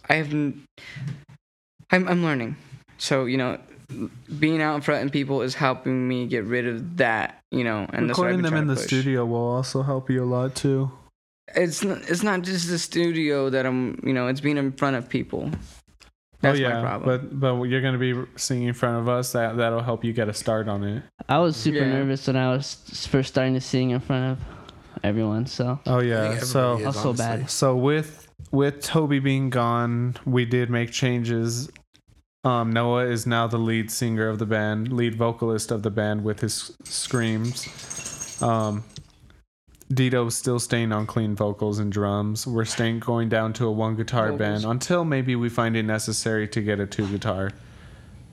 I 0.10 0.15
have 0.15 0.32
I'm 0.34 0.63
I'm 1.91 2.24
learning 2.24 2.58
so 2.98 3.26
you 3.26 3.38
know 3.38 3.60
being 4.39 4.62
out 4.62 4.76
in 4.76 4.82
front 4.82 5.06
of 5.06 5.12
people 5.12 5.41
is 5.41 5.56
helping 5.56 6.08
me 6.08 6.28
get 6.28 6.44
rid 6.46 6.68
of 6.68 6.98
that, 6.98 7.39
you 7.52 7.63
know, 7.63 7.86
and 7.94 8.10
that's 8.10 8.18
what 8.18 8.28
I've 8.28 8.38
Recording 8.38 8.41
them 8.41 8.56
in 8.56 8.68
the 8.68 8.76
push. 8.76 8.86
studio 8.86 9.26
will 9.26 9.48
also 9.48 9.84
help 9.84 10.10
you 10.10 10.24
a 10.24 10.26
lot 10.26 10.56
too. 10.56 10.91
It's 11.55 11.84
not, 11.84 12.10
it's 12.10 12.23
not 12.23 12.41
just 12.41 12.67
the 12.69 12.79
studio 12.79 13.49
that 13.49 13.65
I'm, 13.65 13.99
you 14.03 14.13
know, 14.13 14.27
it's 14.27 14.41
being 14.41 14.58
in 14.58 14.71
front 14.71 14.95
of 14.95 15.08
people. 15.10 15.51
That's 16.41 16.58
oh 16.60 16.62
yeah, 16.62 16.73
my 16.75 16.81
problem. 16.81 17.21
but 17.39 17.39
but 17.39 17.63
you're 17.63 17.81
gonna 17.81 17.97
be 17.97 18.13
singing 18.36 18.67
in 18.67 18.73
front 18.73 18.99
of 18.99 19.10
us. 19.10 19.31
That 19.31 19.58
that'll 19.58 19.81
help 19.81 20.03
you 20.03 20.13
get 20.13 20.27
a 20.29 20.34
start 20.34 20.67
on 20.67 20.84
it. 20.84 21.03
I 21.29 21.39
was 21.39 21.55
super 21.55 21.77
Yeah. 21.79 21.91
nervous 21.93 22.27
when 22.27 22.36
I 22.36 22.51
was 22.51 23.08
first 23.10 23.29
starting 23.29 23.53
to 23.55 23.62
sing 23.62 23.91
in 23.91 23.99
front 23.99 24.34
of 24.34 24.45
everyone. 25.03 25.45
So 25.47 25.79
Oh 25.88 25.99
yeah, 25.99 26.29
think 26.31 26.43
so 26.43 26.77
is, 26.77 26.86
Also 26.86 27.13
bad. 27.13 27.49
So 27.49 27.75
with 27.75 28.27
with 28.51 28.81
Toby 28.81 29.19
being 29.19 29.49
gone, 29.49 30.17
we 30.25 30.45
did 30.45 30.69
make 30.69 30.91
changes. 30.91 31.69
Um, 32.43 32.71
Noah 32.71 33.05
is 33.05 33.25
now 33.25 33.47
the 33.47 33.58
lead 33.58 33.89
singer 33.89 34.27
of 34.27 34.38
the 34.38 34.45
band, 34.45 34.93
lead 34.93 35.15
vocalist 35.15 35.71
of 35.71 35.81
the 35.81 35.89
band 35.89 36.23
with 36.23 36.41
his 36.41 36.75
screams. 36.84 37.67
Um, 38.41 38.84
Dito's 39.93 40.36
still 40.36 40.60
staying 40.60 40.91
on 40.91 41.06
clean 41.06 41.36
vocals 41.36 41.78
and 41.80 41.91
drums. 41.91 42.48
We're 42.48 42.65
staying 42.65 43.00
going 43.00 43.30
down 43.30 43.54
to 43.54 43.67
a 43.67 43.71
one 43.71 43.95
guitar 43.95 44.32
Vocals. 44.32 44.39
band 44.39 44.65
until 44.65 45.06
maybe 45.06 45.36
we 45.36 45.48
find 45.50 45.78
it 45.78 45.84
necessary 45.84 46.48
to 46.50 46.62
get 46.62 46.80
a 46.80 46.88
two 46.88 47.08
guitar 47.08 47.52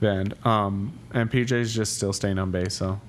band. 0.01 0.35
Um, 0.47 0.99
and 1.13 1.31
PJ's 1.31 1.75
just 1.75 1.95
still 1.97 2.13
staying 2.13 2.39
on 2.39 2.51
bass, 2.51 2.75
so 2.75 3.01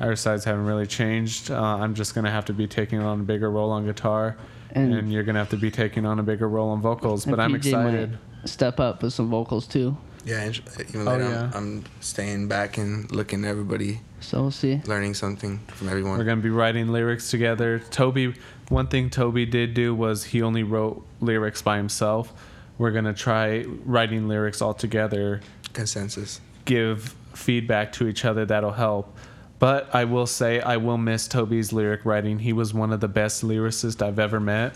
our 0.00 0.14
sides 0.16 0.44
haven't 0.44 0.66
really 0.66 0.86
changed. 0.86 1.50
Uh, 1.50 1.60
I'm 1.60 1.94
just 1.94 2.14
gonna 2.14 2.30
have 2.30 2.44
to 2.46 2.52
be 2.52 2.66
taking 2.68 3.00
on 3.00 3.20
a 3.20 3.24
bigger 3.24 3.50
role 3.50 3.70
on 3.70 3.84
guitar 3.84 4.36
and, 4.72 4.94
and 4.94 5.12
you're 5.12 5.22
gonna 5.22 5.38
have 5.38 5.50
to 5.50 5.56
be 5.56 5.70
taking 5.70 6.04
on 6.06 6.18
a 6.18 6.22
bigger 6.22 6.48
role 6.48 6.70
on 6.70 6.80
vocals. 6.80 7.26
and 7.26 7.36
But 7.36 7.40
I'm 7.42 7.52
PJ 7.52 7.72
might 7.72 7.88
excited. 7.94 8.18
Step 8.44 8.78
up 8.80 9.02
with 9.02 9.12
some 9.12 9.28
vocals 9.28 9.66
too. 9.66 9.96
Yeah, 10.26 10.40
and 10.42 10.58
uh, 10.78 10.82
even 10.88 11.08
Oh, 11.08 11.16
yeah. 11.18 11.50
I'm, 11.54 11.54
I'm 11.54 11.84
staying 12.00 12.48
back 12.48 12.76
and 12.78 13.10
looking 13.12 13.44
at 13.44 13.50
everybody, 13.50 14.00
So 14.20 14.42
we'll 14.42 14.50
see. 14.50 14.82
learning 14.84 15.14
something 15.14 15.58
from 15.68 15.88
everyone. 15.88 16.18
We're 16.18 16.24
gonna 16.24 16.40
be 16.42 16.50
writing 16.50 16.88
lyrics 16.88 17.30
together. 17.30 17.78
Toby, 17.90 18.34
one 18.68 18.88
thing 18.88 19.08
Toby 19.08 19.46
did 19.46 19.72
do 19.72 19.94
was 19.94 20.24
he 20.24 20.42
only 20.42 20.64
wrote 20.64 21.06
lyrics 21.20 21.62
by 21.62 21.76
himself. 21.76 22.32
We're 22.76 22.90
gonna 22.90 23.14
try 23.14 23.64
writing 23.84 24.26
lyrics 24.28 24.60
all 24.60 24.74
together, 24.74 25.40
Consensus. 25.72 26.40
give 26.64 27.14
feedback 27.32 27.92
to 27.92 28.08
each 28.08 28.24
other. 28.24 28.44
That'll 28.44 28.72
help. 28.72 29.16
But 29.58 29.94
I 29.94 30.04
will 30.04 30.26
say 30.26 30.60
I 30.60 30.76
will 30.76 30.98
miss 30.98 31.28
Toby's 31.28 31.72
lyric 31.72 32.04
writing. 32.04 32.40
He 32.40 32.52
was 32.52 32.74
one 32.74 32.92
of 32.92 33.00
the 33.00 33.08
best 33.08 33.42
lyricists 33.44 34.02
I've 34.02 34.18
ever 34.18 34.40
met. 34.40 34.74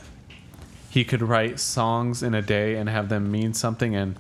He 0.89 1.05
could 1.05 1.21
write 1.23 1.61
songs 1.61 2.23
in 2.23 2.35
a 2.35 2.41
day 2.43 2.77
and 2.77 2.89
have 2.89 3.09
them 3.11 3.31
mean 3.31 3.53
something, 3.53 3.95
and 3.95 4.17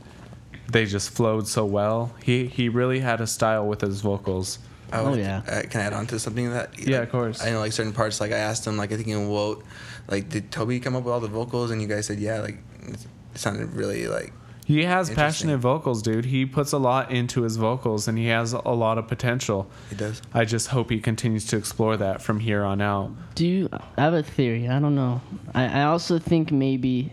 they 0.70 0.86
just 0.86 1.10
flowed 1.10 1.46
so 1.48 1.64
well. 1.64 2.12
He 2.22 2.46
he 2.46 2.68
really 2.68 3.00
had 3.00 3.20
a 3.20 3.26
style 3.26 3.66
with 3.66 3.80
his 3.80 4.00
vocals. 4.00 4.58
I 4.92 5.00
Oh, 5.00 5.14
yeah. 5.14 5.42
uh, 5.46 5.62
can 5.68 5.80
I 5.82 5.84
add 5.84 5.92
on 5.92 6.06
to 6.08 6.18
something 6.18 6.46
of 6.48 6.52
that? 6.52 6.76
Yeah, 6.78 6.98
Like, 6.98 7.06
of 7.08 7.12
course. 7.12 7.42
I 7.42 7.50
know 7.50 7.60
like 7.60 7.72
certain 7.72 7.92
parts. 7.92 8.20
Like 8.20 8.32
I 8.32 8.38
asked 8.38 8.66
him, 8.66 8.76
like 8.76 8.90
I 8.92 8.96
think 8.96 9.08
in 9.08 9.28
Woat, 9.28 9.64
like 10.08 10.28
did 10.28 10.50
Toby 10.50 10.80
come 10.80 10.96
up 10.96 11.04
with 11.04 11.12
all 11.14 11.20
the 11.20 11.28
vocals? 11.28 11.70
And 11.70 11.80
you 11.80 11.86
guys 11.88 12.06
said 12.06 12.18
yeah. 12.18 12.40
Like 12.40 12.58
it 12.88 12.98
sounded 13.34 13.72
really 13.74 14.08
like 14.08 14.32
He 14.64 14.82
has 14.84 15.08
passionate 15.10 15.58
vocals, 15.58 16.02
dude. 16.02 16.24
He 16.24 16.44
puts 16.44 16.72
a 16.72 16.78
lot 16.78 17.10
into 17.12 17.42
his 17.42 17.56
vocals 17.56 18.08
and 18.08 18.18
he 18.18 18.26
has 18.26 18.52
a 18.52 18.70
lot 18.72 18.98
of 18.98 19.06
potential. 19.06 19.70
he 19.90 19.96
does. 19.96 20.22
I 20.34 20.44
just 20.44 20.68
hope 20.68 20.90
he 20.90 20.98
continues 21.00 21.46
to 21.46 21.56
explore 21.56 21.96
that 21.96 22.20
from 22.20 22.40
here 22.40 22.64
on 22.64 22.80
out. 22.80 23.12
Do 23.36 23.46
you? 23.46 23.68
I 23.72 24.00
have 24.02 24.14
a 24.14 24.22
theory. 24.24 24.68
I 24.68 24.80
don't 24.80 24.94
know. 24.96 25.20
I, 25.54 25.80
I 25.80 25.82
also 25.84 26.18
think 26.18 26.50
maybe 26.50 27.12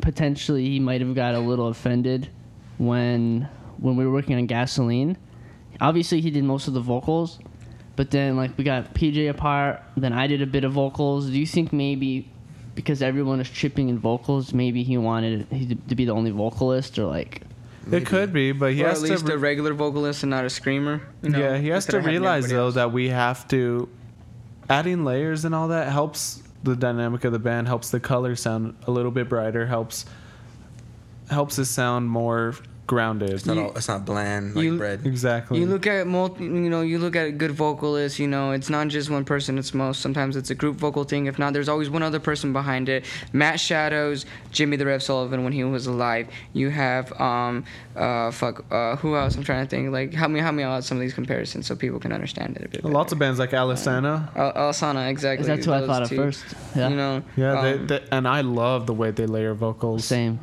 potentially 0.00 0.64
he 0.68 0.80
might 0.80 1.00
have 1.00 1.14
got 1.14 1.34
a 1.34 1.38
little 1.38 1.68
offended 1.68 2.28
when 2.78 3.48
when 3.78 3.96
we 3.96 4.06
were 4.06 4.12
working 4.12 4.36
on 4.36 4.46
gasoline. 4.46 5.16
Obviously, 5.80 6.20
he 6.20 6.30
did 6.30 6.44
most 6.44 6.68
of 6.68 6.74
the 6.74 6.80
vocals, 6.80 7.38
but 7.96 8.10
then 8.10 8.36
like 8.36 8.56
we 8.56 8.64
got 8.64 8.94
PJ 8.94 9.28
apart. 9.28 9.82
Then 9.96 10.12
I 10.12 10.26
did 10.26 10.40
a 10.42 10.46
bit 10.46 10.64
of 10.64 10.72
vocals. 10.72 11.26
Do 11.26 11.38
you 11.38 11.46
think 11.46 11.72
maybe 11.72 12.28
because 12.74 13.02
everyone 13.02 13.40
is 13.40 13.48
chipping 13.50 13.88
in 13.88 13.98
vocals, 13.98 14.52
maybe 14.52 14.82
he 14.82 14.96
wanted 14.98 15.46
he 15.50 15.66
to- 15.66 15.74
to 15.74 15.94
be 15.94 16.04
the 16.04 16.12
only 16.12 16.30
vocalist, 16.30 16.98
or 16.98 17.06
like 17.06 17.42
It 17.90 18.06
could 18.06 18.32
be, 18.32 18.52
but 18.52 18.72
he 18.72 18.82
or 18.82 18.88
has 18.88 19.02
at 19.02 19.10
least 19.10 19.26
to. 19.26 19.34
a 19.34 19.38
regular 19.38 19.74
vocalist 19.74 20.22
and 20.22 20.30
not 20.30 20.44
a 20.44 20.50
screamer. 20.50 21.02
You 21.22 21.30
know, 21.30 21.38
yeah, 21.38 21.58
he 21.58 21.68
has 21.68 21.86
to 21.86 22.00
realize 22.00 22.48
though 22.48 22.66
else. 22.66 22.74
that 22.74 22.92
we 22.92 23.08
have 23.10 23.46
to 23.48 23.88
adding 24.70 25.04
layers 25.04 25.44
and 25.44 25.54
all 25.54 25.68
that 25.68 25.92
helps 25.92 26.42
the 26.62 26.74
dynamic 26.74 27.24
of 27.24 27.32
the 27.32 27.38
band, 27.38 27.66
helps 27.68 27.90
the 27.90 28.00
color 28.00 28.34
sound 28.34 28.74
a 28.86 28.90
little 28.90 29.10
bit 29.10 29.28
brighter, 29.28 29.66
helps 29.66 30.06
helps 31.30 31.58
it 31.58 31.64
sound 31.66 32.08
more 32.08 32.54
grounded. 32.86 33.30
It's 33.30 33.46
not 33.46 33.56
You- 33.56 33.62
all. 33.62 33.72
It's 33.74 33.88
not 33.88 34.04
bland 34.04 34.54
like 34.54 34.62
you- 34.62 34.76
bread. 34.76 35.00
Exactly. 35.06 35.58
You 35.58 35.64
look 35.64 35.86
at 35.86 36.06
multi, 36.06 36.44
you 36.44 36.50
know, 36.68 36.82
you 36.82 36.98
look 36.98 37.16
at 37.16 37.26
a 37.28 37.32
good 37.32 37.52
vocalists. 37.52 38.18
You 38.18 38.26
know, 38.28 38.50
it's 38.50 38.68
not 38.68 38.88
just 38.88 39.08
one 39.08 39.24
person. 39.24 39.56
It's 39.56 39.72
most. 39.72 40.02
Sometimes 40.02 40.36
it's 40.36 40.50
a 40.50 40.54
group 40.54 40.76
vocal 40.76 41.04
thing. 41.04 41.24
If 41.24 41.38
not, 41.38 41.54
there's 41.54 41.70
always 41.70 41.88
one 41.88 42.02
other 42.02 42.20
person 42.20 42.52
behind 42.52 42.90
it. 42.90 43.06
Matt 43.32 43.58
Shadows, 43.58 44.26
Jimmy 44.52 44.76
the 44.76 44.84
Rev 44.84 45.02
Sullivan 45.02 45.44
when 45.44 45.54
he 45.54 45.64
was 45.64 45.86
alive. 45.86 46.28
You 46.52 46.68
have 46.68 47.10
um, 47.18 47.64
uh, 47.96 48.30
fuck, 48.32 48.66
uh, 48.70 48.96
who 48.96 49.16
else? 49.16 49.34
I'm 49.34 49.44
trying 49.44 49.64
to 49.64 49.70
think. 49.70 49.90
Like, 49.90 50.12
help 50.12 50.30
me, 50.30 50.40
help 50.40 50.54
me 50.54 50.62
out 50.62 50.84
some 50.84 50.98
of 50.98 51.00
these 51.00 51.14
comparisons 51.14 51.66
so 51.66 51.74
people 51.74 51.98
can 52.00 52.12
understand 52.12 52.58
it 52.58 52.66
a 52.66 52.68
bit. 52.68 52.84
Lots 52.84 53.14
of 53.14 53.18
bands 53.18 53.38
like 53.38 53.52
Alesana. 53.52 54.28
Al- 54.36 54.52
Alesana, 54.52 55.08
exactly. 55.08 55.40
is 55.40 55.46
that 55.46 55.64
who 55.64 55.72
I 55.72 55.80
those 55.80 55.88
thought 55.88 56.02
at 56.02 56.08
first? 56.10 56.44
Yeah, 56.76 56.90
You 56.90 56.96
know. 56.96 57.22
Yeah, 57.34 57.62
they, 57.62 57.72
um, 57.72 57.86
they, 57.86 58.00
and 58.12 58.28
I 58.28 58.42
love 58.42 58.86
the 58.86 58.92
way 58.92 59.10
they 59.10 59.24
layer 59.24 59.54
vocals. 59.54 60.04
same. 60.04 60.38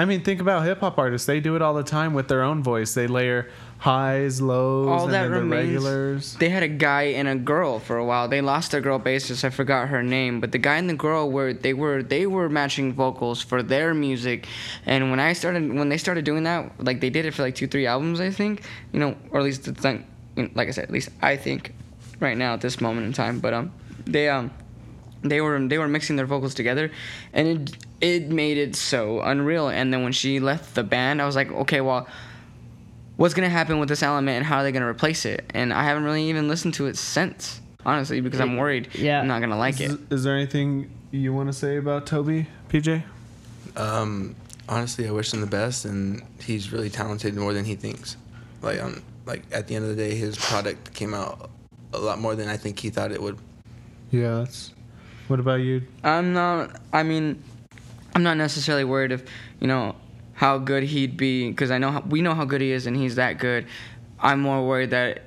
I 0.00 0.06
mean, 0.06 0.22
think 0.22 0.40
about 0.40 0.64
hip 0.64 0.80
hop 0.80 0.96
artists. 0.96 1.26
They 1.26 1.40
do 1.40 1.56
it 1.56 1.62
all 1.62 1.74
the 1.74 1.82
time 1.82 2.14
with 2.14 2.26
their 2.26 2.42
own 2.42 2.62
voice. 2.62 2.94
They 2.94 3.06
layer 3.06 3.50
highs, 3.76 4.40
lows, 4.40 4.88
all 4.88 5.04
and 5.04 5.12
that 5.12 5.24
then 5.24 5.30
the 5.30 5.40
remains. 5.40 5.84
regulars. 5.84 6.34
They 6.36 6.48
had 6.48 6.62
a 6.62 6.68
guy 6.68 7.02
and 7.02 7.28
a 7.28 7.34
girl 7.36 7.80
for 7.80 7.98
a 7.98 8.04
while. 8.04 8.26
They 8.26 8.40
lost 8.40 8.70
their 8.70 8.80
girl 8.80 8.98
bassist. 8.98 9.44
I 9.44 9.50
forgot 9.50 9.88
her 9.88 10.02
name, 10.02 10.40
but 10.40 10.52
the 10.52 10.58
guy 10.58 10.78
and 10.78 10.88
the 10.88 10.94
girl 10.94 11.30
were 11.30 11.52
they 11.52 11.74
were 11.74 12.02
they 12.02 12.26
were 12.26 12.48
matching 12.48 12.94
vocals 12.94 13.42
for 13.42 13.62
their 13.62 13.92
music. 13.92 14.48
And 14.86 15.10
when 15.10 15.20
I 15.20 15.34
started 15.34 15.70
when 15.70 15.90
they 15.90 15.98
started 15.98 16.24
doing 16.24 16.44
that, 16.44 16.82
like 16.82 17.02
they 17.02 17.10
did 17.10 17.26
it 17.26 17.34
for 17.34 17.42
like 17.42 17.54
two 17.54 17.66
three 17.66 17.86
albums, 17.86 18.20
I 18.20 18.30
think. 18.30 18.62
You 18.92 19.00
know, 19.00 19.16
or 19.32 19.40
at 19.40 19.44
least 19.44 19.68
it's 19.68 19.84
like, 19.84 20.02
like 20.54 20.68
I 20.68 20.70
said, 20.70 20.84
at 20.84 20.90
least 20.90 21.10
I 21.20 21.36
think 21.36 21.74
right 22.20 22.38
now 22.38 22.54
at 22.54 22.62
this 22.62 22.80
moment 22.80 23.06
in 23.06 23.12
time. 23.12 23.38
But 23.38 23.52
um, 23.52 23.70
they 24.06 24.30
um. 24.30 24.50
they 25.22 25.42
were 25.42 25.60
they 25.68 25.76
were 25.76 25.88
mixing 25.88 26.16
their 26.16 26.24
vocals 26.24 26.54
together, 26.54 26.90
and 27.34 27.46
it 27.46 27.76
it 28.00 28.28
made 28.28 28.56
it 28.58 28.74
so 28.76 29.20
unreal. 29.20 29.68
And 29.68 29.92
then 29.92 30.02
when 30.02 30.12
she 30.12 30.40
left 30.40 30.74
the 30.74 30.82
band, 30.82 31.20
I 31.20 31.26
was 31.26 31.36
like, 31.36 31.50
okay, 31.50 31.80
well, 31.80 32.08
what's 33.16 33.34
gonna 33.34 33.48
happen 33.48 33.78
with 33.78 33.88
this 33.88 34.02
element, 34.02 34.36
and 34.38 34.46
how 34.46 34.58
are 34.58 34.62
they 34.62 34.72
gonna 34.72 34.88
replace 34.88 35.24
it? 35.26 35.44
And 35.54 35.72
I 35.72 35.84
haven't 35.84 36.04
really 36.04 36.24
even 36.30 36.48
listened 36.48 36.74
to 36.74 36.86
it 36.86 36.96
since, 36.96 37.60
honestly, 37.84 38.20
because 38.20 38.40
I'm 38.40 38.56
worried 38.56 38.88
Yeah. 38.94 39.20
I'm 39.20 39.28
not 39.28 39.40
gonna 39.40 39.58
like 39.58 39.80
it. 39.80 39.90
Is, 39.90 39.98
is 40.10 40.24
there 40.24 40.34
anything 40.34 40.90
you 41.10 41.34
want 41.34 41.48
to 41.48 41.52
say 41.52 41.76
about 41.76 42.06
Toby, 42.06 42.46
PJ? 42.68 43.02
Um, 43.76 44.34
honestly, 44.68 45.06
I 45.06 45.10
wish 45.10 45.32
him 45.34 45.40
the 45.40 45.46
best, 45.46 45.84
and 45.84 46.22
he's 46.40 46.72
really 46.72 46.88
talented 46.90 47.34
more 47.36 47.52
than 47.52 47.64
he 47.64 47.74
thinks. 47.74 48.16
Like, 48.62 48.80
um, 48.80 49.02
like 49.26 49.42
at 49.52 49.68
the 49.68 49.74
end 49.74 49.84
of 49.84 49.90
the 49.90 49.96
day, 49.96 50.14
his 50.14 50.36
product 50.38 50.94
came 50.94 51.12
out 51.14 51.50
a 51.92 51.98
lot 51.98 52.18
more 52.20 52.34
than 52.34 52.48
I 52.48 52.56
think 52.56 52.78
he 52.78 52.90
thought 52.90 53.12
it 53.12 53.20
would. 53.20 53.38
Yeah. 54.10 54.38
That's, 54.38 54.72
what 55.28 55.40
about 55.40 55.60
you? 55.60 55.82
I'm 56.02 56.32
not. 56.32 56.80
I 56.92 57.02
mean, 57.02 57.42
I'm 58.14 58.22
not 58.22 58.36
necessarily 58.36 58.84
worried 58.84 59.12
if 59.12 59.24
you 59.60 59.66
know 59.66 59.96
how 60.34 60.58
good 60.58 60.82
he'd 60.82 61.16
be 61.16 61.48
because 61.50 61.70
I 61.70 61.78
know 61.78 61.90
how, 61.90 62.00
we 62.00 62.22
know 62.22 62.34
how 62.34 62.44
good 62.44 62.60
he 62.60 62.72
is 62.72 62.86
and 62.86 62.96
he's 62.96 63.16
that 63.16 63.38
good. 63.38 63.66
I'm 64.18 64.40
more 64.40 64.66
worried 64.66 64.90
that 64.90 65.24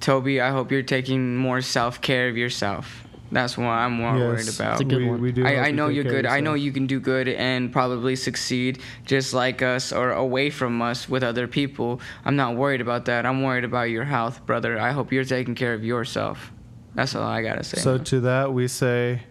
Toby. 0.00 0.40
I 0.40 0.50
hope 0.50 0.70
you're 0.70 0.82
taking 0.82 1.36
more 1.36 1.60
self 1.60 2.00
care 2.00 2.28
of 2.28 2.36
yourself. 2.36 3.04
That's 3.30 3.58
what 3.58 3.66
I'm 3.66 3.92
more 3.92 4.14
worried 4.14 4.48
about. 4.48 4.72
It's 4.72 4.80
a 4.80 4.84
good 4.84 4.98
we, 4.98 5.10
one. 5.10 5.20
we 5.20 5.32
do. 5.32 5.46
I, 5.46 5.66
I 5.66 5.70
know 5.70 5.88
you're 5.88 6.04
good. 6.04 6.24
I 6.24 6.40
know 6.40 6.54
you 6.54 6.72
can 6.72 6.86
do 6.86 6.98
good 6.98 7.28
and 7.28 7.70
probably 7.70 8.16
succeed 8.16 8.80
just 9.04 9.34
like 9.34 9.60
us 9.60 9.92
or 9.92 10.12
away 10.12 10.48
from 10.48 10.80
us 10.80 11.08
with 11.08 11.22
other 11.22 11.46
people. 11.46 12.00
I'm 12.24 12.36
not 12.36 12.56
worried 12.56 12.80
about 12.80 13.04
that. 13.04 13.26
I'm 13.26 13.42
worried 13.42 13.64
about 13.64 13.90
your 13.90 14.04
health, 14.04 14.46
brother. 14.46 14.78
I 14.78 14.92
hope 14.92 15.12
you're 15.12 15.24
taking 15.24 15.54
care 15.54 15.74
of 15.74 15.84
yourself. 15.84 16.52
That's 16.94 17.14
all 17.14 17.22
I 17.22 17.42
gotta 17.42 17.64
say. 17.64 17.78
So 17.78 17.98
to 17.98 18.20
that 18.20 18.52
we 18.52 18.66
say, 18.66 19.24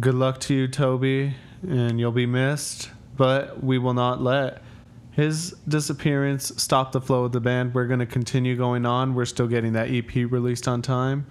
good 0.00 0.14
luck 0.14 0.40
to 0.40 0.54
you, 0.54 0.66
Toby, 0.66 1.34
and 1.68 1.98
you'll 2.00 2.12
be 2.12 2.26
missed. 2.26 2.90
But 3.16 3.62
we 3.62 3.78
will 3.78 3.94
not 3.94 4.20
let 4.20 4.62
his 5.12 5.52
disappearance 5.68 6.52
stop 6.56 6.90
the 6.92 7.00
flow 7.00 7.24
of 7.24 7.32
the 7.32 7.40
band. 7.40 7.72
We're 7.74 7.86
going 7.86 8.00
to 8.00 8.06
continue 8.06 8.56
going 8.56 8.84
on. 8.84 9.14
We're 9.14 9.24
still 9.26 9.46
getting 9.46 9.74
that 9.74 9.88
EP 9.90 10.14
released 10.14 10.66
on 10.66 10.82
time. 10.82 11.26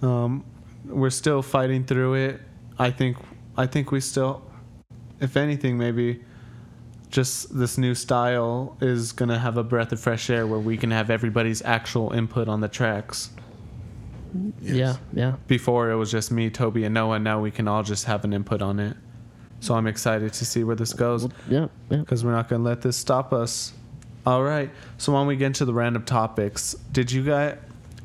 Um, 0.00 0.44
we're 0.86 1.10
still 1.10 1.42
fighting 1.42 1.84
through 1.84 2.14
it. 2.14 2.40
I 2.78 2.90
think. 2.90 3.16
I 3.56 3.66
think 3.66 3.92
we 3.92 4.00
still, 4.00 4.42
if 5.20 5.36
anything, 5.36 5.78
maybe. 5.78 6.22
Just 7.10 7.56
this 7.56 7.78
new 7.78 7.94
style 7.94 8.76
is 8.80 9.12
gonna 9.12 9.38
have 9.38 9.56
a 9.56 9.62
breath 9.62 9.92
of 9.92 10.00
fresh 10.00 10.28
air 10.28 10.48
where 10.48 10.58
we 10.58 10.76
can 10.76 10.90
have 10.90 11.10
everybody's 11.10 11.62
actual 11.62 12.12
input 12.12 12.48
on 12.48 12.60
the 12.60 12.66
tracks 12.66 13.30
Yeah, 14.60 14.96
yeah. 15.12 15.36
before 15.46 15.92
it 15.92 15.94
was 15.94 16.10
just 16.10 16.32
me, 16.32 16.50
Toby, 16.50 16.82
and 16.82 16.92
Noah. 16.94 17.20
Now 17.20 17.40
we 17.40 17.52
can 17.52 17.68
all 17.68 17.84
just 17.84 18.06
have 18.06 18.24
an 18.24 18.32
input 18.32 18.60
on 18.60 18.80
it. 18.80 18.96
So 19.60 19.74
I'm 19.74 19.86
excited 19.86 20.32
to 20.32 20.44
see 20.44 20.62
where 20.64 20.76
this 20.76 20.92
goes 20.92 21.26
yeah, 21.48 21.68
yeah. 21.90 21.98
because 21.98 22.24
we're 22.24 22.32
not 22.32 22.48
going 22.48 22.62
to 22.62 22.68
let 22.68 22.82
this 22.82 22.96
stop 22.96 23.32
us. 23.32 23.72
All 24.26 24.42
right. 24.42 24.70
So 24.98 25.12
when 25.12 25.26
we 25.26 25.36
get 25.36 25.46
into 25.46 25.64
the 25.64 25.74
random 25.74 26.04
topics, 26.04 26.74
did 26.92 27.10
you 27.10 27.24
guys, 27.24 27.56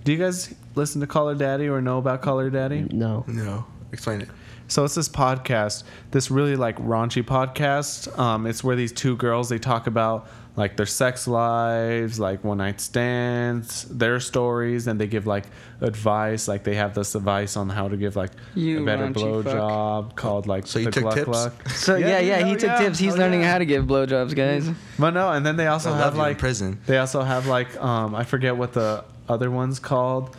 do 0.04 0.12
you 0.12 0.18
guys 0.18 0.54
listen 0.76 1.02
to 1.02 1.08
Call 1.08 1.28
Her 1.28 1.36
Daddy 1.36 1.68
or 1.68 1.82
know 1.82 1.98
about 1.98 2.22
Call 2.22 2.40
Her 2.40 2.50
Daddy? 2.50 2.88
No. 2.92 3.26
No, 3.28 3.66
explain 3.92 4.22
it. 4.22 4.30
So 4.70 4.86
it's 4.86 4.96
this 4.96 5.10
podcast, 5.10 5.84
this 6.12 6.30
really 6.30 6.56
like 6.56 6.78
raunchy 6.78 7.24
podcast. 7.24 8.18
Um, 8.20 8.46
it's 8.46 8.64
where 8.64 8.76
these 8.76 8.92
two 8.92 9.16
girls 9.18 9.50
they 9.50 9.58
talk 9.58 9.88
about 9.88 10.30
like 10.60 10.76
their 10.76 10.86
sex 10.86 11.28
lives, 11.28 12.19
like 12.19 12.43
one 12.43 12.58
night 12.58 12.82
stands, 12.82 13.86
their 13.86 14.19
stories, 14.19 14.88
and 14.88 15.00
they 15.00 15.08
give 15.08 15.26
like 15.26 15.45
advice. 15.82 16.48
Like 16.48 16.63
they 16.65 16.76
have 16.76 16.93
this 16.93 17.15
advice 17.15 17.56
on 17.58 17.69
how 17.69 17.88
to 17.88 17.95
give 17.98 18.15
like 18.17 18.32
You 18.56 18.82
a 18.84 18.86
better 18.86 19.08
raunchy 19.08 19.43
fuck. 19.43 19.54
blowjob 19.56 20.15
called 20.15 20.48
like 20.48 20.67
So 20.67 20.80
you 20.80 20.86
the 20.86 20.91
took 20.91 21.04
gluck 21.04 21.15
tips? 21.15 21.26
gluck. 21.30 21.67
So 21.69 21.95
yeah, 21.95 22.19
yeah, 22.19 22.39
you 22.39 22.45
he 22.45 22.52
know, 22.52 22.58
took 22.60 22.67
yeah. 22.69 22.80
tips. 22.80 23.00
He's 23.00 23.15
Oh, 23.15 23.17
learning 23.17 23.41
yeah. 23.41 23.52
how 23.54 23.58
to 23.60 23.65
give 23.65 23.86
blowjobs, 23.86 24.36
guys. 24.36 24.69
But 25.00 25.12
no, 25.12 25.32
and 25.32 25.45
then 25.45 25.56
they 25.56 25.67
also 25.67 25.89
I 25.93 25.98
have 25.98 26.06
love 26.06 26.13
in 26.15 26.19
like 26.19 26.38
prison. 26.38 26.80
they 26.86 26.98
also 26.98 27.22
have 27.24 27.48
like 27.48 27.76
um 27.82 28.13
I 28.13 28.24
forget 28.26 28.56
what 28.58 28.74
the 28.74 29.06
other 29.30 29.50
one's 29.50 29.80
called. 29.80 30.36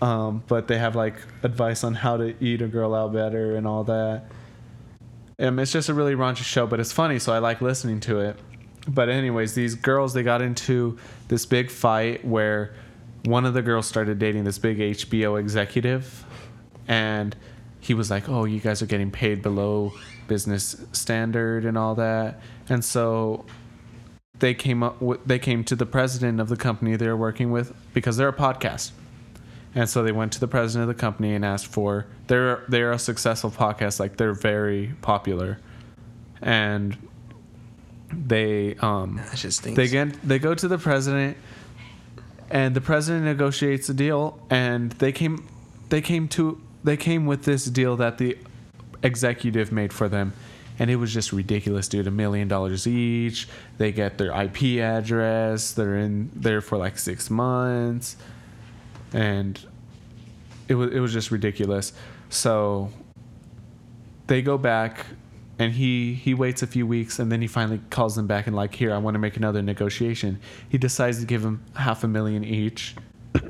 Um, 0.00 0.42
but 0.46 0.68
they 0.68 0.78
have 0.78 0.94
like 0.94 1.16
advice 1.42 1.82
on 1.82 1.94
how 1.94 2.16
to 2.16 2.34
eat 2.44 2.62
a 2.62 2.68
girl 2.68 2.94
out 2.94 3.12
better 3.12 3.56
and 3.56 3.66
all 3.66 3.84
that. 3.84 4.26
Um, 5.38 5.58
it's 5.58 5.72
just 5.72 5.88
a 5.88 5.94
really 5.94 6.14
raunchy 6.14 6.44
show, 6.44 6.66
but 6.66 6.78
it's 6.78 6.92
funny, 6.92 7.18
so 7.18 7.32
I 7.32 7.38
like 7.38 7.60
listening 7.60 7.98
to 8.00 8.20
it. 8.20 8.38
But 8.86 9.08
anyways, 9.08 9.54
these 9.54 9.74
girls 9.74 10.12
they 10.12 10.22
got 10.22 10.42
into 10.42 10.98
this 11.28 11.46
big 11.46 11.70
fight 11.70 12.24
where 12.24 12.74
one 13.24 13.46
of 13.46 13.54
the 13.54 13.62
girls 13.62 13.86
started 13.86 14.18
dating 14.18 14.44
this 14.44 14.58
big 14.58 14.78
HBO 14.78 15.40
executive, 15.40 16.24
and 16.86 17.34
he 17.80 17.94
was 17.94 18.10
like, 18.10 18.28
"Oh, 18.28 18.44
you 18.44 18.60
guys 18.60 18.82
are 18.82 18.86
getting 18.86 19.10
paid 19.10 19.42
below 19.42 19.92
business 20.28 20.76
standard 20.92 21.64
and 21.64 21.78
all 21.78 21.94
that," 21.94 22.40
and 22.68 22.84
so 22.84 23.46
they 24.38 24.54
came 24.54 24.82
up 24.82 25.00
they 25.26 25.38
came 25.38 25.64
to 25.64 25.76
the 25.76 25.86
president 25.86 26.40
of 26.40 26.48
the 26.48 26.56
company 26.56 26.96
they 26.96 27.06
were 27.06 27.16
working 27.16 27.50
with 27.50 27.74
because 27.94 28.16
they're 28.16 28.28
a 28.28 28.32
podcast. 28.32 28.90
And 29.76 29.88
so 29.88 30.04
they 30.04 30.12
went 30.12 30.32
to 30.34 30.40
the 30.40 30.46
president 30.46 30.88
of 30.88 30.96
the 30.96 31.00
company 31.00 31.34
and 31.34 31.44
asked 31.44 31.66
for 31.66 32.06
they're 32.26 32.62
they're 32.68 32.92
a 32.92 32.98
successful 32.98 33.50
podcast, 33.50 33.98
like 33.98 34.16
they're 34.16 34.34
very 34.34 34.94
popular. 35.02 35.58
And 36.42 36.96
they 38.26 38.76
um 38.76 39.16
That 39.16 39.38
shit 39.38 39.52
stinks. 39.52 39.76
they 39.76 39.88
get 39.88 40.20
they 40.26 40.38
go 40.38 40.54
to 40.54 40.68
the 40.68 40.78
president 40.78 41.36
and 42.50 42.74
the 42.74 42.80
president 42.80 43.24
negotiates 43.24 43.88
a 43.88 43.94
deal 43.94 44.38
and 44.50 44.92
they 44.92 45.12
came 45.12 45.46
they 45.88 46.00
came 46.00 46.28
to 46.28 46.60
they 46.82 46.96
came 46.96 47.26
with 47.26 47.44
this 47.44 47.64
deal 47.64 47.96
that 47.96 48.18
the 48.18 48.36
executive 49.02 49.72
made 49.72 49.92
for 49.92 50.08
them 50.08 50.32
and 50.78 50.90
it 50.90 50.96
was 50.96 51.12
just 51.12 51.32
ridiculous 51.32 51.86
dude. 51.88 52.06
A 52.06 52.10
million 52.10 52.48
dollars 52.48 52.86
each. 52.86 53.48
They 53.78 53.92
get 53.92 54.18
their 54.18 54.32
ip 54.42 54.60
address. 54.80 55.72
They're 55.72 55.98
in 55.98 56.30
there 56.34 56.60
for 56.60 56.76
like 56.76 56.98
six 56.98 57.30
months. 57.30 58.16
And 59.12 59.58
it 60.66 60.74
was 60.74 60.92
it 60.92 60.98
was 60.98 61.12
just 61.12 61.30
ridiculous. 61.30 61.92
So 62.28 62.90
they 64.26 64.42
go 64.42 64.58
back 64.58 65.06
and 65.58 65.72
he 65.72 66.14
he 66.14 66.34
waits 66.34 66.62
a 66.62 66.66
few 66.66 66.86
weeks 66.86 67.18
and 67.18 67.30
then 67.30 67.40
he 67.40 67.46
finally 67.46 67.80
calls 67.90 68.16
them 68.16 68.26
back 68.26 68.46
and 68.46 68.56
like 68.56 68.74
here 68.74 68.92
i 68.92 68.98
want 68.98 69.14
to 69.14 69.18
make 69.18 69.36
another 69.36 69.62
negotiation. 69.62 70.40
He 70.68 70.78
decides 70.78 71.20
to 71.20 71.26
give 71.26 71.42
them 71.42 71.62
half 71.76 72.02
a 72.04 72.08
million 72.08 72.42
each 72.44 72.96
uh, 73.34 73.40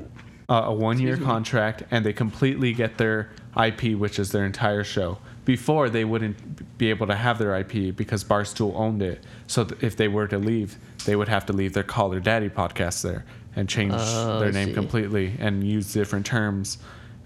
a 0.65 0.73
one 0.73 0.99
year 0.99 1.17
contract 1.17 1.83
and 1.91 2.05
they 2.05 2.13
completely 2.13 2.73
get 2.73 2.97
their 2.97 3.31
ip 3.57 3.81
which 3.97 4.19
is 4.19 4.31
their 4.31 4.45
entire 4.45 4.83
show. 4.83 5.17
Before 5.45 5.89
they 5.89 6.05
wouldn't 6.05 6.77
be 6.77 6.89
able 6.89 7.07
to 7.07 7.15
have 7.15 7.37
their 7.37 7.55
ip 7.55 7.95
because 7.95 8.23
barstool 8.23 8.75
owned 8.75 9.01
it. 9.01 9.23
So 9.47 9.63
th- 9.63 9.81
if 9.83 9.95
they 9.95 10.07
were 10.07 10.27
to 10.27 10.37
leave 10.37 10.77
they 11.05 11.15
would 11.15 11.27
have 11.29 11.45
to 11.47 11.53
leave 11.53 11.73
their 11.73 11.83
call 11.83 12.09
their 12.09 12.19
daddy 12.19 12.49
podcast 12.49 13.01
there 13.03 13.25
and 13.55 13.69
change 13.69 13.93
Oh, 13.95 14.39
their 14.39 14.51
name 14.51 14.69
see. 14.69 14.73
completely 14.73 15.33
and 15.39 15.63
use 15.63 15.93
different 15.93 16.25
terms 16.25 16.77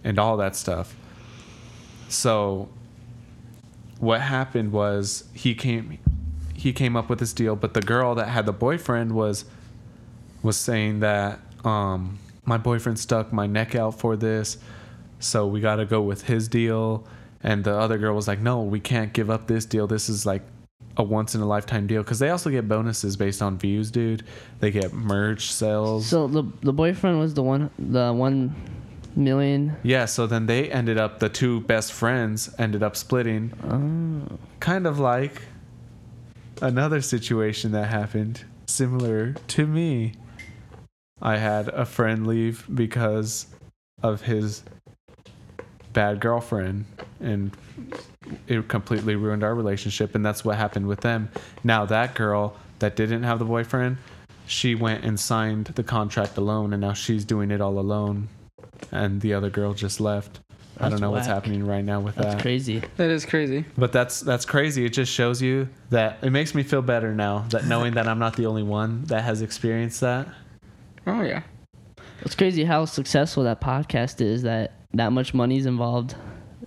and 0.04 0.20
all 0.20 0.38
that 0.38 0.56
stuff. 0.56 0.96
So 2.08 2.70
what 4.00 4.22
happened 4.22 4.72
was 4.72 5.26
he 5.34 5.54
came 5.54 5.98
he 6.54 6.74
came 6.74 6.96
up 6.96 7.10
with 7.10 7.20
this 7.20 7.34
deal 7.34 7.56
but 7.56 7.74
the 7.74 7.82
girl 7.82 8.16
that 8.16 8.28
had 8.28 8.46
the 8.46 8.54
boyfriend 8.54 9.14
was 9.14 9.46
was 10.42 10.58
saying 10.58 11.00
that 11.00 11.40
um 11.64 12.18
my 12.46 12.58
boyfriend 12.58 12.98
stuck 12.98 13.32
my 13.32 13.46
neck 13.46 13.76
out 13.76 13.98
for 14.00 14.16
this 14.16 14.58
so 15.20 15.46
we 15.46 15.60
got 15.60 15.76
to 15.76 15.86
go 15.86 16.02
with 16.02 16.24
his 16.26 16.48
deal. 16.48 17.06
And 17.44 17.64
the 17.64 17.78
other 17.78 17.98
girl 17.98 18.16
was 18.16 18.28
like 18.28 18.40
no 18.40 18.64
we 18.64 18.80
can't 18.80 19.14
give 19.14 19.30
up 19.30 19.48
this 19.48 19.66
deal. 19.66 19.88
This 19.88 20.10
is 20.10 20.26
like 20.26 20.42
a 20.98 21.04
once 21.04 21.36
in 21.36 21.42
a 21.42 21.46
lifetime 21.46 21.88
deal. 21.88 22.02
Because 22.02 22.20
they 22.20 22.30
also 22.30 22.50
get 22.50 22.68
bonuses 22.68 23.16
based 23.16 23.42
on 23.42 23.58
views 23.58 23.92
dude. 23.92 24.24
They 24.60 24.72
get 24.72 24.94
merch 24.94 25.52
sales. 25.52 26.08
So 26.08 26.28
the 26.28 26.44
the 26.62 26.74
boyfriend 26.74 27.20
was 27.20 27.34
the 27.34 27.44
one 27.44 27.70
the 27.78 28.12
one 28.12 28.56
million. 29.16 29.76
yeah 29.84 30.06
so 30.06 30.26
then 30.28 30.46
they 30.46 30.70
ended 30.72 30.98
up 30.98 31.20
the 31.20 31.30
two 31.30 31.62
best 31.62 31.92
friends 31.94 32.50
ended 32.58 32.84
up 32.84 32.96
splitting 32.96 33.52
Oh. 33.70 34.38
kind 34.60 34.86
of 34.88 35.00
like 35.00 35.42
another 36.62 37.02
situation 37.02 37.72
that 37.72 37.88
happened 37.90 38.44
similar 38.68 39.34
to 39.48 39.66
me. 39.66 40.14
I 41.22 41.38
had 41.38 41.68
a 41.70 41.86
friend 41.86 42.28
leave 42.28 42.66
because 42.74 43.48
of 44.04 44.22
his 44.22 44.64
bad 45.94 46.20
girlfriend 46.20 46.86
and 47.20 47.52
it 48.48 48.68
completely 48.68 49.16
ruined 49.16 49.44
our 49.44 49.56
relationship 49.56 50.16
and 50.16 50.26
that's 50.26 50.46
what 50.46 50.56
happened 50.58 50.88
with 50.88 51.02
them. 51.02 51.30
Now 51.64 51.86
that 51.86 52.14
girl 52.14 52.56
that 52.80 52.96
didn't 52.96 53.24
have 53.24 53.40
the 53.40 53.46
boyfriend, 53.46 53.98
she 54.46 54.76
went 54.76 55.04
and 55.04 55.20
signed 55.20 55.66
the 55.68 55.84
contract 55.84 56.38
alone 56.38 56.74
and 56.74 56.82
now 56.82 56.94
she's 56.94 57.26
doing 57.26 57.52
it 57.52 57.60
all 57.62 57.80
alone 57.80 58.28
and 58.92 59.22
the 59.22 59.34
other 59.34 59.50
girl 59.50 59.74
just 59.74 60.00
left. 60.00 60.40
I 60.78 60.84
don't 60.84 60.92
That's 60.92 61.02
know 61.02 61.12
what's 61.12 61.28
whack. 61.28 61.36
happening 61.36 61.66
right 61.66 61.84
now 61.84 62.00
with 62.00 62.16
that. 62.16 62.24
That's 62.24 62.36
that. 62.36 62.42
crazy. 62.42 62.82
That 62.96 63.10
is 63.10 63.26
crazy. 63.26 63.66
But 63.78 63.92
that's 63.92 64.22
that's 64.22 64.46
crazy. 64.46 64.86
It 64.86 64.94
just 64.94 65.12
shows 65.12 65.42
you 65.42 65.68
that 65.90 66.20
it 66.22 66.30
makes 66.30 66.56
me 66.56 66.64
feel 66.64 66.82
better 66.82 67.14
now 67.14 67.40
that 67.50 67.66
knowing 67.66 67.96
that 67.96 68.08
I'm 68.08 68.20
not 68.20 68.38
the 68.38 68.46
only 68.46 68.64
one 68.64 69.04
that 69.06 69.24
has 69.24 69.42
experienced 69.42 70.00
that. 70.02 70.28
Oh 71.06 71.22
yeah. 71.22 71.44
It's 72.22 72.36
crazy 72.36 72.64
how 72.64 72.86
successful 72.86 73.44
that 73.44 73.60
podcast 73.60 74.22
is. 74.22 74.44
That 74.44 74.74
that 74.94 75.12
much 75.12 75.34
money's 75.34 75.66
involved. 75.66 76.16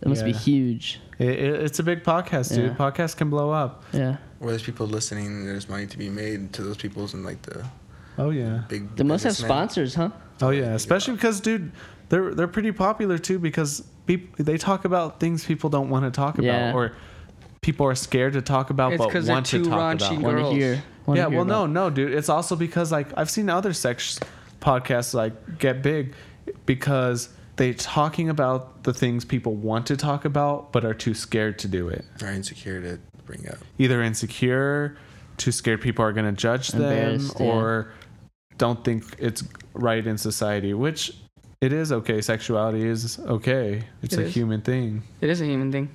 It 0.00 0.08
must 0.08 0.24
be 0.24 0.32
Yeah. 0.32 0.38
huge. 0.38 1.00
It, 1.18 1.28
it, 1.30 1.62
it's 1.62 1.78
a 1.78 1.82
big 1.82 2.02
podcast, 2.02 2.54
dude. 2.54 2.70
Yeah. 2.72 2.74
Podcasts 2.76 3.16
can 3.16 3.30
blow 3.30 3.50
up. 3.50 3.84
Yeah. 3.92 4.16
Where 4.40 4.50
there's 4.50 4.62
people 4.62 4.86
listening, 4.88 5.46
there's 5.46 5.68
money 5.68 5.86
to 5.86 5.96
be 5.96 6.08
made 6.10 6.52
to 6.54 6.62
those 6.62 6.76
people's 6.76 7.14
and 7.14 7.24
like 7.24 7.40
the 7.42 7.64
Oh 8.18 8.30
yeah. 8.30 8.64
big. 8.68 8.94
They 8.96 9.04
must 9.04 9.24
have 9.24 9.30
businessmen. 9.30 9.48
sponsors, 9.48 9.94
huh? 9.94 10.10
Oh 10.42 10.50
yeah, 10.50 10.74
especially 10.74 11.14
because, 11.14 11.40
dude, 11.40 11.70
they're 12.12 12.34
they're 12.34 12.46
pretty 12.48 12.70
popular 12.72 13.16
too 13.18 13.38
because 13.38 13.82
people 14.06 14.28
they 14.44 14.58
talk 14.58 14.84
about 14.84 15.18
things 15.18 15.44
people 15.46 15.70
don't 15.70 15.88
want 15.88 16.04
to 16.04 16.10
talk 16.10 16.34
about 16.36 16.44
Yeah. 16.44 16.72
or 16.74 16.92
people 17.62 17.86
are 17.86 17.94
scared 17.94 18.34
to 18.34 18.42
talk 18.42 18.68
about 18.70 18.92
It's 18.92 18.98
but 19.02 19.10
'cause 19.10 19.26
they're 19.26 19.34
want 19.34 19.46
to 19.46 19.64
talk 19.64 19.72
raunchy 19.72 20.18
about. 20.18 20.22
Want 20.22 20.36
to 20.36 20.42
Girls. 20.42 20.54
hear? 20.56 20.82
wanna 21.06 21.20
yeah, 21.20 21.28
hear 21.28 21.36
well, 21.38 21.44
no, 21.46 21.60
about- 21.64 21.70
no, 21.70 21.90
dude. 21.90 22.12
It's 22.12 22.28
also 22.28 22.54
because 22.54 22.92
like 22.92 23.08
I've 23.16 23.30
seen 23.30 23.48
other 23.48 23.72
sex 23.72 24.20
podcasts 24.60 25.14
like 25.14 25.58
get 25.58 25.82
big 25.82 26.14
because 26.66 27.30
they're 27.56 27.74
talking 27.74 28.28
about 28.28 28.82
the 28.84 28.92
things 28.92 29.24
people 29.24 29.54
want 29.54 29.86
to 29.86 29.96
talk 29.96 30.24
about 30.24 30.72
but 30.72 30.84
are 30.84 30.94
too 30.94 31.14
scared 31.14 31.58
to 31.60 31.68
do 31.68 31.88
it. 31.88 32.04
Are 32.22 32.28
insecure 32.30 32.80
to 32.82 32.98
bring 33.26 33.48
up. 33.48 33.56
Either 33.78 34.02
insecure, 34.02 34.96
too 35.36 35.52
scared 35.52 35.80
people 35.80 36.04
are 36.04 36.12
going 36.12 36.26
to 36.26 36.32
judge 36.32 36.68
them, 36.68 36.82
Embarrassed, 36.82 37.36
yeah. 37.40 37.46
or 37.46 37.92
don't 38.58 38.84
think 38.84 39.04
it's 39.18 39.44
right 39.74 40.04
in 40.06 40.18
society, 40.18 40.74
which 40.74 41.16
it 41.62 41.72
is 41.72 41.90
okay. 41.92 42.20
Sexuality 42.20 42.86
is 42.86 43.18
okay. 43.20 43.84
It's 44.02 44.12
It 44.14 44.20
a 44.20 44.22
is. 44.24 44.34
human 44.34 44.60
thing. 44.60 45.02
It 45.22 45.30
is 45.30 45.40
a 45.40 45.46
human 45.46 45.72
thing. 45.72 45.88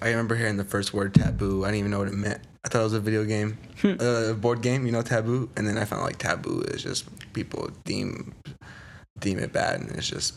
I 0.00 0.08
remember 0.10 0.34
hearing 0.36 0.56
the 0.56 0.64
first 0.64 0.94
word 0.94 1.12
taboo. 1.14 1.64
I 1.64 1.68
didn't 1.68 1.78
even 1.80 1.90
know 1.90 1.98
what 1.98 2.08
it 2.08 2.14
meant. 2.14 2.40
I 2.64 2.68
thought 2.68 2.80
it 2.80 2.84
was 2.84 2.94
a 2.94 3.00
video 3.00 3.24
game, 3.24 3.58
uh, 3.84 4.30
a 4.30 4.34
board 4.34 4.62
game, 4.62 4.86
you 4.86 4.92
know, 4.92 5.02
taboo. 5.02 5.50
And 5.56 5.68
then 5.68 5.76
I 5.76 5.84
found 5.84 6.02
like 6.02 6.16
taboo 6.18 6.62
is 6.62 6.82
just 6.82 7.04
people 7.34 7.68
deem 7.84 8.32
deem 9.20 9.38
it 9.38 9.52
bad, 9.52 9.80
and 9.80 9.90
it's 9.92 10.08
just 10.08 10.34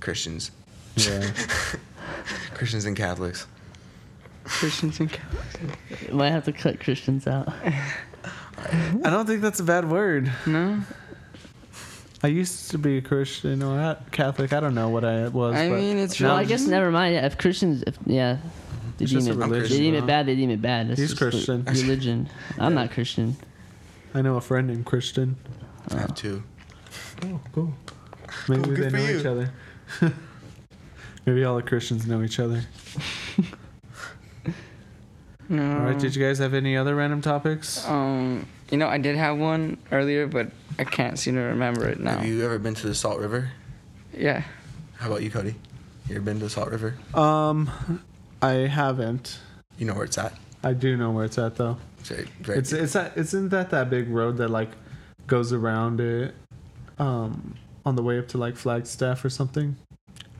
Christians, 0.00 0.50
Yeah. 0.96 1.30
Christians 2.54 2.84
and 2.86 2.96
Catholics. 2.96 3.46
Christians 4.44 4.98
and 5.00 5.10
Catholics. 5.12 6.12
Might 6.12 6.30
have 6.30 6.44
to 6.46 6.52
cut 6.52 6.80
Christians 6.80 7.26
out. 7.26 7.48
I 8.58 9.08
don't 9.10 9.26
think 9.26 9.40
that's 9.42 9.60
a 9.60 9.64
bad 9.64 9.88
word. 9.90 10.30
No, 10.46 10.80
I 12.22 12.26
used 12.28 12.70
to 12.72 12.78
be 12.78 12.98
a 12.98 13.00
Christian 13.00 13.62
or 13.62 13.78
a 13.80 14.04
Catholic. 14.10 14.52
I 14.52 14.60
don't 14.60 14.74
know 14.74 14.90
what 14.90 15.04
I 15.04 15.28
was. 15.28 15.56
I 15.56 15.68
but 15.68 15.76
mean 15.76 15.96
it's 15.96 16.20
No, 16.20 16.28
real. 16.28 16.36
I 16.36 16.44
guess 16.44 16.66
never 16.66 16.90
mind. 16.90 17.14
Yeah, 17.14 17.24
if 17.26 17.38
Christians, 17.38 17.82
if 17.86 17.96
yeah, 18.04 18.38
they 18.98 19.04
It's 19.04 19.12
deem 19.12 19.20
just 19.20 19.28
a 19.28 19.32
it, 19.32 19.36
religion, 19.36 19.76
they 19.76 19.82
deem 19.82 19.94
huh? 19.94 20.00
it 20.02 20.06
bad. 20.06 20.26
They 20.26 20.36
deem 20.36 20.50
it 20.50 20.60
bad. 20.62 20.88
That's 20.88 21.00
He's 21.00 21.10
just 21.10 21.20
the 21.20 21.30
Christian. 21.30 21.64
Religion. 21.86 22.28
I'm 22.58 22.74
not 22.74 22.90
Christian. 22.90 23.36
I 24.12 24.20
know 24.22 24.36
a 24.36 24.40
friend 24.40 24.66
named 24.68 24.84
Christian. 24.84 25.36
I 25.90 25.96
have 25.98 26.14
two. 26.14 26.42
Oh, 27.24 27.40
cool. 27.52 27.72
Maybe 28.48 28.62
Cool, 28.64 28.70
they 28.74 28.76
good 28.80 28.92
know 28.92 29.06
for 29.06 29.12
each 29.12 29.26
other. 29.26 29.52
Maybe 31.26 31.44
all 31.44 31.56
the 31.56 31.62
Christians 31.62 32.06
know 32.06 32.22
each 32.22 32.38
other. 32.38 32.62
no. 35.48 35.72
All 35.78 35.80
right. 35.86 35.98
Did 35.98 36.14
you 36.14 36.22
guys 36.24 36.38
have 36.38 36.54
any 36.54 36.76
other 36.76 36.94
random 36.94 37.20
topics? 37.22 37.86
Um, 37.88 38.46
you 38.70 38.78
know, 38.78 38.88
I 38.88 38.98
did 38.98 39.16
have 39.16 39.36
one 39.38 39.78
earlier, 39.90 40.26
but 40.26 40.50
I 40.80 40.84
can't 40.84 41.18
seem 41.18 41.34
to 41.34 41.42
remember 41.42 41.86
it 41.86 42.00
now. 42.00 42.16
Have 42.16 42.26
you 42.26 42.42
ever 42.42 42.58
been 42.58 42.74
to 42.76 42.86
the 42.86 42.94
Salt 42.94 43.20
River? 43.20 43.50
Yeah. 44.16 44.44
How 44.96 45.08
about 45.08 45.22
you, 45.22 45.30
Cody? 45.30 45.54
You 46.08 46.16
ever 46.16 46.24
been 46.24 46.38
to 46.38 46.44
the 46.44 46.50
Salt 46.50 46.70
River? 46.70 46.94
Um, 47.12 47.70
I 48.40 48.52
haven't. 48.52 49.40
You 49.76 49.84
know 49.84 49.92
where 49.92 50.04
it's 50.04 50.16
at. 50.16 50.32
I 50.64 50.72
do 50.72 50.96
know 50.96 51.10
where 51.10 51.26
it's 51.26 51.36
at 51.36 51.56
though. 51.56 51.76
It's 51.98 52.08
very, 52.08 52.28
very 52.40 52.58
It's 52.58 52.72
it's 52.72 52.94
not, 52.94 53.14
isn't 53.14 53.50
that 53.50 53.68
that 53.70 53.90
big 53.90 54.08
road 54.08 54.38
that 54.38 54.48
like 54.48 54.70
goes 55.26 55.52
around 55.52 56.00
it, 56.00 56.34
um, 56.98 57.56
on 57.84 57.94
the 57.94 58.02
way 58.02 58.18
up 58.18 58.28
to 58.28 58.38
like 58.38 58.56
Flagstaff 58.56 59.22
or 59.22 59.28
something, 59.28 59.76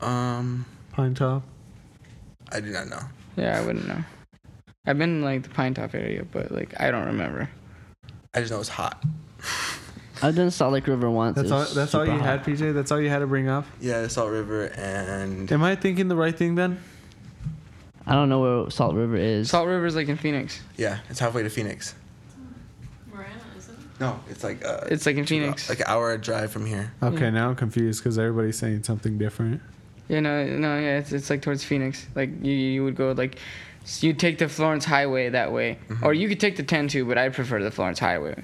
um, 0.01 0.65
Pine 0.91 1.13
Top. 1.13 1.43
I 2.51 2.61
do 2.61 2.71
not 2.71 2.87
know. 2.87 3.01
Yeah, 3.37 3.59
I 3.59 3.63
wouldn't 3.63 3.87
know. 3.87 4.03
I've 4.87 4.97
been 4.97 5.17
in, 5.17 5.21
like 5.23 5.43
the 5.43 5.49
Pine 5.49 5.75
Top 5.75 5.93
area, 5.93 6.25
but 6.31 6.51
like 6.51 6.73
I 6.81 6.89
don't 6.89 7.05
remember. 7.05 7.47
I 8.33 8.39
just 8.39 8.51
know 8.51 8.59
it's 8.59 8.69
hot. 8.69 9.03
I've 10.23 10.35
done 10.35 10.51
Salt 10.51 10.73
Lake 10.73 10.87
River 10.87 11.09
once. 11.09 11.35
That's 11.35 11.51
all. 11.51 11.65
That's 11.65 11.95
all 11.95 12.05
you 12.05 12.11
hot. 12.11 12.21
had, 12.21 12.43
PJ. 12.43 12.73
That's 12.73 12.91
all 12.91 12.99
you 13.01 13.09
had 13.09 13.19
to 13.19 13.27
bring 13.27 13.47
up. 13.49 13.65
Yeah, 13.79 14.07
Salt 14.07 14.29
River 14.31 14.65
and 14.77 15.51
Am 15.51 15.63
I 15.63 15.75
thinking 15.75 16.07
the 16.07 16.15
right 16.15 16.35
thing 16.35 16.55
then? 16.55 16.79
I 18.05 18.13
don't 18.13 18.29
know 18.29 18.39
where 18.39 18.69
Salt 18.71 18.95
River 18.95 19.15
is. 19.15 19.49
Salt 19.49 19.67
River 19.67 19.85
is 19.85 19.95
like 19.95 20.07
in 20.09 20.17
Phoenix. 20.17 20.59
yeah, 20.77 20.99
it's 21.09 21.19
halfway 21.19 21.43
to 21.43 21.49
Phoenix. 21.49 21.95
Marana, 23.11 23.29
isn't 23.57 23.73
it? 23.73 23.79
No, 23.99 24.19
it's 24.29 24.43
like 24.43 24.65
uh, 24.65 24.81
It's 24.89 25.05
like 25.05 25.17
in 25.17 25.25
two- 25.25 25.39
Phoenix. 25.39 25.69
like 25.69 25.79
an 25.79 25.85
hour 25.87 26.17
drive 26.17 26.51
from 26.51 26.65
here. 26.65 26.91
Okay, 27.01 27.21
Yeah. 27.25 27.29
now 27.29 27.49
I'm 27.49 27.55
confused 27.55 28.01
because 28.03 28.17
everybody's 28.17 28.57
saying 28.57 28.83
something 28.83 29.17
different. 29.17 29.61
Yeah, 30.07 30.19
no, 30.19 30.45
no, 30.45 30.77
yeah, 30.79 30.97
it's, 30.97 31.11
it's 31.13 31.29
like 31.29 31.41
towards 31.41 31.63
Phoenix. 31.63 32.05
Like 32.15 32.29
you, 32.43 32.51
you 32.53 32.83
would 32.83 32.95
go 32.95 33.11
like, 33.13 33.37
you 34.01 34.13
take 34.13 34.39
the 34.39 34.49
Florence 34.49 34.83
Highway 34.83 35.29
that 35.29 35.51
way, 35.51 35.77
or 36.01 36.13
you 36.13 36.27
could 36.27 36.39
take 36.39 36.57
the 36.57 36.63
10 36.63 36.87
too, 36.89 37.05
but 37.05 37.17
I 37.17 37.29
prefer 37.29 37.61
the 37.63 37.71
Florence 37.71 37.99
Highway. 37.99 38.43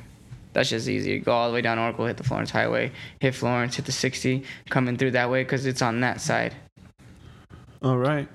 That's 0.57 0.69
just 0.69 0.87
easy. 0.87 1.19
Go 1.19 1.33
all 1.33 1.49
the 1.49 1.53
way 1.53 1.61
down 1.61 1.77
Oracle, 1.77 2.07
hit 2.07 2.17
the 2.17 2.23
Florence 2.23 2.49
Highway, 2.49 2.91
hit 3.19 3.35
Florence, 3.35 3.75
hit 3.75 3.85
the 3.85 3.91
60, 3.91 4.43
coming 4.71 4.97
through 4.97 5.11
that 5.11 5.29
way 5.29 5.43
because 5.43 5.67
it's 5.67 5.83
on 5.83 5.99
that 5.99 6.19
side. 6.19 6.55
All 7.83 7.95
right. 7.95 8.27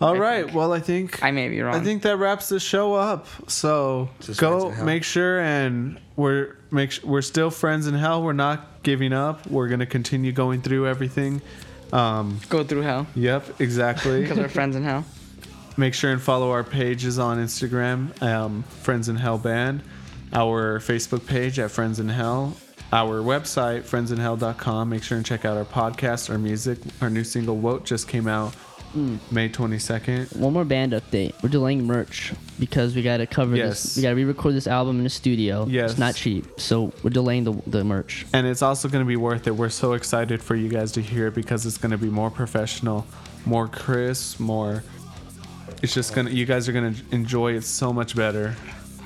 All 0.00 0.14
I 0.14 0.18
right. 0.18 0.44
think. 0.46 0.56
Well, 0.56 0.72
I 0.72 0.80
think 0.80 1.22
I 1.22 1.32
may 1.32 1.50
be 1.50 1.60
wrong. 1.60 1.74
I 1.74 1.80
think 1.80 2.00
that 2.04 2.16
wraps 2.16 2.48
the 2.48 2.58
show 2.58 2.94
up. 2.94 3.26
So 3.50 4.08
Just 4.20 4.40
go 4.40 4.70
make 4.82 5.04
sure 5.04 5.38
and 5.40 6.00
we're 6.16 6.56
make 6.70 6.92
su- 6.92 7.06
we're 7.06 7.20
still 7.20 7.50
friends 7.50 7.86
in 7.86 7.92
hell. 7.92 8.22
We're 8.22 8.32
not 8.32 8.82
giving 8.82 9.12
up. 9.12 9.46
We're 9.46 9.68
gonna 9.68 9.84
continue 9.84 10.32
going 10.32 10.62
through 10.62 10.86
everything. 10.88 11.42
Um, 11.92 12.40
go 12.48 12.64
through 12.64 12.80
hell 12.80 13.06
yep, 13.14 13.60
exactly. 13.60 14.22
because 14.22 14.38
we're 14.38 14.48
friends 14.48 14.74
in 14.74 14.84
hell. 14.84 15.04
make 15.76 15.92
sure 15.92 16.12
and 16.12 16.22
follow 16.22 16.50
our 16.50 16.64
pages 16.64 17.18
on 17.18 17.36
Instagram, 17.36 18.22
um, 18.22 18.62
Friends 18.62 19.10
in 19.10 19.16
Hell 19.16 19.36
Band, 19.36 19.82
our 20.36 20.78
Facebook 20.80 21.26
page 21.26 21.58
at 21.58 21.70
Friends 21.70 21.98
in 21.98 22.10
Hell, 22.10 22.54
our 22.92 23.20
website, 23.22 23.82
friendsinhell.com. 23.82 24.88
Make 24.90 25.02
sure 25.02 25.16
and 25.16 25.26
check 25.26 25.44
out 25.46 25.56
our 25.56 25.64
podcast, 25.64 26.30
our 26.30 26.38
music. 26.38 26.78
Our 27.00 27.08
new 27.08 27.24
single, 27.24 27.56
Woat, 27.56 27.86
just 27.86 28.06
came 28.06 28.28
out 28.28 28.52
hmm. 28.92 29.16
May 29.30 29.48
22nd. 29.48 30.36
One 30.36 30.52
more 30.52 30.66
band 30.66 30.92
update. 30.92 31.42
We're 31.42 31.48
delaying 31.48 31.86
merch 31.86 32.34
because 32.60 32.94
we 32.94 33.00
got 33.02 33.16
to 33.16 33.26
cover 33.26 33.56
Yes. 33.56 33.82
this. 33.82 33.96
We 33.96 34.02
got 34.02 34.10
to 34.10 34.14
re-record 34.14 34.54
this 34.54 34.66
album 34.66 34.98
in 34.98 35.04
the 35.04 35.10
studio. 35.10 35.66
Yes. 35.68 35.92
It's 35.92 35.98
not 35.98 36.14
cheap, 36.14 36.60
so 36.60 36.92
we're 37.02 37.10
delaying 37.10 37.44
the 37.44 37.54
the 37.66 37.82
merch. 37.82 38.26
And 38.34 38.46
it's 38.46 38.62
also 38.62 38.88
going 38.88 39.02
to 39.02 39.08
be 39.08 39.16
worth 39.16 39.46
it. 39.46 39.56
We're 39.56 39.70
so 39.70 39.94
excited 39.94 40.42
for 40.42 40.54
you 40.54 40.68
guys 40.68 40.92
to 40.92 41.00
hear 41.00 41.28
it 41.28 41.34
because 41.34 41.64
it's 41.64 41.78
going 41.78 41.92
to 41.92 41.98
be 41.98 42.10
more 42.10 42.30
professional, 42.30 43.06
more 43.46 43.68
crisp, 43.68 44.38
more. 44.38 44.84
It's 45.82 45.94
just 45.94 46.14
gonna. 46.14 46.30
You 46.30 46.46
guys 46.46 46.68
are 46.68 46.72
gonna 46.72 46.94
enjoy 47.10 47.54
it 47.54 47.62
so 47.62 47.92
much 47.92 48.14
better. 48.16 48.54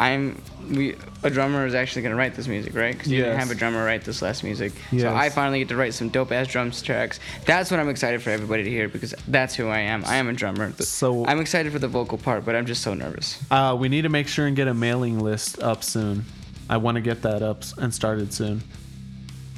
I'm 0.00 0.40
we 0.70 0.96
a 1.22 1.28
drummer 1.30 1.66
is 1.66 1.74
actually 1.74 2.02
gonna 2.02 2.16
write 2.16 2.34
this 2.34 2.48
music, 2.48 2.74
right? 2.74 2.96
Because 2.96 3.12
you 3.12 3.18
didn't 3.22 3.38
have 3.38 3.50
a 3.50 3.54
drummer 3.54 3.84
write 3.84 4.02
this 4.02 4.22
last 4.22 4.42
music. 4.42 4.72
Yes. 4.90 5.02
So 5.02 5.14
I 5.14 5.28
finally 5.28 5.58
get 5.58 5.68
to 5.68 5.76
write 5.76 5.92
some 5.92 6.08
dope 6.08 6.32
ass 6.32 6.48
drums 6.48 6.80
tracks. 6.80 7.20
That's 7.44 7.70
what 7.70 7.78
I'm 7.78 7.90
excited 7.90 8.22
for 8.22 8.30
everybody 8.30 8.64
to 8.64 8.70
hear 8.70 8.88
because 8.88 9.14
that's 9.28 9.54
who 9.54 9.68
I 9.68 9.80
am. 9.80 10.02
I 10.06 10.16
am 10.16 10.28
a 10.28 10.32
drummer. 10.32 10.72
So- 10.80 11.26
I'm 11.26 11.38
excited 11.38 11.70
for 11.70 11.78
the 11.78 11.88
vocal 11.88 12.16
part, 12.16 12.46
but 12.46 12.56
I'm 12.56 12.64
just 12.64 12.82
so 12.82 12.94
nervous. 12.94 13.38
Uh, 13.50 13.76
we 13.78 13.90
need 13.90 14.02
to 14.02 14.08
make 14.08 14.26
sure 14.26 14.46
and 14.46 14.56
get 14.56 14.68
a 14.68 14.74
mailing 14.74 15.18
list 15.18 15.62
up 15.62 15.84
soon. 15.84 16.24
I 16.70 16.78
want 16.78 16.94
to 16.94 17.02
get 17.02 17.20
that 17.22 17.42
up 17.42 17.64
and 17.76 17.92
started 17.92 18.32
soon. 18.32 18.62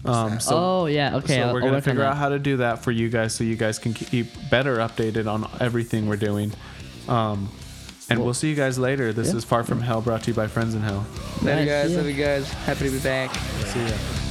Um, 0.05 0.41
so 0.41 0.57
oh 0.57 0.87
yeah, 0.87 1.19
okay. 1.19 1.37
so 1.37 1.43
I'll, 1.43 1.53
we're 1.55 1.61
I'll 1.61 1.61
gonna 1.61 1.73
work 1.73 1.77
on 1.77 1.83
figure 1.83 2.03
out 2.03 2.17
how 2.17 2.31
to 2.31 2.41
do 2.41 2.57
that 2.57 2.83
for 2.83 2.91
you 2.91 3.09
guys, 3.09 3.33
so 3.33 3.45
you 3.45 3.55
guys 3.55 3.79
can 3.79 3.95
keep 3.95 4.27
better 4.51 4.79
updated 4.79 5.33
on 5.33 5.49
everything 5.61 6.09
we're 6.09 6.17
doing. 6.17 6.53
Um, 7.09 7.49
and 8.13 8.25
we'll 8.25 8.35
see 8.35 8.49
you 8.49 8.55
guys 8.55 8.79
later. 8.79 9.13
This 9.13 9.29
Yeah. 9.31 9.37
is 9.37 9.45
Far 9.45 9.65
From 9.65 9.81
Hell, 9.81 10.01
brought 10.01 10.23
to 10.25 10.31
you 10.31 10.35
by 10.35 10.47
Friends 10.47 10.75
in 10.75 10.83
Hell. 10.83 11.05
Love 11.43 11.43
you 11.43 11.49
Nice, 11.49 11.69
guys. 11.69 11.91
yeah. 11.91 11.97
Love 11.97 12.07
you 12.07 12.13
guys. 12.25 12.49
Happy 12.53 12.85
to 12.87 12.91
be 12.91 12.99
back. 13.01 13.35
See 13.67 13.81
ya. 13.81 14.22